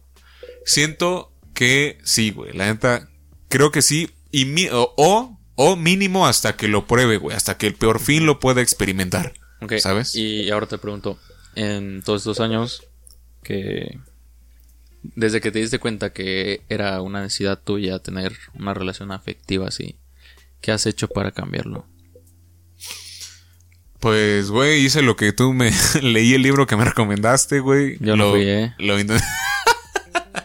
Siento 0.65 1.34
que 1.54 1.98
sí, 2.04 2.32
güey. 2.32 2.54
La 2.54 2.67
neta, 2.67 3.10
creo 3.50 3.72
que 3.72 3.82
sí. 3.82 4.10
Y 4.32 4.46
mi- 4.46 4.70
o, 4.70 4.94
o, 4.98 5.39
o 5.56 5.76
mínimo 5.76 6.28
hasta 6.28 6.56
que 6.56 6.67
lo 6.67 6.86
pruebe, 6.88 7.17
güey. 7.17 7.36
Hasta 7.36 7.58
que 7.58 7.72
por 7.72 8.00
fin 8.00 8.26
lo 8.26 8.39
pueda 8.39 8.62
experimentar. 8.62 9.34
Ok, 9.62 9.74
¿Sabes? 9.80 10.15
Y 10.15 10.50
ahora 10.52 10.67
te 10.67 10.78
pregunto, 10.78 11.20
en 11.56 12.02
todos 12.04 12.22
estos 12.22 12.39
años 12.39 12.84
que 13.44 14.00
desde 15.04 15.42
que 15.42 15.52
te 15.52 15.60
diste 15.60 15.80
cuenta 15.80 16.14
que 16.14 16.62
era 16.70 17.02
una 17.02 17.22
necesidad 17.22 17.60
tuya 17.62 18.00
tener 18.00 18.34
una 18.54 18.74
relación 18.74 19.12
afectiva 19.12 19.68
así, 19.68 19.96
¿qué 20.62 20.72
has 20.72 20.86
hecho 20.86 21.08
para 21.08 21.32
cambiarlo? 21.32 21.86
Pues, 24.00 24.50
güey, 24.50 24.84
hice 24.84 25.04
lo 25.04 25.16
que 25.16 25.32
tú 25.32 25.54
me 25.54 25.72
leí 26.02 26.34
el 26.34 26.42
libro 26.42 26.66
que 26.66 26.76
me 26.76 26.86
recomendaste, 26.86 27.60
güey. 27.60 27.98
Yo 28.00 28.16
no 28.16 28.26
lo, 28.26 28.32
fui, 28.32 28.42
¿eh? 28.44 28.74
lo 28.80 29.00
intent- 29.00 29.24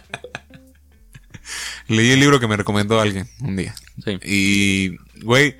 leí 1.87 2.11
el 2.11 2.19
libro 2.19 2.39
que 2.39 2.47
me 2.47 2.57
recomendó 2.57 2.99
alguien 2.99 3.27
un 3.41 3.55
día. 3.55 3.73
Sí. 4.03 4.19
Y, 4.23 4.97
güey, 5.23 5.57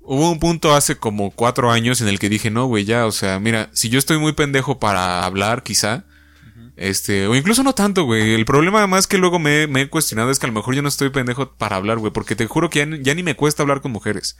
hubo 0.00 0.30
un 0.30 0.38
punto 0.38 0.74
hace 0.74 0.96
como 0.96 1.30
cuatro 1.32 1.70
años 1.72 2.00
en 2.00 2.08
el 2.08 2.18
que 2.18 2.28
dije, 2.28 2.50
no, 2.50 2.66
güey, 2.66 2.84
ya, 2.84 3.06
o 3.06 3.12
sea, 3.12 3.38
mira, 3.40 3.70
si 3.72 3.88
yo 3.88 3.98
estoy 3.98 4.18
muy 4.18 4.32
pendejo 4.32 4.78
para 4.78 5.24
hablar, 5.24 5.62
quizá, 5.62 6.04
este, 6.76 7.26
o 7.26 7.34
incluso 7.34 7.62
no 7.62 7.74
tanto, 7.74 8.04
güey. 8.04 8.34
El 8.34 8.44
problema 8.44 8.78
además 8.78 9.06
que 9.06 9.18
luego 9.18 9.38
me, 9.38 9.64
he 9.64 9.88
cuestionado 9.88 10.30
es 10.30 10.38
que 10.38 10.46
a 10.46 10.48
lo 10.48 10.52
mejor 10.52 10.74
yo 10.74 10.82
no 10.82 10.88
estoy 10.88 11.08
pendejo 11.08 11.52
para 11.52 11.76
hablar, 11.76 11.98
güey, 11.98 12.12
porque 12.12 12.36
te 12.36 12.46
juro 12.46 12.68
que 12.68 13.00
ya 13.02 13.14
ni 13.14 13.22
me 13.22 13.34
cuesta 13.34 13.62
hablar 13.62 13.80
con 13.80 13.92
mujeres. 13.92 14.36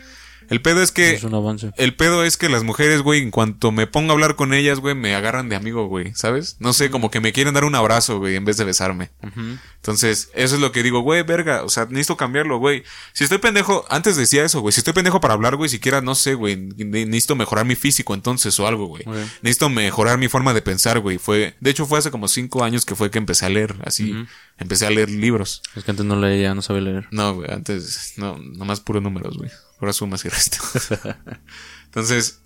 El 0.49 0.63
pedo 0.63 0.83
es 0.83 0.93
que... 0.93 1.15
Es 1.15 1.25
un 1.25 1.35
avance. 1.35 1.71
El 1.77 1.95
pedo 1.97 2.25
es 2.25 2.37
que 2.37 2.49
las 2.49 2.63
mujeres, 2.65 3.03
güey, 3.03 3.23
en 3.23 3.31
cuanto 3.31 3.73
me 3.73 3.87
pongo 3.87 4.11
a 4.11 4.15
hablar 4.15 4.37
con 4.37 4.55
ellas, 4.55 4.81
güey, 4.81 4.95
me 4.95 5.15
agarran 5.15 5.49
de 5.49 5.57
amigo, 5.57 5.87
güey, 5.87 6.15
¿sabes? 6.15 6.57
No 6.61 6.73
sé, 6.73 6.91
como 6.91 7.11
que 7.11 7.21
me 7.21 7.33
quieren 7.33 7.55
dar 7.55 7.65
un 7.65 7.75
abrazo, 7.75 8.19
güey, 8.19 8.37
en 8.37 8.45
vez 8.45 8.57
de 8.57 8.65
besarme. 8.65 9.11
Entonces, 9.77 10.31
eso 10.35 10.55
es 10.57 10.61
lo 10.61 10.73
que 10.73 10.83
digo, 10.83 11.01
güey, 11.01 11.23
verga, 11.23 11.63
o 11.63 11.69
sea, 11.69 11.85
necesito 11.87 12.17
cambiarlo, 12.17 12.59
güey. 12.59 12.83
Si 13.13 13.25
estoy 13.25 13.39
pendejo, 13.39 13.85
antes 13.89 14.17
decía 14.17 14.45
eso, 14.45 14.61
güey, 14.61 14.73
si 14.73 14.81
estoy 14.81 14.93
pendejo 14.95 15.21
para 15.21 15.35
hablar, 15.35 15.57
güey, 15.57 15.69
siquiera, 15.71 16.01
no 16.01 16.15
sé, 16.15 16.35
güey, 16.35 16.57
ne- 16.57 17.07
necesito 17.07 17.37
mejorar 17.37 17.65
mi 17.67 17.75
físico 17.77 18.15
entonces 18.15 18.59
o 18.59 18.67
algo, 18.67 18.87
güey. 18.87 19.05
Necesito 19.43 19.69
mejorar 19.69 20.19
mi 20.19 20.29
forma 20.29 20.55
de 20.55 20.63
pensar, 20.63 20.99
güey. 21.01 21.19
Fue, 21.19 21.55
de 21.61 21.71
hecho, 21.71 21.87
fue 21.87 21.99
hace 21.99 22.11
como 22.11 22.27
cinco 22.29 22.65
años 22.65 22.85
que 22.85 22.95
fue 22.97 23.11
que 23.11 23.19
empecé 23.19 23.47
a 23.47 23.49
leer, 23.49 23.77
así, 23.85 24.15
empecé 24.59 24.87
a 24.87 24.91
leer 24.91 25.11
libros. 25.11 25.63
Es 25.77 25.85
que 25.85 25.91
antes 25.93 26.05
no 26.07 26.17
leía, 26.17 26.55
no 26.55 26.63
sabía 26.63 26.83
leer. 26.83 27.09
No, 27.11 27.35
güey, 27.35 27.51
antes, 27.53 28.15
no, 28.17 28.39
nomás 28.39 28.81
puros 28.81 29.03
números, 29.03 29.37
güey. 29.37 29.51
Puras 29.79 29.97
sumas 29.97 30.25
y 30.25 30.29
restas. 30.29 30.89
Entonces, 31.87 32.41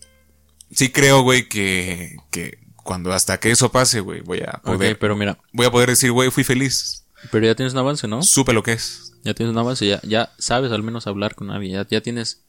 sí 0.73 0.91
creo, 0.91 1.23
güey, 1.23 1.49
que, 1.49 2.17
que 2.31 2.59
cuando 2.77 3.13
hasta 3.13 3.39
que 3.39 3.51
eso 3.51 3.71
pase, 3.71 4.01
güey, 4.01 4.21
voy 4.21 4.41
a 4.41 4.61
poder. 4.63 4.93
Ok, 4.95 4.99
pero 5.01 5.17
mira, 5.17 5.39
Voy 5.53 5.67
a 5.67 5.71
poder 5.71 5.89
decir, 5.91 6.11
güey, 6.13 6.31
fui 6.31 6.45
feliz. 6.45 7.05
pero 7.31 7.47
ya 7.47 7.55
tienes 7.55 7.73
un 7.73 7.79
avance, 7.81 8.09
¿no? 8.09 8.23
Supe 8.23 8.53
lo 8.53 8.63
que 8.63 8.73
es. 8.73 9.13
Ya 9.23 9.35
tienes 9.35 9.53
un 9.53 9.59
avance, 9.59 9.87
ya, 9.87 10.01
ya 10.03 10.33
sabes 10.39 10.73
al 10.73 10.83
menos 10.83 11.07
hablar 11.07 11.35
con 11.35 11.51
alguien, 11.51 11.75
ya, 11.75 11.87
ya 11.89 12.01
tienes 12.01 12.41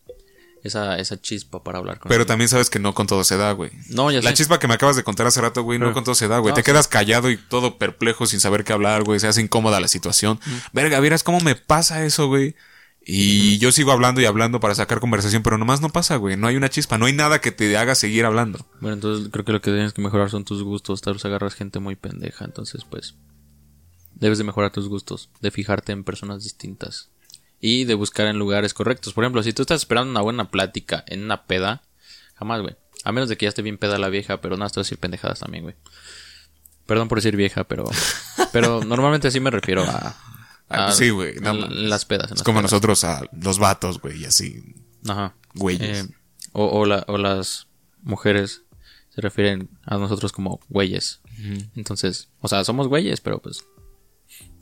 esa, 0.63 0.97
esa 0.99 1.19
chispa 1.19 1.63
para 1.63 1.79
hablar 1.79 1.99
con 1.99 2.07
Pero 2.09 2.21
alguien. 2.21 2.27
también 2.27 2.49
sabes 2.49 2.69
que 2.69 2.79
no 2.79 2.93
con 2.93 3.07
todo 3.07 3.23
se 3.23 3.35
da, 3.35 3.51
güey. 3.51 3.71
No, 3.89 4.09
ya 4.11 4.21
La 4.21 4.29
sé. 4.29 4.35
chispa 4.37 4.57
que 4.59 4.67
me 4.67 4.75
acabas 4.75 4.95
de 4.95 5.03
contar 5.03 5.27
hace 5.27 5.41
rato, 5.41 5.63
güey, 5.63 5.79
no 5.79 5.91
con 5.93 6.03
todo 6.03 6.15
se 6.15 6.27
da, 6.27 6.37
güey. 6.39 6.51
No, 6.51 6.55
Te 6.55 6.61
sí. 6.61 6.65
quedas 6.65 6.87
callado 6.87 7.29
y 7.29 7.37
todo 7.37 7.77
perplejo 7.77 8.25
sin 8.25 8.39
saber 8.39 8.63
qué 8.63 8.71
hablar, 8.73 9.03
güey. 9.03 9.19
Se 9.19 9.27
hace 9.27 9.41
incómoda 9.41 9.79
la 9.79 9.87
situación. 9.89 10.39
Verga, 10.71 10.99
vieras 11.01 11.23
cómo 11.23 11.39
me 11.41 11.55
pasa 11.55 12.05
eso, 12.05 12.27
güey. 12.27 12.55
Y 13.03 13.57
yo 13.57 13.71
sigo 13.71 13.91
hablando 13.91 14.21
y 14.21 14.25
hablando 14.25 14.59
para 14.59 14.75
sacar 14.75 14.99
conversación, 14.99 15.41
pero 15.41 15.57
nomás 15.57 15.81
no 15.81 15.89
pasa, 15.89 16.17
güey. 16.17 16.37
No 16.37 16.47
hay 16.47 16.55
una 16.55 16.69
chispa, 16.69 16.99
no 16.99 17.07
hay 17.07 17.13
nada 17.13 17.41
que 17.41 17.51
te 17.51 17.75
haga 17.75 17.95
seguir 17.95 18.25
hablando. 18.25 18.65
Bueno, 18.79 18.93
entonces 18.93 19.29
creo 19.31 19.43
que 19.43 19.51
lo 19.51 19.61
que 19.61 19.71
tienes 19.71 19.93
que 19.93 20.03
mejorar 20.03 20.29
son 20.29 20.45
tus 20.45 20.61
gustos. 20.61 21.01
Tal 21.01 21.13
vez 21.13 21.25
agarras 21.25 21.55
gente 21.55 21.79
muy 21.79 21.95
pendeja. 21.95 22.45
Entonces, 22.45 22.85
pues, 22.85 23.15
debes 24.13 24.37
de 24.37 24.43
mejorar 24.43 24.71
tus 24.71 24.87
gustos. 24.87 25.29
De 25.39 25.49
fijarte 25.49 25.91
en 25.93 26.03
personas 26.03 26.43
distintas. 26.43 27.09
Y 27.59 27.85
de 27.85 27.95
buscar 27.95 28.27
en 28.27 28.37
lugares 28.37 28.75
correctos. 28.75 29.13
Por 29.13 29.23
ejemplo, 29.23 29.41
si 29.41 29.51
tú 29.53 29.63
estás 29.63 29.81
esperando 29.81 30.11
una 30.11 30.21
buena 30.21 30.51
plática 30.51 31.03
en 31.07 31.23
una 31.23 31.45
peda, 31.45 31.81
jamás, 32.35 32.61
güey. 32.61 32.75
A 33.03 33.11
menos 33.11 33.29
de 33.29 33.37
que 33.37 33.45
ya 33.45 33.49
esté 33.49 33.63
bien 33.63 33.79
peda 33.79 33.97
la 33.97 34.09
vieja, 34.09 34.41
pero 34.41 34.57
no, 34.57 34.65
estoy 34.65 34.81
a 34.81 34.83
decir 34.83 34.99
pendejadas 34.99 35.39
también, 35.39 35.63
güey. 35.63 35.75
Perdón 36.85 37.07
por 37.07 37.17
decir 37.17 37.35
vieja, 37.35 37.63
pero. 37.63 37.85
Pero 38.51 38.83
normalmente 38.85 39.31
sí 39.31 39.39
me 39.39 39.49
refiero 39.49 39.83
a. 39.83 40.15
Ah, 40.73 40.87
a- 40.87 40.91
sí, 40.91 41.09
güey, 41.09 41.35
no 41.41 41.53
las 41.53 42.05
pedas. 42.05 42.27
en 42.29 42.33
Es 42.35 42.39
las 42.39 42.43
como 42.43 42.59
pedas. 42.59 42.71
nosotros 42.71 43.03
a 43.03 43.21
los 43.31 43.59
vatos, 43.59 43.99
güey, 43.99 44.21
y 44.21 44.25
así. 44.25 44.75
Ajá. 45.07 45.35
Güeyes. 45.55 46.05
Eh, 46.05 46.09
o, 46.53 46.65
o, 46.65 46.85
la- 46.85 47.05
o 47.07 47.17
las 47.17 47.67
mujeres 48.01 48.63
se 49.09 49.21
refieren 49.21 49.69
a 49.85 49.97
nosotros 49.97 50.31
como 50.31 50.59
güeyes. 50.69 51.21
Entonces, 51.75 52.29
o 52.39 52.47
sea, 52.47 52.63
somos 52.63 52.87
güeyes, 52.87 53.19
pero 53.21 53.39
pues 53.39 53.63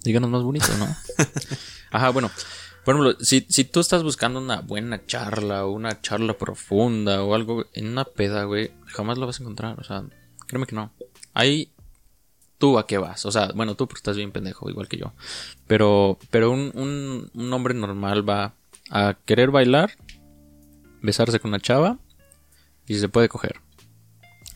díganos 0.03 0.29
más 0.29 0.43
bonito, 0.43 0.67
¿no? 0.77 0.87
Ajá, 1.91 2.09
bueno. 2.09 2.31
Por 2.85 2.95
ejemplo, 2.95 3.23
si, 3.23 3.45
si 3.49 3.65
tú 3.65 3.81
estás 3.81 4.01
buscando 4.03 4.39
una 4.39 4.61
buena 4.61 5.05
charla 5.05 5.65
o 5.65 5.71
una 5.71 6.01
charla 6.01 6.37
profunda 6.37 7.21
o 7.23 7.35
algo 7.35 7.65
en 7.73 7.89
una 7.89 8.05
peda, 8.05 8.45
güey, 8.45 8.71
jamás 8.87 9.17
lo 9.17 9.27
vas 9.27 9.39
a 9.39 9.43
encontrar. 9.43 9.79
O 9.79 9.83
sea, 9.83 10.03
créeme 10.47 10.65
que 10.65 10.75
no. 10.75 10.91
Ahí 11.33 11.71
tú 12.59 12.77
a 12.77 12.85
qué 12.85 12.99
vas. 12.99 13.25
O 13.25 13.31
sea, 13.31 13.51
bueno, 13.55 13.73
tú 13.73 13.87
porque 13.87 13.99
estás 13.99 14.17
bien 14.17 14.31
pendejo, 14.31 14.69
igual 14.69 14.87
que 14.87 14.97
yo. 14.97 15.13
Pero, 15.65 16.19
pero 16.29 16.51
un, 16.51 16.71
un, 16.75 17.31
un 17.33 17.53
hombre 17.53 17.73
normal 17.73 18.27
va 18.27 18.53
a 18.91 19.15
querer 19.25 19.49
bailar, 19.49 19.91
besarse 21.01 21.39
con 21.39 21.49
una 21.49 21.59
chava 21.59 21.97
y 22.85 22.99
se 22.99 23.09
puede 23.09 23.29
coger. 23.29 23.61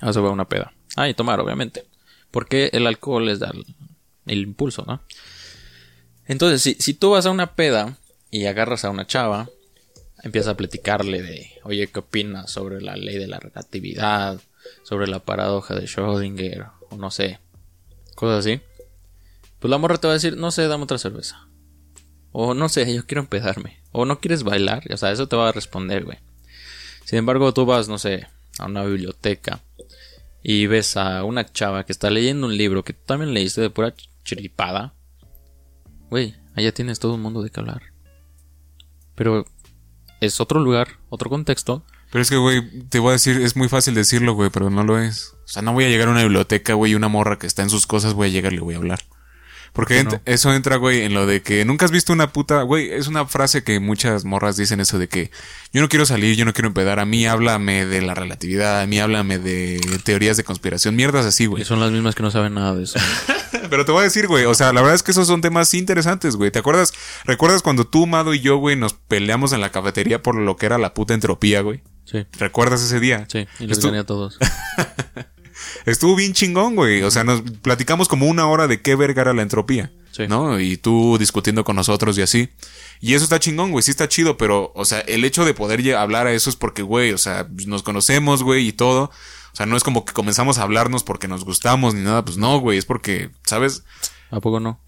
A 0.02 0.12
eso 0.12 0.22
va 0.22 0.30
una 0.30 0.48
peda. 0.48 0.74
Ah, 0.96 1.10
y 1.10 1.16
tomar, 1.16 1.40
obviamente. 1.40 1.86
Porque 2.30 2.70
el 2.74 2.86
alcohol 2.86 3.26
les 3.26 3.40
da 3.40 3.52
el, 3.52 3.66
el 4.26 4.40
impulso, 4.40 4.84
¿no? 4.86 5.02
Entonces, 6.26 6.62
si, 6.62 6.76
si 6.76 6.94
tú 6.94 7.12
vas 7.12 7.26
a 7.26 7.32
una 7.32 7.56
peda 7.56 7.98
y 8.30 8.46
agarras 8.46 8.86
a 8.86 8.90
una 8.90 9.08
chava, 9.08 9.50
empiezas 10.24 10.54
a 10.54 10.58
platicarle 10.58 11.22
de, 11.22 11.52
oye, 11.64 11.88
¿qué 11.88 12.00
opinas 12.00 12.52
sobre 12.52 12.82
la 12.82 12.96
ley 12.96 13.18
de 13.18 13.28
la 13.28 13.40
relatividad? 13.40 14.42
Sobre 14.84 15.08
la 15.08 15.20
paradoja 15.20 15.76
de 15.76 15.86
Schrödinger, 15.86 16.72
o 16.90 16.96
no 16.96 17.12
sé, 17.12 17.40
cosas 18.24 18.46
así. 18.46 18.62
Pues 19.60 19.70
la 19.70 19.78
morra 19.78 19.98
te 19.98 20.08
va 20.08 20.14
a 20.14 20.16
decir, 20.16 20.36
no 20.38 20.52
sé, 20.52 20.68
dame 20.68 20.84
otra 20.84 20.98
cerveza. 20.98 21.48
O 22.32 22.54
no 22.54 22.68
sé, 22.70 22.94
yo 22.94 23.06
quiero 23.06 23.22
empedarme. 23.22 23.80
O 23.92 24.06
no 24.06 24.20
quieres 24.20 24.44
bailar. 24.44 24.84
O 24.92 24.98
sea, 24.98 25.12
eso 25.12 25.28
te 25.28 25.36
va 25.36 25.50
a 25.50 25.52
responder, 25.52 26.04
güey. 26.04 26.18
Sin 27.06 27.20
embargo, 27.20 27.54
tú 27.54 27.66
vas, 27.66 27.88
no 27.88 27.98
sé, 27.98 28.28
a 28.60 28.66
una 28.66 28.84
biblioteca 28.84 29.62
y 30.42 30.68
ves 30.68 30.98
a 30.98 31.24
una 31.24 31.46
chava 31.46 31.86
que 31.86 31.92
está 31.94 32.10
leyendo 32.10 32.48
un 32.48 32.58
libro 32.58 32.84
que 32.84 32.94
tú 32.94 33.02
también 33.06 33.34
leíste 33.34 33.62
de 33.62 33.70
pura 33.70 33.96
ch- 33.96 34.10
chiripada. 34.26 34.94
Güey, 36.10 36.36
allá 36.56 36.74
tienes 36.74 37.00
todo 37.00 37.14
un 37.14 37.22
mundo 37.22 37.42
de 37.42 37.50
qué 37.50 37.60
hablar. 37.60 37.84
Pero 39.16 39.46
es 40.22 40.40
otro 40.42 40.60
lugar, 40.60 41.00
otro 41.10 41.30
contexto. 41.30 41.86
Pero 42.14 42.22
es 42.22 42.30
que, 42.30 42.38
güey, 42.38 42.62
te 42.90 43.00
voy 43.00 43.10
a 43.10 43.14
decir, 43.14 43.42
es 43.42 43.56
muy 43.58 43.68
fácil 43.68 43.96
decirlo, 43.96 44.34
güey, 44.36 44.52
pero 44.52 44.70
no 44.70 44.84
lo 44.84 45.00
es. 45.00 45.34
O 45.46 45.48
sea, 45.48 45.64
no 45.64 45.74
voy 45.74 45.86
a 45.86 45.90
llegar 45.90 46.08
a 46.08 46.12
una 46.12 46.22
biblioteca, 46.22 46.76
güey, 46.76 46.92
y 46.92 46.96
una 46.96 47.08
morra 47.08 47.40
que 47.40 47.48
está 47.48 47.64
en 47.64 47.72
sus 47.72 47.88
cosas, 47.88 48.14
voy 48.14 48.28
a 48.28 48.32
llegar 48.32 48.54
y 48.54 48.58
le 48.58 48.62
voy 48.62 48.76
a 48.76 48.78
hablar. 48.78 49.00
Porque 49.74 50.00
ent- 50.00 50.22
eso 50.26 50.54
entra, 50.54 50.76
güey, 50.76 51.02
en 51.02 51.16
lo 51.16 51.26
de 51.26 51.42
que 51.42 51.66
nunca 51.66 51.86
has 51.86 51.92
visto 51.92 52.14
una 52.14 52.32
puta, 52.32 52.62
güey, 52.62 52.92
es 52.92 53.08
una 53.08 53.26
frase 53.26 53.64
que 53.64 53.80
muchas 53.80 54.24
morras 54.26 54.56
dicen 54.56 54.80
eso 54.80 55.00
de 55.00 55.08
que 55.10 55.32
yo 55.74 55.82
no 55.82 55.90
quiero 55.90 56.06
salir, 56.06 56.36
yo 56.36 56.46
no 56.46 56.54
quiero 56.54 56.68
empedar, 56.68 57.00
a 57.00 57.06
mí 57.06 57.26
háblame 57.26 57.88
de 57.88 58.04
la 58.04 58.14
relatividad, 58.14 58.82
a 58.82 58.86
mí 58.86 59.00
háblame 59.00 59.40
de 59.40 59.82
teorías 60.04 60.38
de 60.38 60.44
conspiración, 60.44 60.96
mierdas 60.96 61.26
así, 61.26 61.46
Y 61.46 61.48
güey. 61.48 61.66
son 61.66 61.80
las 61.80 61.90
mismas 61.92 62.14
que 62.14 62.22
no 62.22 62.30
saben 62.30 62.54
nada 62.54 62.76
de 62.76 62.84
eso. 62.84 63.00
Pero 63.72 63.84
te 63.86 63.92
voy 63.92 64.02
a 64.02 64.04
decir, 64.04 64.28
güey, 64.28 64.46
o 64.46 64.54
sea, 64.54 64.72
la 64.74 64.82
verdad 64.82 64.94
es 64.94 65.02
que 65.02 65.10
esos 65.10 65.26
son 65.26 65.42
temas 65.42 65.74
interesantes, 65.74 66.36
güey. 66.36 66.52
¿Te 66.52 66.60
acuerdas? 66.60 66.94
¿Recuerdas 67.26 67.64
cuando 67.64 67.86
tú, 67.88 68.06
Mado 68.06 68.36
y 68.36 68.42
yo, 68.42 68.58
güey, 68.58 68.76
nos 68.76 68.94
peleamos 68.94 69.54
en 69.54 69.62
la 69.62 69.72
cafetería 69.72 70.22
por 70.22 70.36
lo 70.36 70.56
que 70.56 70.68
era 70.68 70.78
la 70.78 70.94
puta 70.94 71.16
entropía, 71.16 71.62
güey? 71.62 71.82
Sí, 72.06 72.26
¿Recuerdas 72.38 72.82
ese 72.84 73.00
día? 73.00 73.26
sí, 73.32 73.48
y 73.60 73.68
les 73.68 73.80
Estu- 73.80 73.86
gané 73.86 74.00
a 74.00 74.06
todos. 74.06 74.38
Estuvo 75.86 76.16
bien 76.16 76.34
chingón, 76.34 76.76
güey. 76.76 77.04
O 77.04 77.12
sea, 77.12 77.24
nos 77.24 77.42
platicamos 77.42 78.08
como 78.08 78.26
una 78.28 78.48
hora 78.48 78.68
de 78.68 78.82
qué 78.82 78.96
verga 78.96 79.22
era 79.22 79.34
la 79.34 79.42
entropía. 79.42 79.92
Sí. 80.12 80.28
¿No? 80.28 80.60
Y 80.60 80.78
tú 80.78 81.18
discutiendo 81.18 81.64
con 81.64 81.76
nosotros 81.76 82.18
y 82.18 82.22
así. 82.22 82.50
Y 83.02 83.14
eso 83.16 83.24
está 83.24 83.40
chingón, 83.40 83.72
güey. 83.72 83.82
Sí 83.84 83.92
está 83.92 84.08
chido, 84.08 84.38
pero, 84.38 84.72
o 84.76 84.86
sea, 84.86 85.00
el 85.02 85.26
hecho 85.26 85.44
de 85.46 85.54
poder 85.54 85.96
hablar 85.96 86.28
a 86.28 86.34
eso 86.34 86.50
es 86.50 86.56
porque, 86.56 86.82
güey, 86.84 87.12
o 87.14 87.18
sea, 87.18 87.48
nos 87.66 87.82
conocemos, 87.84 88.44
güey, 88.44 88.68
y 88.68 88.74
todo. 88.74 89.12
O 89.54 89.56
sea, 89.56 89.68
no 89.68 89.78
es 89.78 89.84
como 89.84 90.04
que 90.04 90.14
comenzamos 90.14 90.58
a 90.58 90.64
hablarnos 90.64 91.04
porque 91.04 91.28
nos 91.28 91.46
gustamos 91.46 91.94
ni 91.94 92.02
nada. 92.02 92.26
Pues 92.26 92.38
no, 92.38 92.60
güey. 92.60 92.80
Es 92.80 92.86
porque, 92.86 93.30
¿sabes? 93.44 93.84
¿A 94.32 94.40
poco 94.40 94.60
no? 94.60 94.80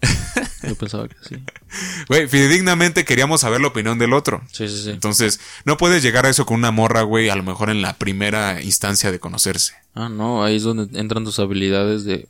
Yo 0.64 0.74
pensaba 0.74 1.06
que 1.06 1.14
sí. 1.22 1.36
Güey, 2.08 2.26
fidedignamente 2.26 3.04
queríamos 3.04 3.42
saber 3.42 3.60
la 3.60 3.68
opinión 3.68 3.96
del 3.96 4.12
otro. 4.12 4.42
Sí, 4.50 4.68
sí, 4.68 4.82
sí. 4.82 4.90
Entonces, 4.90 5.38
no 5.64 5.76
puedes 5.76 6.02
llegar 6.02 6.26
a 6.26 6.30
eso 6.30 6.46
con 6.46 6.56
una 6.56 6.72
morra, 6.72 7.02
güey, 7.02 7.28
a 7.28 7.36
lo 7.36 7.44
mejor 7.44 7.70
en 7.70 7.80
la 7.80 7.92
primera 7.92 8.60
instancia 8.60 9.12
de 9.12 9.20
conocerse. 9.20 9.74
Ah, 9.94 10.08
no, 10.08 10.42
ahí 10.42 10.56
es 10.56 10.64
donde 10.64 10.98
entran 10.98 11.24
tus 11.24 11.38
habilidades 11.38 12.04
de 12.04 12.28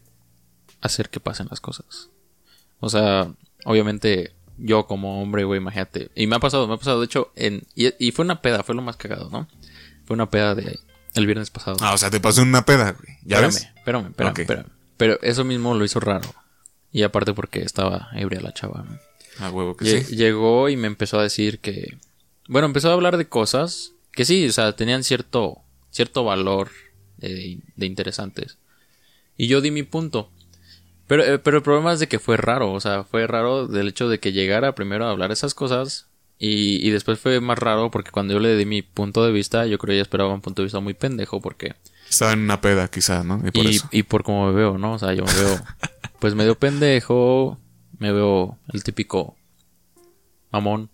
hacer 0.83 1.09
que 1.09 1.20
pasen 1.20 1.46
las 1.49 1.61
cosas. 1.61 2.11
O 2.81 2.90
sea, 2.90 3.33
obviamente 3.64 4.35
yo 4.59 4.87
como 4.87 5.22
hombre, 5.22 5.44
güey, 5.44 5.59
imagínate. 5.59 6.11
Y 6.14 6.27
me 6.27 6.37
ha 6.37 6.40
pasado, 6.40 6.68
me 6.68 6.75
ha 6.75 6.79
pasado, 6.79 7.01
de 7.01 7.07
hecho, 7.07 7.33
en, 7.35 7.66
y, 7.75 7.92
y 7.99 8.12
fue 8.12 8.27
una 8.27 8.42
peda, 8.42 8.62
fue 8.62 8.75
lo 8.75 8.83
más 8.83 8.96
cagado, 8.96 9.31
¿no? 9.31 9.49
Fue 10.05 10.14
una 10.14 10.29
peda 10.29 10.55
de 10.55 10.79
el 11.16 11.26
viernes 11.26 11.50
pasado. 11.50 11.76
Ah, 11.81 11.94
o 11.94 11.98
sea, 11.98 12.11
te 12.11 12.20
pasó 12.20 12.42
una 12.42 12.64
peda, 12.64 12.92
güey. 12.92 13.16
¿Ya 13.22 13.37
espérame, 13.37 13.52
ves? 13.55 13.62
espérame, 13.76 14.07
espérame, 14.09 14.40
espérame. 14.40 14.66
Pero 14.96 15.18
eso 15.22 15.44
mismo 15.44 15.74
lo 15.74 15.85
hizo 15.85 16.00
raro. 16.00 16.33
Y 16.92 17.02
aparte 17.02 17.35
porque 17.35 17.61
estaba 17.62 18.09
ebria 18.14 18.40
la 18.40 18.52
chava. 18.55 18.85
A 19.38 19.50
huevo 19.50 19.76
que 19.76 19.85
Lle- 19.85 20.02
sí. 20.05 20.16
Llegó 20.16 20.68
y 20.68 20.76
me 20.76 20.87
empezó 20.87 21.18
a 21.18 21.22
decir 21.22 21.59
que. 21.59 21.98
Bueno, 22.48 22.66
empezó 22.66 22.90
a 22.90 22.94
hablar 22.94 23.16
de 23.18 23.29
cosas 23.29 23.92
que 24.12 24.24
sí, 24.24 24.46
o 24.48 24.52
sea, 24.52 24.74
tenían 24.74 25.05
cierto, 25.05 25.59
cierto 25.90 26.24
valor 26.24 26.70
de, 27.18 27.59
de 27.74 27.87
interesantes. 27.87 28.57
Y 29.37 29.48
yo 29.48 29.61
di 29.61 29.70
mi 29.70 29.83
punto. 29.83 30.31
Pero, 31.07 31.22
eh, 31.24 31.38
pero 31.38 31.59
el 31.59 31.62
problema 31.62 31.92
es 31.92 32.00
de 32.00 32.09
que 32.09 32.18
fue 32.18 32.37
raro, 32.37 32.72
o 32.72 32.81
sea, 32.81 33.05
fue 33.05 33.26
raro 33.26 33.66
del 33.68 33.88
hecho 33.88 34.09
de 34.09 34.18
que 34.18 34.33
llegara 34.33 34.74
primero 34.74 35.07
a 35.07 35.11
hablar 35.11 35.31
esas 35.33 35.55
cosas 35.55 36.07
y, 36.38 36.87
y 36.87 36.90
después 36.90 37.18
fue 37.18 37.40
más 37.40 37.59
raro 37.59 37.90
porque 37.90 38.11
cuando 38.11 38.35
yo 38.35 38.40
le 38.40 38.57
di 38.57 38.66
mi 38.66 38.83
punto 38.83 39.25
de 39.25 39.33
vista, 39.33 39.66
yo 39.66 39.79
creo 39.79 39.92
que 39.92 39.94
ella 39.94 40.03
esperaba 40.03 40.33
un 40.35 40.40
punto 40.40 40.62
de 40.62 40.66
vista 40.66 40.81
muy 40.81 40.94
pendejo 40.94 41.40
porque... 41.40 41.75
Estaba 42.09 42.33
en 42.33 42.40
una 42.40 42.61
peda, 42.61 42.88
quizás, 42.88 43.25
¿no? 43.25 43.40
Y 43.44 43.51
por 43.51 43.66
y, 43.66 43.77
eso. 43.77 43.88
y 43.90 44.03
por 44.03 44.22
cómo 44.22 44.46
me 44.46 44.53
veo, 44.53 44.79
¿no? 44.79 44.92
O 44.94 44.99
sea, 44.99 45.12
yo 45.14 45.25
me 45.25 45.33
veo 45.33 45.59
pues 46.20 46.35
medio 46.35 46.59
pendejo, 46.59 47.59
me 47.99 48.12
veo 48.12 48.59
el 48.72 48.85
típico 48.85 49.37
mamón 50.51 50.90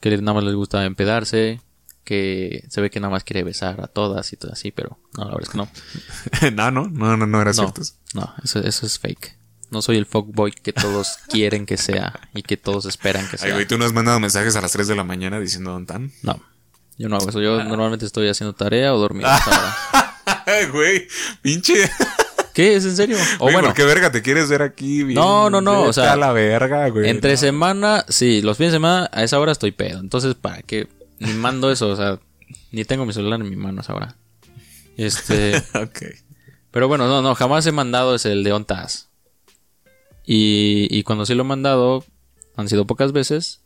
que 0.00 0.16
nada 0.18 0.34
más 0.34 0.44
les 0.44 0.54
gusta 0.54 0.84
empedarse, 0.84 1.60
que 2.04 2.64
se 2.68 2.80
ve 2.80 2.90
que 2.90 3.00
nada 3.00 3.10
más 3.10 3.24
quiere 3.24 3.42
besar 3.42 3.80
a 3.80 3.86
todas 3.88 4.32
y 4.32 4.36
todo 4.36 4.52
así, 4.52 4.70
pero 4.70 4.98
no, 5.16 5.24
la 5.24 5.34
verdad 5.34 5.42
es 5.42 5.48
que 5.50 5.58
no. 5.58 5.68
no, 6.70 6.70
no, 6.70 6.88
no, 6.88 7.16
no, 7.16 7.26
no 7.26 7.40
era 7.40 7.50
No, 7.50 7.54
cierto. 7.54 7.82
no, 8.14 8.32
eso, 8.42 8.60
eso 8.60 8.86
es 8.86 8.98
fake. 8.98 9.37
No 9.70 9.82
soy 9.82 9.96
el 9.98 10.06
fuckboy 10.06 10.52
que 10.52 10.72
todos 10.72 11.18
quieren 11.28 11.66
que 11.66 11.76
sea 11.76 12.18
y 12.34 12.42
que 12.42 12.56
todos 12.56 12.86
esperan 12.86 13.24
que 13.28 13.32
Ay, 13.36 13.38
sea. 13.38 13.54
güey, 13.54 13.66
tú 13.66 13.76
no 13.78 13.84
has 13.84 13.92
mandado 13.92 14.18
mensajes 14.20 14.56
a 14.56 14.60
las 14.60 14.72
3 14.72 14.88
de 14.88 14.96
la 14.96 15.04
mañana 15.04 15.38
diciendo 15.40 15.72
dónde 15.72 15.92
están. 15.92 16.12
No, 16.22 16.40
yo 16.96 17.08
no 17.08 17.16
hago 17.16 17.28
eso. 17.28 17.40
Yo 17.42 17.62
normalmente 17.64 18.06
estoy 18.06 18.28
haciendo 18.28 18.54
tarea 18.54 18.94
o 18.94 18.98
dormido. 18.98 19.28
a 19.28 19.36
esa 19.38 19.50
hora. 19.50 20.14
Ay, 20.46 20.66
güey, 20.66 21.06
pinche. 21.42 21.90
¿Qué? 22.54 22.74
¿Es 22.74 22.84
en 22.86 22.96
serio? 22.96 23.16
O 23.38 23.42
Güey, 23.44 23.52
bueno, 23.52 23.68
¿por 23.68 23.76
qué 23.76 23.84
verga 23.84 24.10
te 24.10 24.20
quieres 24.20 24.48
ver 24.48 24.62
aquí? 24.62 25.04
bien? 25.04 25.14
No, 25.14 25.48
no, 25.48 25.60
no, 25.60 25.82
o 25.82 25.92
sea, 25.92 26.14
a 26.14 26.16
la 26.16 26.32
verga, 26.32 26.88
güey. 26.88 27.08
entre 27.08 27.32
No. 27.32 27.36
semana, 27.36 28.04
sí, 28.08 28.42
los 28.42 28.56
fines 28.56 28.72
de 28.72 28.76
semana 28.76 29.08
a 29.12 29.22
esa 29.22 29.38
hora 29.38 29.52
estoy 29.52 29.70
pedo. 29.70 30.00
Entonces, 30.00 30.34
¿para 30.34 30.62
qué? 30.62 30.88
Ni 31.20 31.32
mando 31.34 31.70
eso, 31.70 31.88
o 31.88 31.94
sea, 31.96 32.18
ni 32.72 32.84
tengo 32.84 33.06
mi 33.06 33.12
celular 33.12 33.40
en 33.40 33.48
mi 33.48 33.54
mano 33.54 33.78
a 33.80 33.82
esa 33.82 33.94
hora. 33.94 34.16
Este, 34.96 35.56
ok. 35.74 36.02
pero 36.72 36.88
bueno, 36.88 37.06
no, 37.06 37.22
no, 37.22 37.34
jamás 37.36 37.64
he 37.66 37.72
mandado 37.72 38.16
ese 38.16 38.32
el 38.32 38.42
de 38.42 38.52
ontas. 38.52 39.07
Y, 40.30 40.88
y 40.90 41.04
cuando 41.04 41.24
sí 41.24 41.34
lo 41.34 41.40
he 41.42 41.46
mandado, 41.46 42.04
han 42.54 42.68
sido 42.68 42.86
pocas 42.86 43.12
veces. 43.12 43.62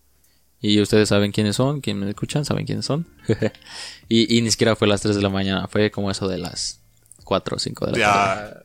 Y 0.61 0.81
ustedes 0.81 1.09
saben 1.09 1.33
quiénes 1.33 1.57
son, 1.57 1.81
quienes 1.81 2.05
me 2.05 2.11
escuchan 2.11 2.45
saben 2.45 2.65
quiénes 2.67 2.85
son. 2.87 3.09
y, 4.09 4.39
y 4.39 4.43
ni 4.43 4.51
siquiera 4.53 4.77
fue 4.77 4.87
a 4.87 4.91
las 4.91 5.01
3 5.01 5.17
de 5.17 5.23
la 5.23 5.29
mañana, 5.29 5.67
fue 5.67 5.91
como 5.91 6.09
eso 6.09 6.29
de 6.29 6.39
las 6.39 6.81
4 7.25 7.57
o 7.57 7.59
5 7.59 7.87
de 7.87 7.93
la 7.93 7.99
tarde. 7.99 8.51
Ya. 8.55 8.63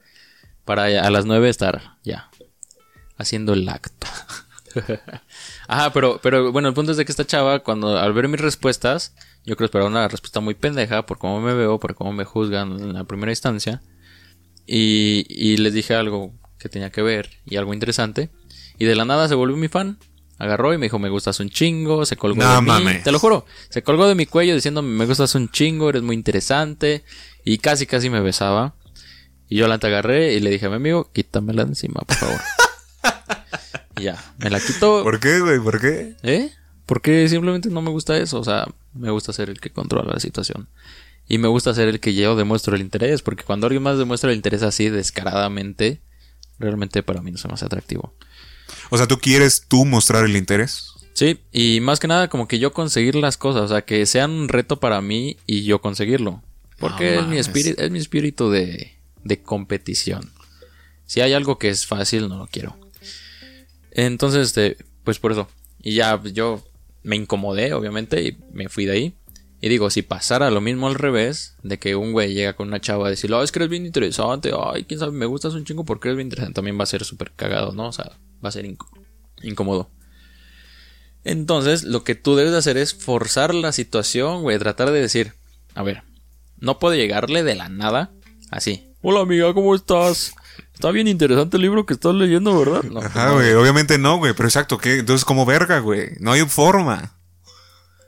Para 0.64 0.92
ya- 0.92 1.02
a 1.02 1.10
las 1.10 1.26
9 1.26 1.50
estar 1.50 1.98
ya 2.04 2.30
haciendo 3.18 3.54
el 3.54 3.68
acto. 3.68 4.06
Ajá, 5.68 5.92
pero, 5.92 6.20
pero 6.22 6.52
bueno, 6.52 6.68
el 6.68 6.76
punto 6.76 6.92
es 6.92 6.98
de 6.98 7.06
que 7.06 7.12
esta 7.12 7.26
chava, 7.26 7.64
cuando 7.64 7.98
al 7.98 8.14
ver 8.14 8.28
mis 8.28 8.40
respuestas, 8.42 9.16
yo 9.44 9.56
creo 9.56 9.66
esperaba 9.66 9.90
una 9.90 10.08
respuesta 10.08 10.40
muy 10.40 10.54
pendeja 10.54 11.06
por 11.08 11.18
cómo 11.18 11.42
me 11.42 11.56
veo, 11.56 11.80
por 11.80 11.96
cómo 11.96 12.14
me 12.14 12.26
juzgan 12.26 12.74
en 12.80 12.94
la 12.94 13.06
primera 13.06 13.32
instancia. 13.32 13.82
Y, 14.68 15.26
y 15.30 15.58
les 15.58 15.74
dije 15.74 15.96
algo 15.96 16.32
que 16.60 16.70
tenía 16.70 16.90
que 16.92 17.02
ver 17.02 17.30
y 17.46 17.58
algo 17.58 17.74
interesante. 17.74 18.30
Y 18.80 18.86
de 18.86 18.96
la 18.96 19.06
nada 19.06 19.28
se 19.28 19.36
volvió 19.36 19.58
mi 19.58 19.68
fan. 19.68 19.98
Agarró 20.40 20.72
y 20.74 20.78
me 20.78 20.86
dijo, 20.86 21.00
me 21.00 21.10
gustas 21.10 21.40
un 21.40 21.50
chingo, 21.50 22.06
se 22.06 22.16
colgó 22.16 22.44
No 22.44 22.56
de 22.56 22.62
mí. 22.62 22.68
mames. 22.68 23.04
Te 23.04 23.12
lo 23.12 23.18
juro, 23.18 23.46
se 23.70 23.82
colgó 23.82 24.08
de 24.08 24.14
mi 24.14 24.28
cuello 24.28 24.54
diciéndome, 24.54 24.90
me 24.90 25.06
gustas 25.08 25.34
un 25.34 25.50
chingo, 25.50 25.90
eres 25.90 26.04
muy 26.04 26.16
interesante. 26.16 27.04
Y 27.44 27.58
casi, 27.58 27.88
casi 27.88 28.10
me 28.12 28.22
besaba. 28.22 28.76
Y 29.50 29.56
yo 29.58 29.68
la 29.68 29.76
agarré 29.76 30.34
y 30.34 30.40
le 30.40 30.50
dije 30.52 30.66
a 30.68 30.70
mi 30.70 30.76
amigo, 30.76 31.10
quítamela 31.12 31.64
de 31.64 31.70
encima, 31.72 32.02
por 32.02 32.16
favor. 32.18 32.40
y 33.98 34.04
ya, 34.04 34.34
me 34.38 34.50
la 34.50 34.60
quitó. 34.60 35.04
¿Por 35.04 35.20
qué, 35.20 35.40
güey? 35.40 35.60
¿Por 35.60 35.80
qué? 35.82 36.16
¿Eh? 36.22 36.52
Porque 36.86 37.28
simplemente 37.30 37.70
no 37.70 37.82
me 37.82 37.90
gusta 37.90 38.18
eso. 38.18 38.40
O 38.40 38.44
sea, 38.44 38.68
me 38.94 39.10
gusta 39.10 39.34
ser 39.34 39.50
el 39.50 39.60
que 39.60 39.72
controla 39.72 40.14
la 40.14 40.20
situación. 40.20 40.68
Y 41.28 41.38
me 41.40 41.48
gusta 41.48 41.74
ser 41.74 41.88
el 41.88 42.00
que 42.00 42.14
yo 42.14 42.36
demuestro 42.36 42.76
el 42.76 42.82
interés. 42.82 43.22
Porque 43.22 43.44
cuando 43.44 43.68
alguien 43.68 43.84
más 43.84 43.98
demuestra 43.98 44.30
el 44.30 44.36
interés 44.38 44.62
así 44.64 44.90
descaradamente, 44.90 46.02
realmente 46.60 47.04
para 47.04 47.22
mí 47.22 47.32
no 47.32 47.38
se 47.38 47.48
me 47.48 47.54
hace 47.54 47.66
atractivo. 47.66 48.14
O 48.90 48.98
sea, 48.98 49.08
¿tú 49.08 49.20
quieres 49.20 49.66
tú 49.68 49.86
mostrar 49.86 50.26
el 50.26 50.36
interés? 50.36 50.94
Sí, 51.14 51.40
y 51.52 51.80
más 51.82 52.00
que 52.00 52.08
nada 52.08 52.30
como 52.30 52.48
que 52.48 52.60
yo 52.60 52.74
conseguir 52.74 53.16
las 53.16 53.38
cosas. 53.38 53.64
O 53.64 53.68
sea, 53.68 53.84
que 53.84 54.06
sean 54.06 54.32
un 54.32 54.50
reto 54.50 54.80
para 54.80 55.02
mí 55.02 55.38
y 55.46 55.64
yo 55.64 55.82
conseguirlo. 55.82 56.44
Porque 56.80 57.16
No 57.16 57.22
es, 57.22 57.28
mi 57.28 57.38
espíritu, 57.38 57.82
es 57.82 57.92
mi 57.92 58.00
espíritu 58.00 58.52
de, 58.52 58.96
de 59.24 59.42
competición. 59.42 60.32
Si 61.06 61.22
hay 61.22 61.34
algo 61.34 61.58
que 61.58 61.70
es 61.70 61.88
fácil, 61.88 62.28
no 62.30 62.38
lo 62.38 62.48
quiero. 62.48 62.78
Entonces, 63.92 64.48
este, 64.48 64.78
pues 65.04 65.20
por 65.20 65.32
eso. 65.32 65.48
Y 65.82 65.96
ya 65.96 66.22
yo 66.24 66.64
me 67.04 67.16
incomodé, 67.16 67.74
obviamente, 67.74 68.22
y 68.22 68.38
me 68.52 68.70
fui 68.70 68.86
de 68.86 68.92
ahí. 68.92 69.14
Y 69.60 69.70
digo, 69.70 69.90
si 69.90 70.04
pasara 70.04 70.52
lo 70.52 70.62
mismo 70.62 70.88
al 70.88 70.94
revés, 70.96 71.56
de 71.64 71.80
que 71.80 71.96
un 71.96 72.12
güey 72.12 72.34
llega 72.34 72.54
con 72.56 72.68
una 72.68 72.80
chava 72.80 73.08
a 73.08 73.10
decirle, 73.10 73.38
oh, 73.38 73.44
es 73.44 73.52
que 73.52 73.58
eres 73.60 73.70
bien 73.70 73.86
interesante, 73.88 74.52
ay, 74.58 74.84
quién 74.84 75.00
sabe, 75.00 75.12
me 75.14 75.26
gustas 75.26 75.54
un 75.56 75.66
chingo 75.66 75.84
porque 75.84 76.10
eres 76.10 76.18
bien 76.18 76.28
interesante, 76.28 76.54
también 76.54 76.78
va 76.80 76.84
a 76.84 76.88
ser 76.88 77.04
súper 77.04 77.32
cagado, 77.36 77.72
¿no? 77.74 77.88
O 77.88 77.92
sea, 77.92 78.12
va 78.44 78.50
a 78.50 78.52
ser 78.52 78.66
inc- 78.66 78.86
incómodo. 79.42 79.90
Entonces, 81.24 81.84
lo 81.84 82.04
que 82.04 82.16
tú 82.16 82.36
debes 82.36 82.52
de 82.54 82.60
hacer 82.60 82.78
es 82.78 82.94
forzar 82.94 83.54
la 83.54 83.72
situación, 83.72 84.44
güey, 84.44 84.58
tratar 84.60 84.92
de 84.92 85.02
decir, 85.02 85.34
a 85.76 85.84
ver, 85.84 86.04
no 86.60 86.80
puedo 86.80 86.96
llegarle 86.96 87.44
de 87.44 87.56
la 87.56 87.68
nada, 87.70 88.12
así. 88.52 88.94
Hola 89.02 89.22
amiga, 89.22 89.54
¿cómo 89.54 89.76
estás? 89.76 90.34
Está 90.74 90.92
bien 90.92 91.08
interesante 91.08 91.58
el 91.58 91.64
libro 91.64 91.86
que 91.86 91.94
estás 91.94 92.14
leyendo, 92.14 92.58
¿verdad? 92.58 92.84
No, 92.84 93.00
Ajá, 93.00 93.28
no, 93.30 93.34
güey. 93.36 93.54
Obviamente 93.54 93.98
no, 93.98 94.18
güey. 94.18 94.34
Pero 94.34 94.48
exacto, 94.48 94.78
¿qué? 94.78 95.00
Entonces, 95.00 95.26
como 95.26 95.46
verga, 95.46 95.80
güey. 95.80 96.12
No 96.20 96.32
hay 96.32 96.42
forma. 96.46 97.17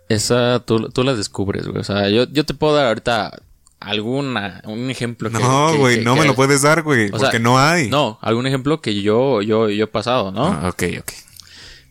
Esa 0.10 0.60
tú, 0.66 0.90
tú 0.90 1.04
la 1.04 1.14
descubres, 1.16 1.68
güey. 1.68 1.80
O 1.80 1.84
sea, 1.84 2.10
yo, 2.10 2.26
yo 2.32 2.46
te 2.46 2.54
puedo 2.54 2.76
dar 2.76 2.88
ahorita 2.88 3.42
alguna, 3.80 4.62
un 4.66 4.90
ejemplo 4.90 5.30
que... 5.30 5.38
No, 5.40 5.78
güey. 5.78 6.04
No 6.04 6.16
que- 6.16 6.22
me 6.22 6.28
lo 6.28 6.36
puedes 6.36 6.64
dar, 6.64 6.82
güey. 6.84 7.10
sea, 7.10 7.18
Porque 7.20 7.40
no 7.40 7.58
hay. 7.60 7.90
No, 7.90 8.18
algún 8.22 8.46
ejemplo 8.48 8.82
que 8.82 9.02
yo, 9.02 9.42
yo, 9.42 9.70
yo 9.70 9.84
he 9.86 9.88
pasado, 9.88 10.32
¿no? 10.32 10.48
Ah, 10.48 10.70
ok, 10.70 10.84
ok. 11.00 11.12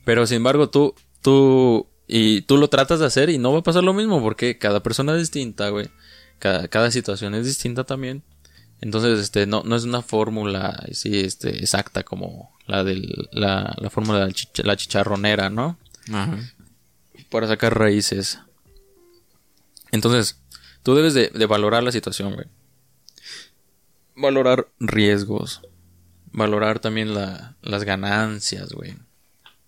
Pero 0.05 0.27
sin 0.27 0.39
embargo, 0.39 0.69
tú, 0.69 0.95
tú, 1.23 1.87
y 2.07 2.43
tú 2.43 2.57
lo 2.57 2.69
tratas 2.69 2.99
de 3.01 3.07
hacer 3.07 3.31
y 3.31 3.39
no 3.39 3.53
va 3.53 3.61
a 3.61 3.63
pasar 3.63 3.85
lo 3.85 3.95
mismo 3.95 4.21
porque 4.21 4.59
cada 4.59 4.83
persona 4.83 5.13
es 5.13 5.19
distinta, 5.21 5.69
güey. 5.71 5.89
Cada, 6.39 6.69
cada 6.69 6.91
situación 6.91 7.35
es 7.35 7.47
distinta 7.47 7.85
también. 7.85 8.23
Entonces, 8.81 9.19
este, 9.21 9.47
no, 9.47 9.63
no 9.65 9.75
es 9.77 9.85
una 9.85 10.03
fórmula, 10.03 10.85
sí, 10.93 11.21
este, 11.21 11.59
exacta 11.59 12.05
como 12.05 12.57
la 12.67 12.85
del, 12.85 13.29
la, 13.33 13.75
la 13.77 13.91
fórmula 13.91 14.21
de 14.21 14.27
la, 14.27 14.33
la 14.65 14.77
chicharronera, 14.77 15.51
¿no? 15.51 15.79
Ajá. 16.13 16.37
Para 17.31 17.47
sacar 17.47 17.79
raíces. 17.79 18.39
Entonces, 19.93 20.41
tú 20.83 20.95
debes 20.95 21.15
de, 21.15 21.31
valorar 21.47 21.83
la 21.83 21.93
situación, 21.93 22.35
güey. 22.35 22.47
Valorar 24.17 24.69
riesgos. 24.79 25.63
Valorar 26.33 26.79
también 26.81 27.15
la- 27.15 27.57
las 27.63 27.85
ganancias, 27.85 28.73
güey. 28.73 28.97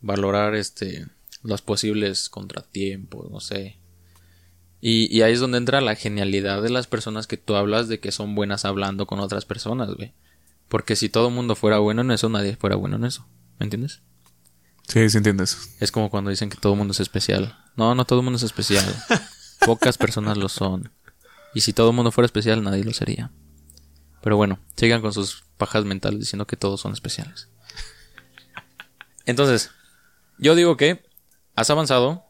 Valorar 0.01 0.55
este 0.55 1.07
los 1.43 1.63
posibles 1.63 2.29
contratiempos, 2.29 3.31
no 3.31 3.41
sé. 3.41 3.79
Y, 4.83 5.15
y 5.15 5.23
ahí 5.23 5.33
es 5.33 5.41
donde 5.41 5.59
entra 5.59 5.81
la 5.81 5.95
genialidad 5.95 6.63
de 6.63 6.69
las 6.71 6.87
personas 6.87 7.27
que 7.27 7.39
tú 7.39 7.55
hablas 7.55 7.89
de 7.89 7.99
que 7.99 8.13
son 8.13 8.35
buenas 8.35 8.65
hablando 8.67 9.07
con 9.07 9.21
otras 9.21 9.45
personas, 9.47 9.95
güey. 9.95 10.13
Porque 10.69 10.97
si 10.97 11.09
todo 11.09 11.29
el 11.29 11.35
mundo 11.35 11.57
fuera 11.57 11.79
bueno 11.79 12.03
en 12.03 12.11
eso, 12.11 12.29
nadie 12.29 12.57
fuera 12.57 12.77
bueno 12.77 12.97
en 12.97 13.05
eso. 13.05 13.27
¿Me 13.59 13.65
entiendes? 13.65 14.03
Sí, 14.91 15.09
sí 15.09 15.19
entiendes. 15.19 15.77
Es 15.79 15.93
como 15.93 16.11
cuando 16.11 16.31
dicen 16.31 16.51
que 16.51 16.57
todo 16.57 16.73
el 16.73 16.79
mundo 16.79 16.91
es 16.91 16.99
especial. 16.99 17.57
No, 17.77 17.95
no 17.95 18.05
todo 18.05 18.19
el 18.19 18.25
mundo 18.25 18.39
es 18.39 18.43
especial. 18.43 18.85
Pocas 19.65 19.97
personas 19.97 20.37
lo 20.37 20.49
son. 20.49 20.91
Y 21.55 21.61
si 21.61 21.73
todo 21.73 21.91
el 21.91 21.97
mundo 21.97 22.11
fuera 22.11 22.27
especial, 22.27 22.61
nadie 22.65 22.83
lo 22.83 22.93
sería. 22.93 23.31
Pero 24.21 24.37
bueno, 24.37 24.59
sigan 24.77 25.01
con 25.01 25.13
sus 25.13 25.45
pajas 25.59 25.85
mentales 25.85 26.19
diciendo 26.19 26.49
que 26.49 26.57
todos 26.57 26.81
son 26.81 26.93
especiales. 26.93 27.49
Entonces, 29.27 29.71
yo 30.39 30.57
digo 30.57 30.77
que 30.77 31.09
has 31.55 31.71
avanzado. 31.71 32.25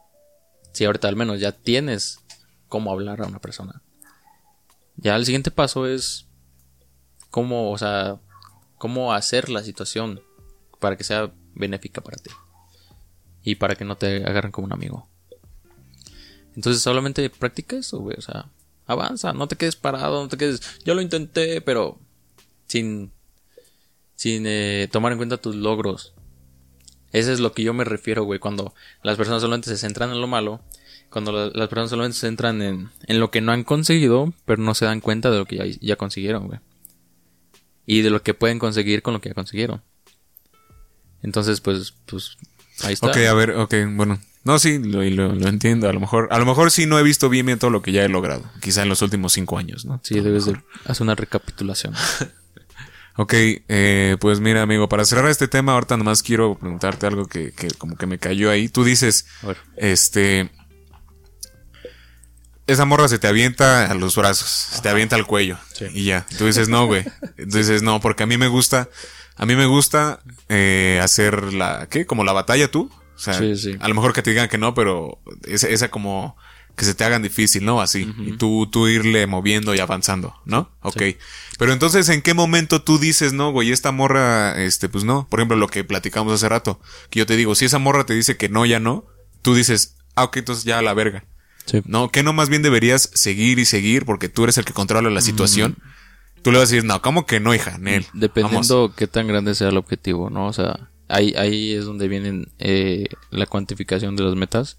Si 0.75 0.85
ahorita 0.85 1.09
al 1.09 1.17
menos 1.17 1.41
ya 1.41 1.53
tienes 1.53 2.19
cómo 2.69 2.93
hablar 2.93 3.23
a 3.23 3.27
una 3.27 3.41
persona. 3.41 3.81
Ya 4.97 5.17
el 5.17 5.25
siguiente 5.25 5.51
paso 5.51 5.87
es 5.87 6.27
cómo, 7.31 7.71
o 7.71 7.79
sea, 7.79 8.21
cómo 8.77 9.15
hacer 9.15 9.49
la 9.49 9.63
situación 9.63 10.21
para 10.79 10.97
que 10.99 11.05
sea 11.05 11.33
benéfica 11.55 12.03
para 12.03 12.19
ti 12.19 12.31
y 13.43 13.55
para 13.57 13.75
que 13.75 13.85
no 13.85 13.97
te 13.97 14.17
agarren 14.25 14.53
como 14.53 14.67
un 14.67 14.73
amigo. 14.73 15.09
Entonces 16.57 16.83
solamente 16.83 17.31
practica 17.31 17.77
eso, 17.77 17.99
güey. 17.99 18.17
O 18.19 18.23
sea, 18.23 18.47
avanza, 18.87 19.33
no 19.33 19.47
te 19.49 19.57
quedes 19.57 19.77
parado, 19.77 20.23
no 20.23 20.29
te 20.29 20.37
quedes. 20.37 20.61
Yo 20.85 20.95
lo 20.95 21.01
intenté, 21.01 21.61
pero 21.61 21.99
sin, 22.67 23.13
sin 24.17 24.45
eh, 24.47 24.89
tomar 24.91 25.13
en 25.13 25.19
cuenta 25.19 25.37
tus 25.39 25.55
logros. 25.57 26.13
Ese 27.13 27.33
es 27.33 27.41
lo 27.41 27.53
que 27.53 27.63
yo 27.65 27.73
me 27.75 27.85
refiero, 27.85 28.25
güey. 28.25 28.39
Cuando 28.39 28.75
las 29.03 29.17
personas 29.17 29.43
solamente 29.43 29.69
se 29.71 29.77
centran 29.79 30.11
en 30.11 30.21
lo 30.21 30.27
malo, 30.27 30.61
cuando 31.11 31.33
la- 31.33 31.51
las 31.53 31.69
personas 31.69 31.91
solamente 31.91 32.15
se 32.19 32.27
centran 32.27 32.63
en, 32.63 32.91
en 33.07 33.21
lo 33.21 33.31
que 33.31 33.41
no 33.41 33.53
han 33.53 33.65
conseguido, 33.65 34.33
pero 34.45 34.63
no 34.63 34.75
se 34.75 34.85
dan 34.85 35.01
cuenta 35.01 35.31
de 35.31 35.39
lo 35.39 35.47
que 35.47 35.57
ya, 35.57 35.65
ya 35.81 35.97
consiguieron, 35.97 36.47
güey. 36.47 36.61
Y 37.87 38.03
de 38.03 38.11
lo 38.11 38.23
que 38.23 38.35
pueden 38.35 38.59
conseguir 38.61 39.03
con 39.03 39.15
lo 39.15 39.21
que 39.21 39.31
ya 39.31 39.35
consiguieron. 39.35 39.83
Entonces, 41.23 41.61
pues, 41.61 41.95
pues, 42.07 42.37
ahí 42.85 42.95
está. 42.95 43.09
Ok, 43.09 43.17
a 43.17 43.35
ver, 43.35 43.51
ok, 43.53 43.75
bueno. 43.93 44.21
No, 44.43 44.59
sí, 44.59 44.79
lo, 44.79 45.03
lo, 45.03 45.35
lo 45.35 45.49
entiendo. 45.49 45.89
A 45.89 45.93
lo 45.93 46.01
mejor, 46.01 46.29
a 46.31 46.39
lo 46.39 46.47
mejor 46.47 46.71
sí 46.71 46.87
no 46.87 46.99
he 46.99 47.03
visto 47.03 47.29
bien 47.29 47.45
bien 47.45 47.59
todo 47.59 47.71
lo 47.71 47.83
que 47.83 47.93
ya 47.93 48.05
he 48.05 48.09
logrado. 48.09 48.43
Quizá 48.61 48.83
en 48.83 48.89
los 48.89 49.03
últimos 49.03 49.33
cinco 49.35 49.59
años, 49.59 49.85
¿no? 49.85 50.01
Sí, 50.03 50.19
debes 50.21 50.47
de 50.47 50.57
hacer 50.87 51.03
una 51.03 51.15
recapitulación. 51.15 51.95
Ok, 53.17 53.35
eh, 53.37 54.17
pues 54.19 54.41
mira, 54.41 54.63
amigo, 54.63 54.89
para 54.89 55.05
cerrar 55.05 55.29
este 55.29 55.47
tema, 55.47 55.73
ahorita 55.75 55.97
nomás 55.99 56.23
quiero 56.23 56.57
preguntarte 56.57 57.07
algo 57.07 57.27
que, 57.27 57.53
que 57.53 57.69
como 57.73 57.97
que 57.97 58.07
me 58.07 58.19
cayó 58.19 58.51
ahí. 58.51 58.71
Tú 58.71 58.83
dices, 58.83 59.27
este, 59.77 60.49
esa 62.67 62.85
morra 62.87 63.09
se 63.09 63.19
te 63.19 63.27
avienta 63.27 63.91
a 63.91 63.95
los 63.95 64.17
brazos, 64.17 64.49
se 64.49 64.81
te 64.81 64.89
avienta 64.89 65.17
al 65.17 65.27
cuello 65.27 65.59
Sí. 65.75 65.87
y 65.93 66.05
ya. 66.05 66.25
Tú 66.39 66.47
dices, 66.47 66.69
no, 66.69 66.87
güey. 66.87 67.05
Tú 67.37 67.59
dices, 67.59 67.83
no, 67.83 68.01
porque 68.01 68.23
a 68.23 68.27
mí 68.27 68.39
me 68.39 68.49
gusta, 68.49 68.89
a 69.41 69.47
mí 69.47 69.57
me 69.57 69.65
gusta 69.65 70.21
eh, 70.51 71.01
hacer 71.03 71.55
la, 71.55 71.89
¿qué? 71.91 72.05
Como 72.05 72.25
la 72.25 72.33
batalla 72.33 72.71
tú. 72.71 72.91
O 73.17 73.19
sea, 73.19 73.33
Sí, 73.33 73.57
sí. 73.57 73.75
a 73.81 73.89
lo 73.89 73.95
mejor 73.95 74.13
que 74.13 74.21
te 74.21 74.29
digan 74.31 74.51
que 74.51 74.59
no, 74.59 74.75
pero 74.75 75.19
esa, 75.49 75.67
esa 75.69 75.91
como 75.91 76.37
que 76.77 76.85
se 76.85 76.95
te 76.95 77.05
hagan 77.05 77.23
difícil, 77.23 77.65
¿no? 77.65 77.81
Así. 77.81 78.13
Y 78.19 78.33
tú, 78.37 78.69
tú 78.71 78.87
irle 78.87 79.27
moviendo 79.27 79.75
y 79.75 79.81
avanzando, 79.81 80.35
¿no? 80.45 80.71
Ok. 80.83 81.03
Pero 81.59 81.73
entonces, 81.73 82.09
¿en 82.11 82.21
qué 82.21 82.35
momento 82.35 82.83
tú 82.83 82.99
dices, 82.99 83.33
no, 83.33 83.51
güey, 83.51 83.73
esta 83.73 83.93
morra, 83.93 84.63
este, 84.63 84.91
pues 84.91 85.05
no? 85.05 85.27
Por 85.31 85.41
ejemplo, 85.41 85.57
lo 85.57 85.69
que 85.69 85.85
platicamos 85.85 86.35
hace 86.35 86.49
rato. 86.49 86.79
Que 87.09 87.21
yo 87.21 87.27
te 87.27 87.37
digo, 87.37 87.55
si 87.55 87.65
esa 87.65 87.79
morra 87.79 88.05
te 88.05 88.13
dice 88.15 88.37
que 88.37 88.51
no, 88.51 88.67
ya 88.67 88.79
no, 88.79 89.07
tú 89.41 89.55
dices, 89.55 89.97
ah, 90.17 90.25
ok, 90.25 90.37
entonces 90.39 90.65
ya 90.65 90.79
a 90.79 90.83
la 90.83 90.93
verga. 90.93 91.25
Sí. 91.65 91.81
No, 91.87 92.11
que 92.11 92.23
no 92.23 92.33
más 92.35 92.51
bien 92.51 92.63
deberías 92.63 93.11
seguir 93.15 93.59
y 93.59 93.65
seguir 93.65 94.05
porque 94.05 94.29
tú 94.29 94.45
eres 94.45 94.59
el 94.59 94.65
que 94.67 94.75
controla 94.75 95.09
la 95.09 95.21
situación. 95.23 95.79
Tú 96.43 96.53
le 96.53 96.59
vas 96.59 96.71
a 96.71 96.73
decir, 96.73 96.85
no, 96.85 97.03
¿cómo 97.03 97.27
que 97.27 97.41
no, 97.41 97.55
hija? 97.55 97.79
Nel. 97.79 98.03
Vamos. 98.03 98.21
Dependiendo 98.21 98.93
qué 98.97 99.07
tan 99.07 99.27
grande 99.27 99.55
sea 99.55 99.69
el 99.69 99.77
objetivo, 99.77 100.31
¿no? 100.31 100.47
O 100.47 100.53
sea, 100.53 100.89
ahí, 101.09 101.35
ahí 101.37 101.73
es 101.73 101.85
donde 101.85 102.09
viene 102.09 102.47
eh, 102.59 103.09
la 103.31 103.47
cuantificación 103.47 104.17
de 104.17 104.25
las 104.25 104.35
metas. 104.35 104.79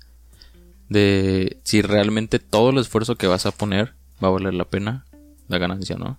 De 0.89 1.57
si 1.63 1.81
realmente 1.81 2.39
todo 2.39 2.71
el 2.71 2.77
esfuerzo 2.77 3.15
que 3.15 3.27
vas 3.27 3.45
a 3.45 3.51
poner 3.51 3.93
va 4.21 4.27
a 4.27 4.31
valer 4.31 4.53
la 4.53 4.65
pena 4.65 5.05
la 5.47 5.57
ganancia, 5.57 5.95
¿no? 5.97 6.17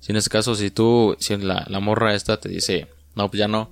Si 0.00 0.12
en 0.12 0.16
este 0.16 0.30
caso, 0.30 0.54
si 0.54 0.70
tú, 0.70 1.16
si 1.18 1.36
la, 1.36 1.66
la 1.68 1.80
morra 1.80 2.14
esta 2.14 2.40
te 2.40 2.48
dice, 2.48 2.88
no, 3.14 3.30
pues 3.30 3.38
ya 3.38 3.48
no. 3.48 3.70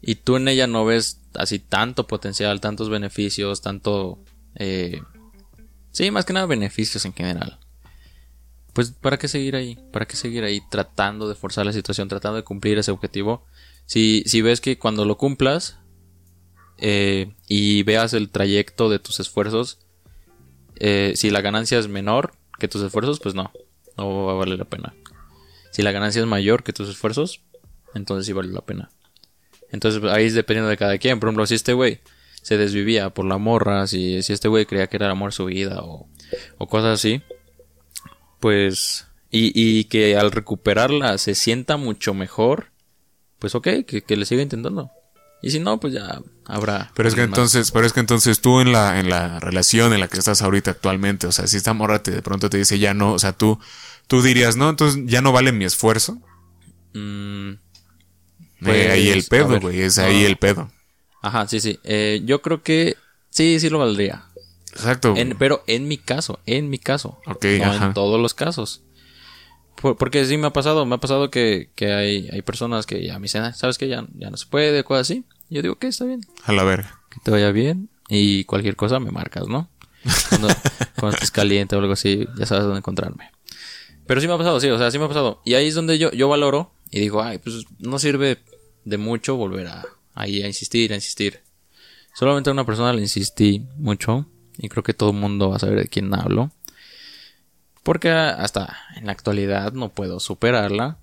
y 0.00 0.14
tú 0.14 0.36
en 0.36 0.48
ella 0.48 0.66
no 0.66 0.84
ves 0.84 1.20
así 1.34 1.58
tanto 1.58 2.06
potencial, 2.06 2.60
tantos 2.60 2.88
beneficios, 2.88 3.60
tanto... 3.60 4.18
Eh, 4.54 5.02
sí, 5.90 6.10
más 6.10 6.24
que 6.24 6.32
nada 6.32 6.46
beneficios 6.46 7.04
en 7.04 7.12
general. 7.12 7.58
Pues 8.76 8.90
¿para 8.90 9.16
qué 9.16 9.26
seguir 9.26 9.56
ahí? 9.56 9.78
¿Para 9.90 10.04
qué 10.04 10.16
seguir 10.16 10.44
ahí 10.44 10.60
tratando 10.68 11.30
de 11.30 11.34
forzar 11.34 11.64
la 11.64 11.72
situación, 11.72 12.08
tratando 12.08 12.36
de 12.36 12.42
cumplir 12.42 12.76
ese 12.76 12.90
objetivo? 12.90 13.46
Si, 13.86 14.22
si 14.26 14.42
ves 14.42 14.60
que 14.60 14.78
cuando 14.78 15.06
lo 15.06 15.16
cumplas 15.16 15.78
eh, 16.76 17.32
y 17.48 17.84
veas 17.84 18.12
el 18.12 18.28
trayecto 18.28 18.90
de 18.90 18.98
tus 18.98 19.18
esfuerzos, 19.18 19.78
eh, 20.74 21.14
si 21.16 21.30
la 21.30 21.40
ganancia 21.40 21.78
es 21.78 21.88
menor 21.88 22.34
que 22.58 22.68
tus 22.68 22.82
esfuerzos, 22.82 23.18
pues 23.18 23.34
no, 23.34 23.50
no 23.96 24.26
va 24.26 24.32
a 24.32 24.36
valer 24.36 24.58
la 24.58 24.66
pena. 24.66 24.94
Si 25.72 25.80
la 25.80 25.92
ganancia 25.92 26.20
es 26.20 26.26
mayor 26.26 26.62
que 26.62 26.74
tus 26.74 26.90
esfuerzos, 26.90 27.40
entonces 27.94 28.26
sí 28.26 28.34
vale 28.34 28.52
la 28.52 28.60
pena. 28.60 28.90
Entonces 29.72 30.04
ahí 30.04 30.26
es 30.26 30.34
dependiendo 30.34 30.68
de 30.68 30.76
cada 30.76 30.98
quien. 30.98 31.18
Por 31.18 31.30
ejemplo, 31.30 31.46
si 31.46 31.54
este 31.54 31.72
güey 31.72 32.00
se 32.42 32.58
desvivía 32.58 33.08
por 33.08 33.24
la 33.24 33.38
morra, 33.38 33.86
si, 33.86 34.22
si 34.22 34.34
este 34.34 34.48
güey 34.48 34.66
creía 34.66 34.86
que 34.88 34.98
era 34.98 35.06
el 35.06 35.12
amor 35.12 35.32
su 35.32 35.46
vida 35.46 35.80
o, 35.80 36.10
o 36.58 36.66
cosas 36.66 37.00
así, 37.00 37.22
pues... 38.40 39.06
Y, 39.30 39.52
y, 39.54 39.84
que 39.84 40.16
al 40.16 40.30
recuperarla 40.32 41.18
se 41.18 41.34
sienta 41.34 41.76
mucho 41.76 42.14
mejor, 42.14 42.68
pues 43.38 43.54
ok, 43.54 43.68
que, 43.86 44.02
que 44.06 44.16
le 44.16 44.24
siga 44.24 44.40
intentando. 44.42 44.90
Y 45.42 45.50
si 45.50 45.60
no, 45.60 45.78
pues 45.80 45.92
ya 45.92 46.22
habrá. 46.46 46.90
Pero 46.94 47.08
es 47.08 47.14
que 47.14 47.22
entonces, 47.22 47.70
pero 47.72 47.86
es 47.86 47.92
que 47.92 48.00
entonces 48.00 48.40
tú 48.40 48.60
en 48.60 48.72
la, 48.72 48.98
en 49.00 49.10
la 49.10 49.38
relación 49.40 49.92
en 49.92 50.00
la 50.00 50.08
que 50.08 50.18
estás 50.18 50.42
ahorita 50.42 50.70
actualmente, 50.70 51.26
o 51.26 51.32
sea, 51.32 51.46
si 51.46 51.56
esta 51.58 51.74
morra 51.74 52.02
te, 52.02 52.12
de 52.12 52.22
pronto 52.22 52.48
te 52.48 52.56
dice 52.58 52.78
ya 52.78 52.94
no, 52.94 53.12
o 53.12 53.18
sea, 53.18 53.32
tú, 53.32 53.58
tú 54.06 54.22
dirías, 54.22 54.56
no, 54.56 54.70
entonces 54.70 55.02
ya 55.06 55.20
no 55.20 55.32
vale 55.32 55.52
mi 55.52 55.64
esfuerzo. 55.66 56.22
Mm, 56.94 57.52
Eh, 58.64 58.90
ahí 58.90 59.08
el 59.10 59.24
Pues, 59.24 59.26
pedo, 59.26 59.60
güey, 59.60 59.80
es 59.82 59.98
ahí 59.98 60.22
no. 60.22 60.26
el 60.26 60.36
pedo. 60.38 60.70
Ajá, 61.22 61.46
sí, 61.48 61.60
sí. 61.60 61.78
Eh, 61.84 62.22
yo 62.24 62.42
creo 62.42 62.62
que 62.62 62.96
sí, 63.30 63.58
sí 63.60 63.68
lo 63.70 63.78
valdría. 63.78 64.24
Exacto. 64.76 65.14
En- 65.16 65.36
pero 65.38 65.62
en 65.66 65.88
mi 65.88 65.98
caso, 65.98 66.38
en 66.46 66.68
mi 66.70 66.78
caso. 66.78 67.18
Ok, 67.26 67.44
no 67.58 67.64
ajá. 67.64 67.86
en 67.86 67.94
todos 67.94 68.20
los 68.20 68.34
casos. 68.34 68.82
Por- 69.80 69.96
porque 69.96 70.24
sí 70.24 70.36
me 70.38 70.46
ha 70.46 70.52
pasado, 70.52 70.86
me 70.86 70.94
ha 70.94 70.98
pasado 70.98 71.30
que, 71.30 71.70
que 71.74 71.92
hay, 71.92 72.28
hay 72.32 72.42
personas 72.42 72.86
que 72.86 73.04
ya 73.06 73.18
me 73.18 73.24
dicen, 73.24 73.42
"Ah, 73.42 73.52
¿sabes 73.52 73.76
que 73.78 73.88
ya, 73.88 74.06
ya 74.14 74.30
no 74.30 74.36
se 74.36 74.46
puede? 74.46 74.84
Cosas 74.84 75.10
así. 75.10 75.24
Yo 75.50 75.62
digo, 75.62 75.76
que 75.78 75.86
está 75.88 76.04
bien. 76.04 76.20
A 76.44 76.52
la 76.52 76.64
verga. 76.64 77.00
Que 77.10 77.18
te 77.22 77.30
vaya 77.30 77.50
bien. 77.52 77.88
Y 78.08 78.44
cualquier 78.44 78.76
cosa 78.76 79.00
me 79.00 79.10
marcas, 79.10 79.48
¿no? 79.48 79.68
Cuando, 80.30 80.48
cuando 80.98 81.14
estés 81.16 81.30
caliente 81.30 81.76
o 81.76 81.78
algo 81.80 81.92
así, 81.92 82.26
ya 82.38 82.46
sabes 82.46 82.64
dónde 82.64 82.78
encontrarme. 82.78 83.30
Pero 84.06 84.20
sí 84.20 84.28
me 84.28 84.34
ha 84.34 84.38
pasado, 84.38 84.60
sí, 84.60 84.68
o 84.68 84.78
sea, 84.78 84.90
sí 84.90 84.98
me 84.98 85.04
ha 85.04 85.08
pasado. 85.08 85.42
Y 85.44 85.54
ahí 85.54 85.66
es 85.66 85.74
donde 85.74 85.98
yo, 85.98 86.10
yo 86.12 86.28
valoro 86.28 86.72
y 86.90 87.00
digo, 87.00 87.22
ay, 87.22 87.38
pues 87.38 87.64
no 87.80 87.98
sirve 87.98 88.38
de 88.84 88.98
mucho 88.98 89.34
volver 89.36 89.66
a, 89.66 89.84
ahí 90.14 90.42
a 90.42 90.46
insistir, 90.46 90.92
a 90.92 90.94
insistir. 90.94 91.40
Solamente 92.14 92.48
a 92.48 92.52
una 92.52 92.64
persona 92.64 92.92
le 92.92 93.02
insistí 93.02 93.66
mucho 93.76 94.26
y 94.58 94.68
creo 94.68 94.82
que 94.82 94.94
todo 94.94 95.10
el 95.10 95.16
mundo 95.16 95.50
va 95.50 95.56
a 95.56 95.60
saber 95.60 95.78
de 95.78 95.88
quién 95.88 96.14
hablo. 96.14 96.50
Porque 97.82 98.10
hasta 98.10 98.76
en 98.96 99.06
la 99.06 99.12
actualidad 99.12 99.72
no 99.72 99.90
puedo 99.90 100.18
superarla. 100.18 100.98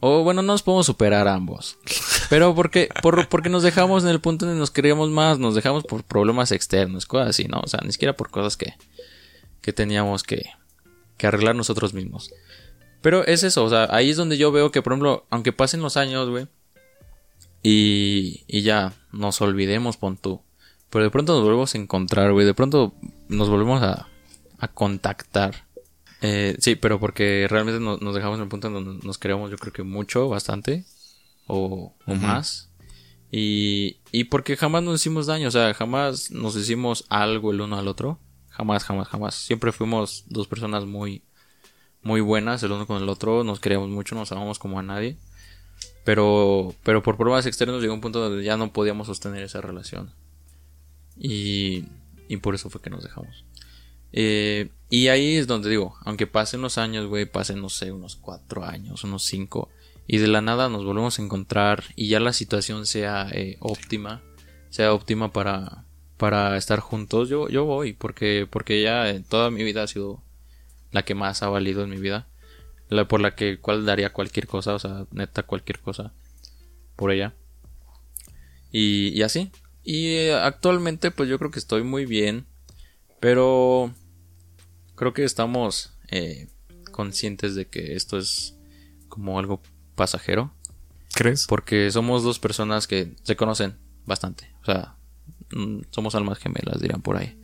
O 0.00 0.22
bueno, 0.22 0.42
no 0.42 0.52
nos 0.52 0.62
podemos 0.62 0.86
superar 0.86 1.28
ambos. 1.28 1.78
Pero 2.28 2.54
porque, 2.54 2.88
por, 3.02 3.28
porque 3.28 3.48
nos 3.48 3.62
dejamos 3.62 4.04
en 4.04 4.10
el 4.10 4.20
punto 4.20 4.44
donde 4.44 4.58
nos 4.58 4.70
queríamos 4.70 5.10
más, 5.10 5.38
nos 5.38 5.54
dejamos 5.54 5.84
por 5.84 6.02
problemas 6.04 6.52
externos, 6.52 7.06
cosas 7.06 7.30
así, 7.30 7.44
¿no? 7.44 7.60
O 7.60 7.68
sea, 7.68 7.80
ni 7.84 7.92
siquiera 7.92 8.16
por 8.16 8.30
cosas 8.30 8.56
que, 8.56 8.74
que 9.62 9.72
teníamos 9.72 10.22
que, 10.22 10.50
que 11.16 11.26
arreglar 11.26 11.54
nosotros 11.54 11.94
mismos. 11.94 12.30
Pero 13.00 13.24
es 13.24 13.42
eso, 13.42 13.64
o 13.64 13.70
sea, 13.70 13.88
ahí 13.90 14.10
es 14.10 14.16
donde 14.16 14.36
yo 14.36 14.50
veo 14.52 14.72
que, 14.72 14.82
por 14.82 14.92
ejemplo, 14.92 15.26
aunque 15.30 15.52
pasen 15.52 15.80
los 15.80 15.96
años, 15.96 16.28
güey, 16.28 16.48
y, 17.62 18.44
y 18.46 18.62
ya 18.62 18.92
nos 19.12 19.40
olvidemos, 19.40 19.96
pon 19.96 20.16
tú. 20.16 20.42
Pero 20.90 21.04
de 21.04 21.10
pronto 21.10 21.34
nos 21.34 21.42
volvemos 21.42 21.74
a 21.74 21.78
encontrar, 21.78 22.32
güey, 22.32 22.46
de 22.46 22.54
pronto 22.54 22.94
nos 23.28 23.48
volvemos 23.48 23.82
a, 23.82 24.08
a 24.58 24.68
contactar. 24.68 25.66
Eh, 26.22 26.56
sí, 26.60 26.76
pero 26.76 26.98
porque 26.98 27.46
realmente 27.50 27.80
no- 27.80 27.98
nos 27.98 28.14
dejamos 28.14 28.38
en 28.38 28.44
el 28.44 28.48
punto 28.48 28.68
en 28.68 28.74
donde 28.74 29.06
nos 29.06 29.18
queremos, 29.18 29.50
yo 29.50 29.58
creo 29.58 29.72
que 29.72 29.82
mucho, 29.82 30.28
bastante, 30.28 30.84
o, 31.46 31.94
o 32.06 32.14
más. 32.14 32.70
Y, 33.30 33.98
y 34.12 34.24
porque 34.24 34.56
jamás 34.56 34.82
nos 34.82 35.00
hicimos 35.00 35.26
daño, 35.26 35.48
o 35.48 35.50
sea, 35.50 35.74
jamás 35.74 36.30
nos 36.30 36.56
hicimos 36.56 37.04
algo 37.08 37.50
el 37.52 37.60
uno 37.60 37.76
al 37.76 37.88
otro. 37.88 38.18
Jamás, 38.48 38.84
jamás, 38.84 39.08
jamás. 39.08 39.34
Siempre 39.34 39.72
fuimos 39.72 40.24
dos 40.28 40.46
personas 40.48 40.86
muy, 40.86 41.22
muy 42.02 42.22
buenas 42.22 42.62
el 42.62 42.72
uno 42.72 42.86
con 42.86 43.02
el 43.02 43.08
otro. 43.10 43.44
Nos 43.44 43.60
queríamos 43.60 43.90
mucho, 43.90 44.14
nos 44.14 44.32
amamos 44.32 44.58
como 44.58 44.78
a 44.78 44.82
nadie. 44.82 45.18
Pero, 46.04 46.74
pero 46.84 47.02
por 47.02 47.16
problemas 47.18 47.44
externos 47.46 47.82
llegó 47.82 47.92
un 47.92 48.00
punto 48.00 48.20
donde 48.20 48.42
ya 48.44 48.56
no 48.56 48.72
podíamos 48.72 49.08
sostener 49.08 49.42
esa 49.42 49.60
relación. 49.60 50.10
Y, 51.18 51.84
y 52.28 52.36
por 52.38 52.54
eso 52.54 52.70
fue 52.70 52.80
que 52.80 52.90
nos 52.90 53.02
dejamos. 53.02 53.44
Eh, 54.12 54.70
y 54.88 55.08
ahí 55.08 55.36
es 55.36 55.46
donde 55.46 55.68
digo, 55.68 55.96
aunque 56.04 56.26
pasen 56.26 56.62
los 56.62 56.78
años, 56.78 57.06
güey, 57.06 57.26
pasen, 57.26 57.60
no 57.60 57.68
sé, 57.68 57.92
unos 57.92 58.16
cuatro 58.16 58.64
años, 58.64 59.04
unos 59.04 59.24
cinco, 59.24 59.68
y 60.06 60.18
de 60.18 60.28
la 60.28 60.40
nada 60.40 60.68
nos 60.68 60.84
volvemos 60.84 61.18
a 61.18 61.22
encontrar 61.22 61.84
y 61.96 62.08
ya 62.08 62.20
la 62.20 62.32
situación 62.32 62.86
sea 62.86 63.28
eh, 63.32 63.56
óptima, 63.60 64.22
sea 64.70 64.94
óptima 64.94 65.32
para, 65.32 65.84
para 66.16 66.56
estar 66.56 66.78
juntos, 66.80 67.28
yo, 67.28 67.48
yo 67.48 67.64
voy, 67.64 67.92
porque, 67.92 68.46
porque 68.48 68.80
ya 68.82 69.10
en 69.10 69.24
toda 69.24 69.50
mi 69.50 69.64
vida 69.64 69.82
ha 69.82 69.88
sido 69.88 70.22
la 70.92 71.04
que 71.04 71.14
más 71.14 71.42
ha 71.42 71.48
valido 71.48 71.82
en 71.82 71.90
mi 71.90 71.98
vida, 71.98 72.28
la 72.88 73.08
por 73.08 73.20
la 73.20 73.34
que 73.34 73.58
cual 73.58 73.84
daría 73.84 74.12
cualquier 74.12 74.46
cosa, 74.46 74.74
o 74.74 74.78
sea, 74.78 75.06
neta 75.10 75.42
cualquier 75.42 75.80
cosa 75.80 76.12
por 76.94 77.10
ella. 77.10 77.34
Y, 78.70 79.08
y 79.08 79.22
así. 79.22 79.50
Y 79.88 80.08
eh, 80.16 80.34
actualmente 80.34 81.12
pues 81.12 81.28
yo 81.28 81.38
creo 81.38 81.52
que 81.52 81.60
estoy 81.60 81.84
muy 81.84 82.06
bien, 82.06 82.44
pero 83.20 83.94
creo 84.96 85.14
que 85.14 85.22
estamos 85.22 85.92
eh, 86.08 86.48
conscientes 86.90 87.54
de 87.54 87.68
que 87.68 87.94
esto 87.94 88.18
es 88.18 88.56
como 89.08 89.38
algo 89.38 89.62
pasajero. 89.94 90.52
¿Crees? 91.14 91.46
Porque 91.46 91.92
somos 91.92 92.24
dos 92.24 92.40
personas 92.40 92.88
que 92.88 93.14
se 93.22 93.36
conocen 93.36 93.76
bastante. 94.06 94.52
O 94.62 94.64
sea, 94.64 94.96
mm, 95.52 95.82
somos 95.90 96.16
almas 96.16 96.40
gemelas, 96.40 96.80
dirán 96.80 97.00
por 97.00 97.16
ahí. 97.16 97.38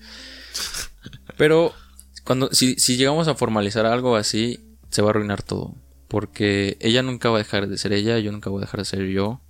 Pero 1.39 1.73
cuando 2.25 2.53
si, 2.53 2.75
si 2.75 2.97
llegamos 2.97 3.29
a 3.29 3.37
formalizar 3.37 3.87
algo 3.87 4.17
así, 4.17 4.59
se 4.91 5.01
va 5.01 5.09
a 5.09 5.11
arruinar 5.11 5.45
todo. 5.45 5.77
Porque 6.09 6.77
ella 6.81 7.05
nunca 7.05 7.31
va 7.31 7.37
a 7.37 7.45
dejar 7.45 7.69
de 7.69 7.79
ser 7.79 7.93
ella, 7.93 8.19
yo 8.19 8.33
nunca 8.33 8.51
voy 8.51 8.59
a 8.59 8.67
dejar 8.67 8.81
de 8.81 8.85
ser 8.85 9.07
yo. 9.07 9.41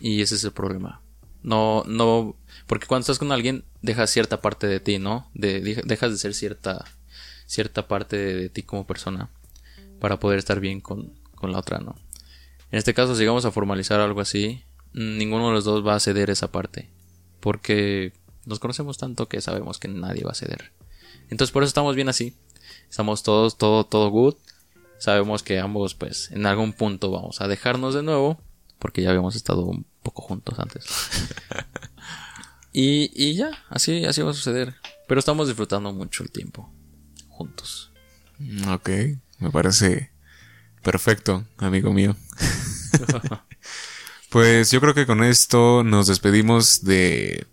Y 0.00 0.20
ese 0.20 0.34
es 0.34 0.42
el 0.42 0.50
problema. 0.50 1.00
No, 1.42 1.84
no, 1.86 2.36
porque 2.70 2.86
cuando 2.86 3.00
estás 3.00 3.18
con 3.18 3.32
alguien, 3.32 3.64
dejas 3.82 4.10
cierta 4.10 4.40
parte 4.40 4.68
de 4.68 4.78
ti, 4.78 5.00
¿no? 5.00 5.28
De, 5.34 5.60
de- 5.60 5.82
dejas 5.84 6.12
de 6.12 6.18
ser 6.18 6.34
cierta, 6.34 6.84
cierta 7.46 7.88
parte 7.88 8.16
de, 8.16 8.34
de 8.36 8.48
ti 8.48 8.62
como 8.62 8.86
persona. 8.86 9.28
Para 9.98 10.20
poder 10.20 10.38
estar 10.38 10.60
bien 10.60 10.80
con, 10.80 11.12
con 11.34 11.50
la 11.50 11.58
otra, 11.58 11.80
¿no? 11.80 11.96
En 12.70 12.78
este 12.78 12.94
caso, 12.94 13.14
si 13.16 13.22
llegamos 13.22 13.44
a 13.44 13.50
formalizar 13.50 13.98
algo 13.98 14.20
así, 14.20 14.62
mm, 14.92 15.18
ninguno 15.18 15.48
de 15.48 15.54
los 15.54 15.64
dos 15.64 15.84
va 15.84 15.96
a 15.96 16.00
ceder 16.00 16.30
esa 16.30 16.52
parte. 16.52 16.88
Porque 17.40 18.12
nos 18.46 18.60
conocemos 18.60 18.98
tanto 18.98 19.26
que 19.28 19.40
sabemos 19.40 19.80
que 19.80 19.88
nadie 19.88 20.22
va 20.22 20.30
a 20.30 20.34
ceder. 20.36 20.70
Entonces 21.28 21.50
por 21.52 21.64
eso 21.64 21.68
estamos 21.70 21.96
bien 21.96 22.08
así. 22.08 22.36
Estamos 22.88 23.24
todos, 23.24 23.58
todo, 23.58 23.82
todo 23.84 24.10
good. 24.10 24.36
Sabemos 24.98 25.42
que 25.42 25.58
ambos, 25.58 25.94
pues, 25.96 26.30
en 26.30 26.46
algún 26.46 26.72
punto 26.72 27.10
vamos 27.10 27.40
a 27.40 27.48
dejarnos 27.48 27.94
de 27.94 28.04
nuevo. 28.04 28.40
Porque 28.78 29.02
ya 29.02 29.08
habíamos 29.10 29.34
estado 29.34 29.64
un 29.64 29.84
poco 30.04 30.22
juntos 30.22 30.58
antes. 30.60 30.86
y, 32.72 33.10
y 33.14 33.34
ya, 33.36 33.50
así, 33.68 34.04
así 34.04 34.22
va 34.22 34.30
a 34.30 34.34
suceder. 34.34 34.74
Pero 35.08 35.18
estamos 35.18 35.48
disfrutando 35.48 35.92
mucho 35.92 36.22
el 36.22 36.30
tiempo. 36.30 36.72
Juntos. 37.28 37.92
Mm, 38.38 38.68
Ok, 38.68 38.90
me 39.38 39.50
parece 39.50 40.10
perfecto, 40.82 41.44
amigo 41.58 41.92
mío. 41.92 42.16
pues 44.30 44.70
yo 44.70 44.80
creo 44.80 44.94
que 44.94 45.06
con 45.06 45.22
esto 45.24 45.82
nos 45.84 46.06
despedimos 46.06 46.84
de... 46.84 47.46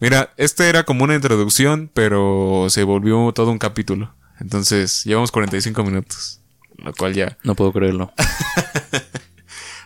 Mira, 0.00 0.32
este 0.36 0.68
era 0.68 0.82
como 0.84 1.04
una 1.04 1.14
introducción, 1.14 1.90
pero 1.94 2.66
se 2.68 2.82
volvió 2.82 3.32
todo 3.32 3.50
un 3.50 3.58
capítulo. 3.58 4.14
Entonces, 4.40 5.04
llevamos 5.04 5.30
45 5.30 5.84
minutos, 5.84 6.40
lo 6.76 6.92
cual 6.92 7.14
ya... 7.14 7.38
No 7.44 7.54
puedo 7.54 7.72
creerlo. 7.72 8.12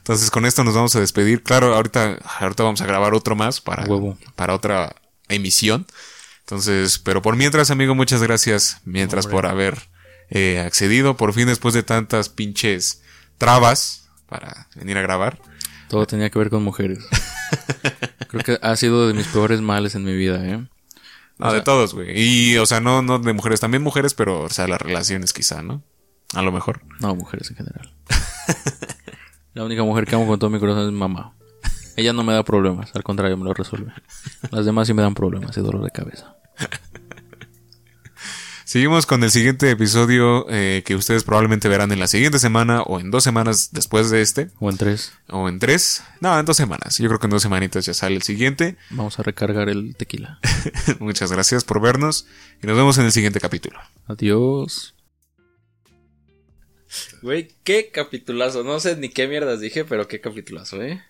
Entonces, 0.09 0.31
con 0.31 0.47
esto 0.47 0.65
nos 0.65 0.75
vamos 0.75 0.97
a 0.97 1.01
despedir. 1.01 1.43
Claro, 1.43 1.75
ahorita, 1.75 2.17
ahorita 2.41 2.63
vamos 2.63 2.81
a 2.81 2.87
grabar 2.87 3.13
otro 3.13 3.37
más 3.37 3.61
para, 3.61 3.85
Huevo. 3.85 4.17
para 4.37 4.55
otra 4.55 4.97
emisión. 5.29 5.87
Entonces, 6.41 6.99
pero 6.99 7.21
por 7.21 7.37
mientras, 7.37 7.71
amigo, 7.71 7.95
muchas 7.95 8.23
gracias. 8.23 8.81
Mientras 8.87 9.27
Hombre. 9.27 9.37
por 9.37 9.47
haber 9.51 9.91
eh, 10.31 10.61
accedido, 10.61 11.19
por 11.19 11.35
fin 11.35 11.47
después 11.47 11.75
de 11.75 11.83
tantas 11.83 12.31
pinches 12.31 13.03
trabas 13.37 14.09
para 14.31 14.69
venir 14.77 14.97
a 14.97 15.03
grabar. 15.03 15.43
Todo 15.91 16.07
tenía 16.07 16.31
que 16.31 16.39
ver 16.39 16.49
con 16.49 16.63
mujeres. 16.63 17.01
Creo 18.29 18.43
que 18.43 18.59
ha 18.63 18.77
sido 18.77 19.09
de 19.09 19.13
mis 19.13 19.27
peores 19.27 19.61
males 19.61 19.95
en 19.95 20.05
mi 20.05 20.17
vida, 20.17 20.43
¿eh? 20.43 20.67
No, 21.37 21.53
de 21.53 21.61
todos, 21.61 21.93
güey. 21.93 22.19
Y, 22.19 22.57
o 22.57 22.65
sea, 22.65 22.81
no, 22.81 23.03
no 23.03 23.19
de 23.19 23.35
mujeres, 23.35 23.61
también 23.61 23.83
mujeres, 23.83 24.15
pero, 24.15 24.41
o 24.41 24.49
sea, 24.49 24.67
las 24.69 24.81
relaciones 24.81 25.35
quizá, 25.35 25.61
¿no? 25.61 25.83
A 26.33 26.41
lo 26.41 26.51
mejor. 26.51 26.81
No, 26.99 27.15
mujeres 27.15 27.51
en 27.51 27.57
general. 27.57 27.93
La 29.59 29.65
única 29.65 29.83
mujer 29.83 30.07
que 30.07 30.15
amo 30.15 30.25
con 30.25 30.39
todo 30.39 30.51
mi 30.51 30.61
corazón 30.61 30.87
es 30.87 30.93
mamá. 30.93 31.35
Ella 31.97 32.13
no 32.13 32.23
me 32.23 32.33
da 32.33 32.45
problemas, 32.45 32.95
al 32.95 33.03
contrario, 33.03 33.37
me 33.37 33.43
lo 33.43 33.53
resuelve. 33.53 33.93
Las 34.53 34.65
demás 34.65 34.87
sí 34.87 34.95
me 34.95 35.03
dan 35.03 35.15
problemas 35.15 35.57
y 35.57 35.61
dolor 35.61 35.83
de 35.83 35.91
cabeza. 35.91 36.37
Seguimos 38.65 39.05
con 39.05 39.25
el 39.25 39.33
siguiente 39.33 39.69
episodio 39.69 40.47
eh, 40.49 40.85
que 40.87 40.95
ustedes 40.95 41.25
probablemente 41.25 41.69
verán 41.69 41.91
en 41.91 41.99
la 41.99 42.07
siguiente 42.07 42.39
semana 42.39 42.83
o 42.83 43.01
en 43.01 43.11
dos 43.11 43.25
semanas 43.25 43.71
después 43.73 44.11
de 44.11 44.23
este. 44.23 44.53
O 44.61 44.71
en 44.71 44.77
tres. 44.77 45.13
O 45.29 45.49
en 45.49 45.59
tres. 45.59 46.05
No, 46.21 46.39
en 46.39 46.47
dos 46.47 46.57
semanas. 46.57 46.97
Yo 46.99 47.09
creo 47.09 47.19
que 47.19 47.27
en 47.27 47.33
dos 47.33 47.43
semanitas 47.43 47.85
ya 47.85 47.95
sale 47.95 48.15
el 48.15 48.23
siguiente. 48.23 48.77
Vamos 48.91 49.19
a 49.19 49.25
recargar 49.25 49.69
el 49.69 49.97
tequila. 49.97 50.39
Muchas 51.01 51.33
gracias 51.33 51.65
por 51.65 51.81
vernos 51.81 52.29
y 52.63 52.69
nos 52.69 52.77
vemos 52.77 52.97
en 52.99 53.07
el 53.07 53.13
siguiente 53.13 53.41
capítulo. 53.41 53.81
Adiós. 54.07 54.95
Güey, 57.23 57.49
qué 57.65 57.91
capitulazo. 57.91 58.65
No 58.65 58.81
sé 58.81 58.97
ni 58.97 59.09
qué 59.11 59.27
mierdas 59.29 59.61
dije, 59.61 59.85
pero 59.85 60.09
qué 60.09 60.21
capitulazo, 60.21 60.83
¿eh? 60.83 61.03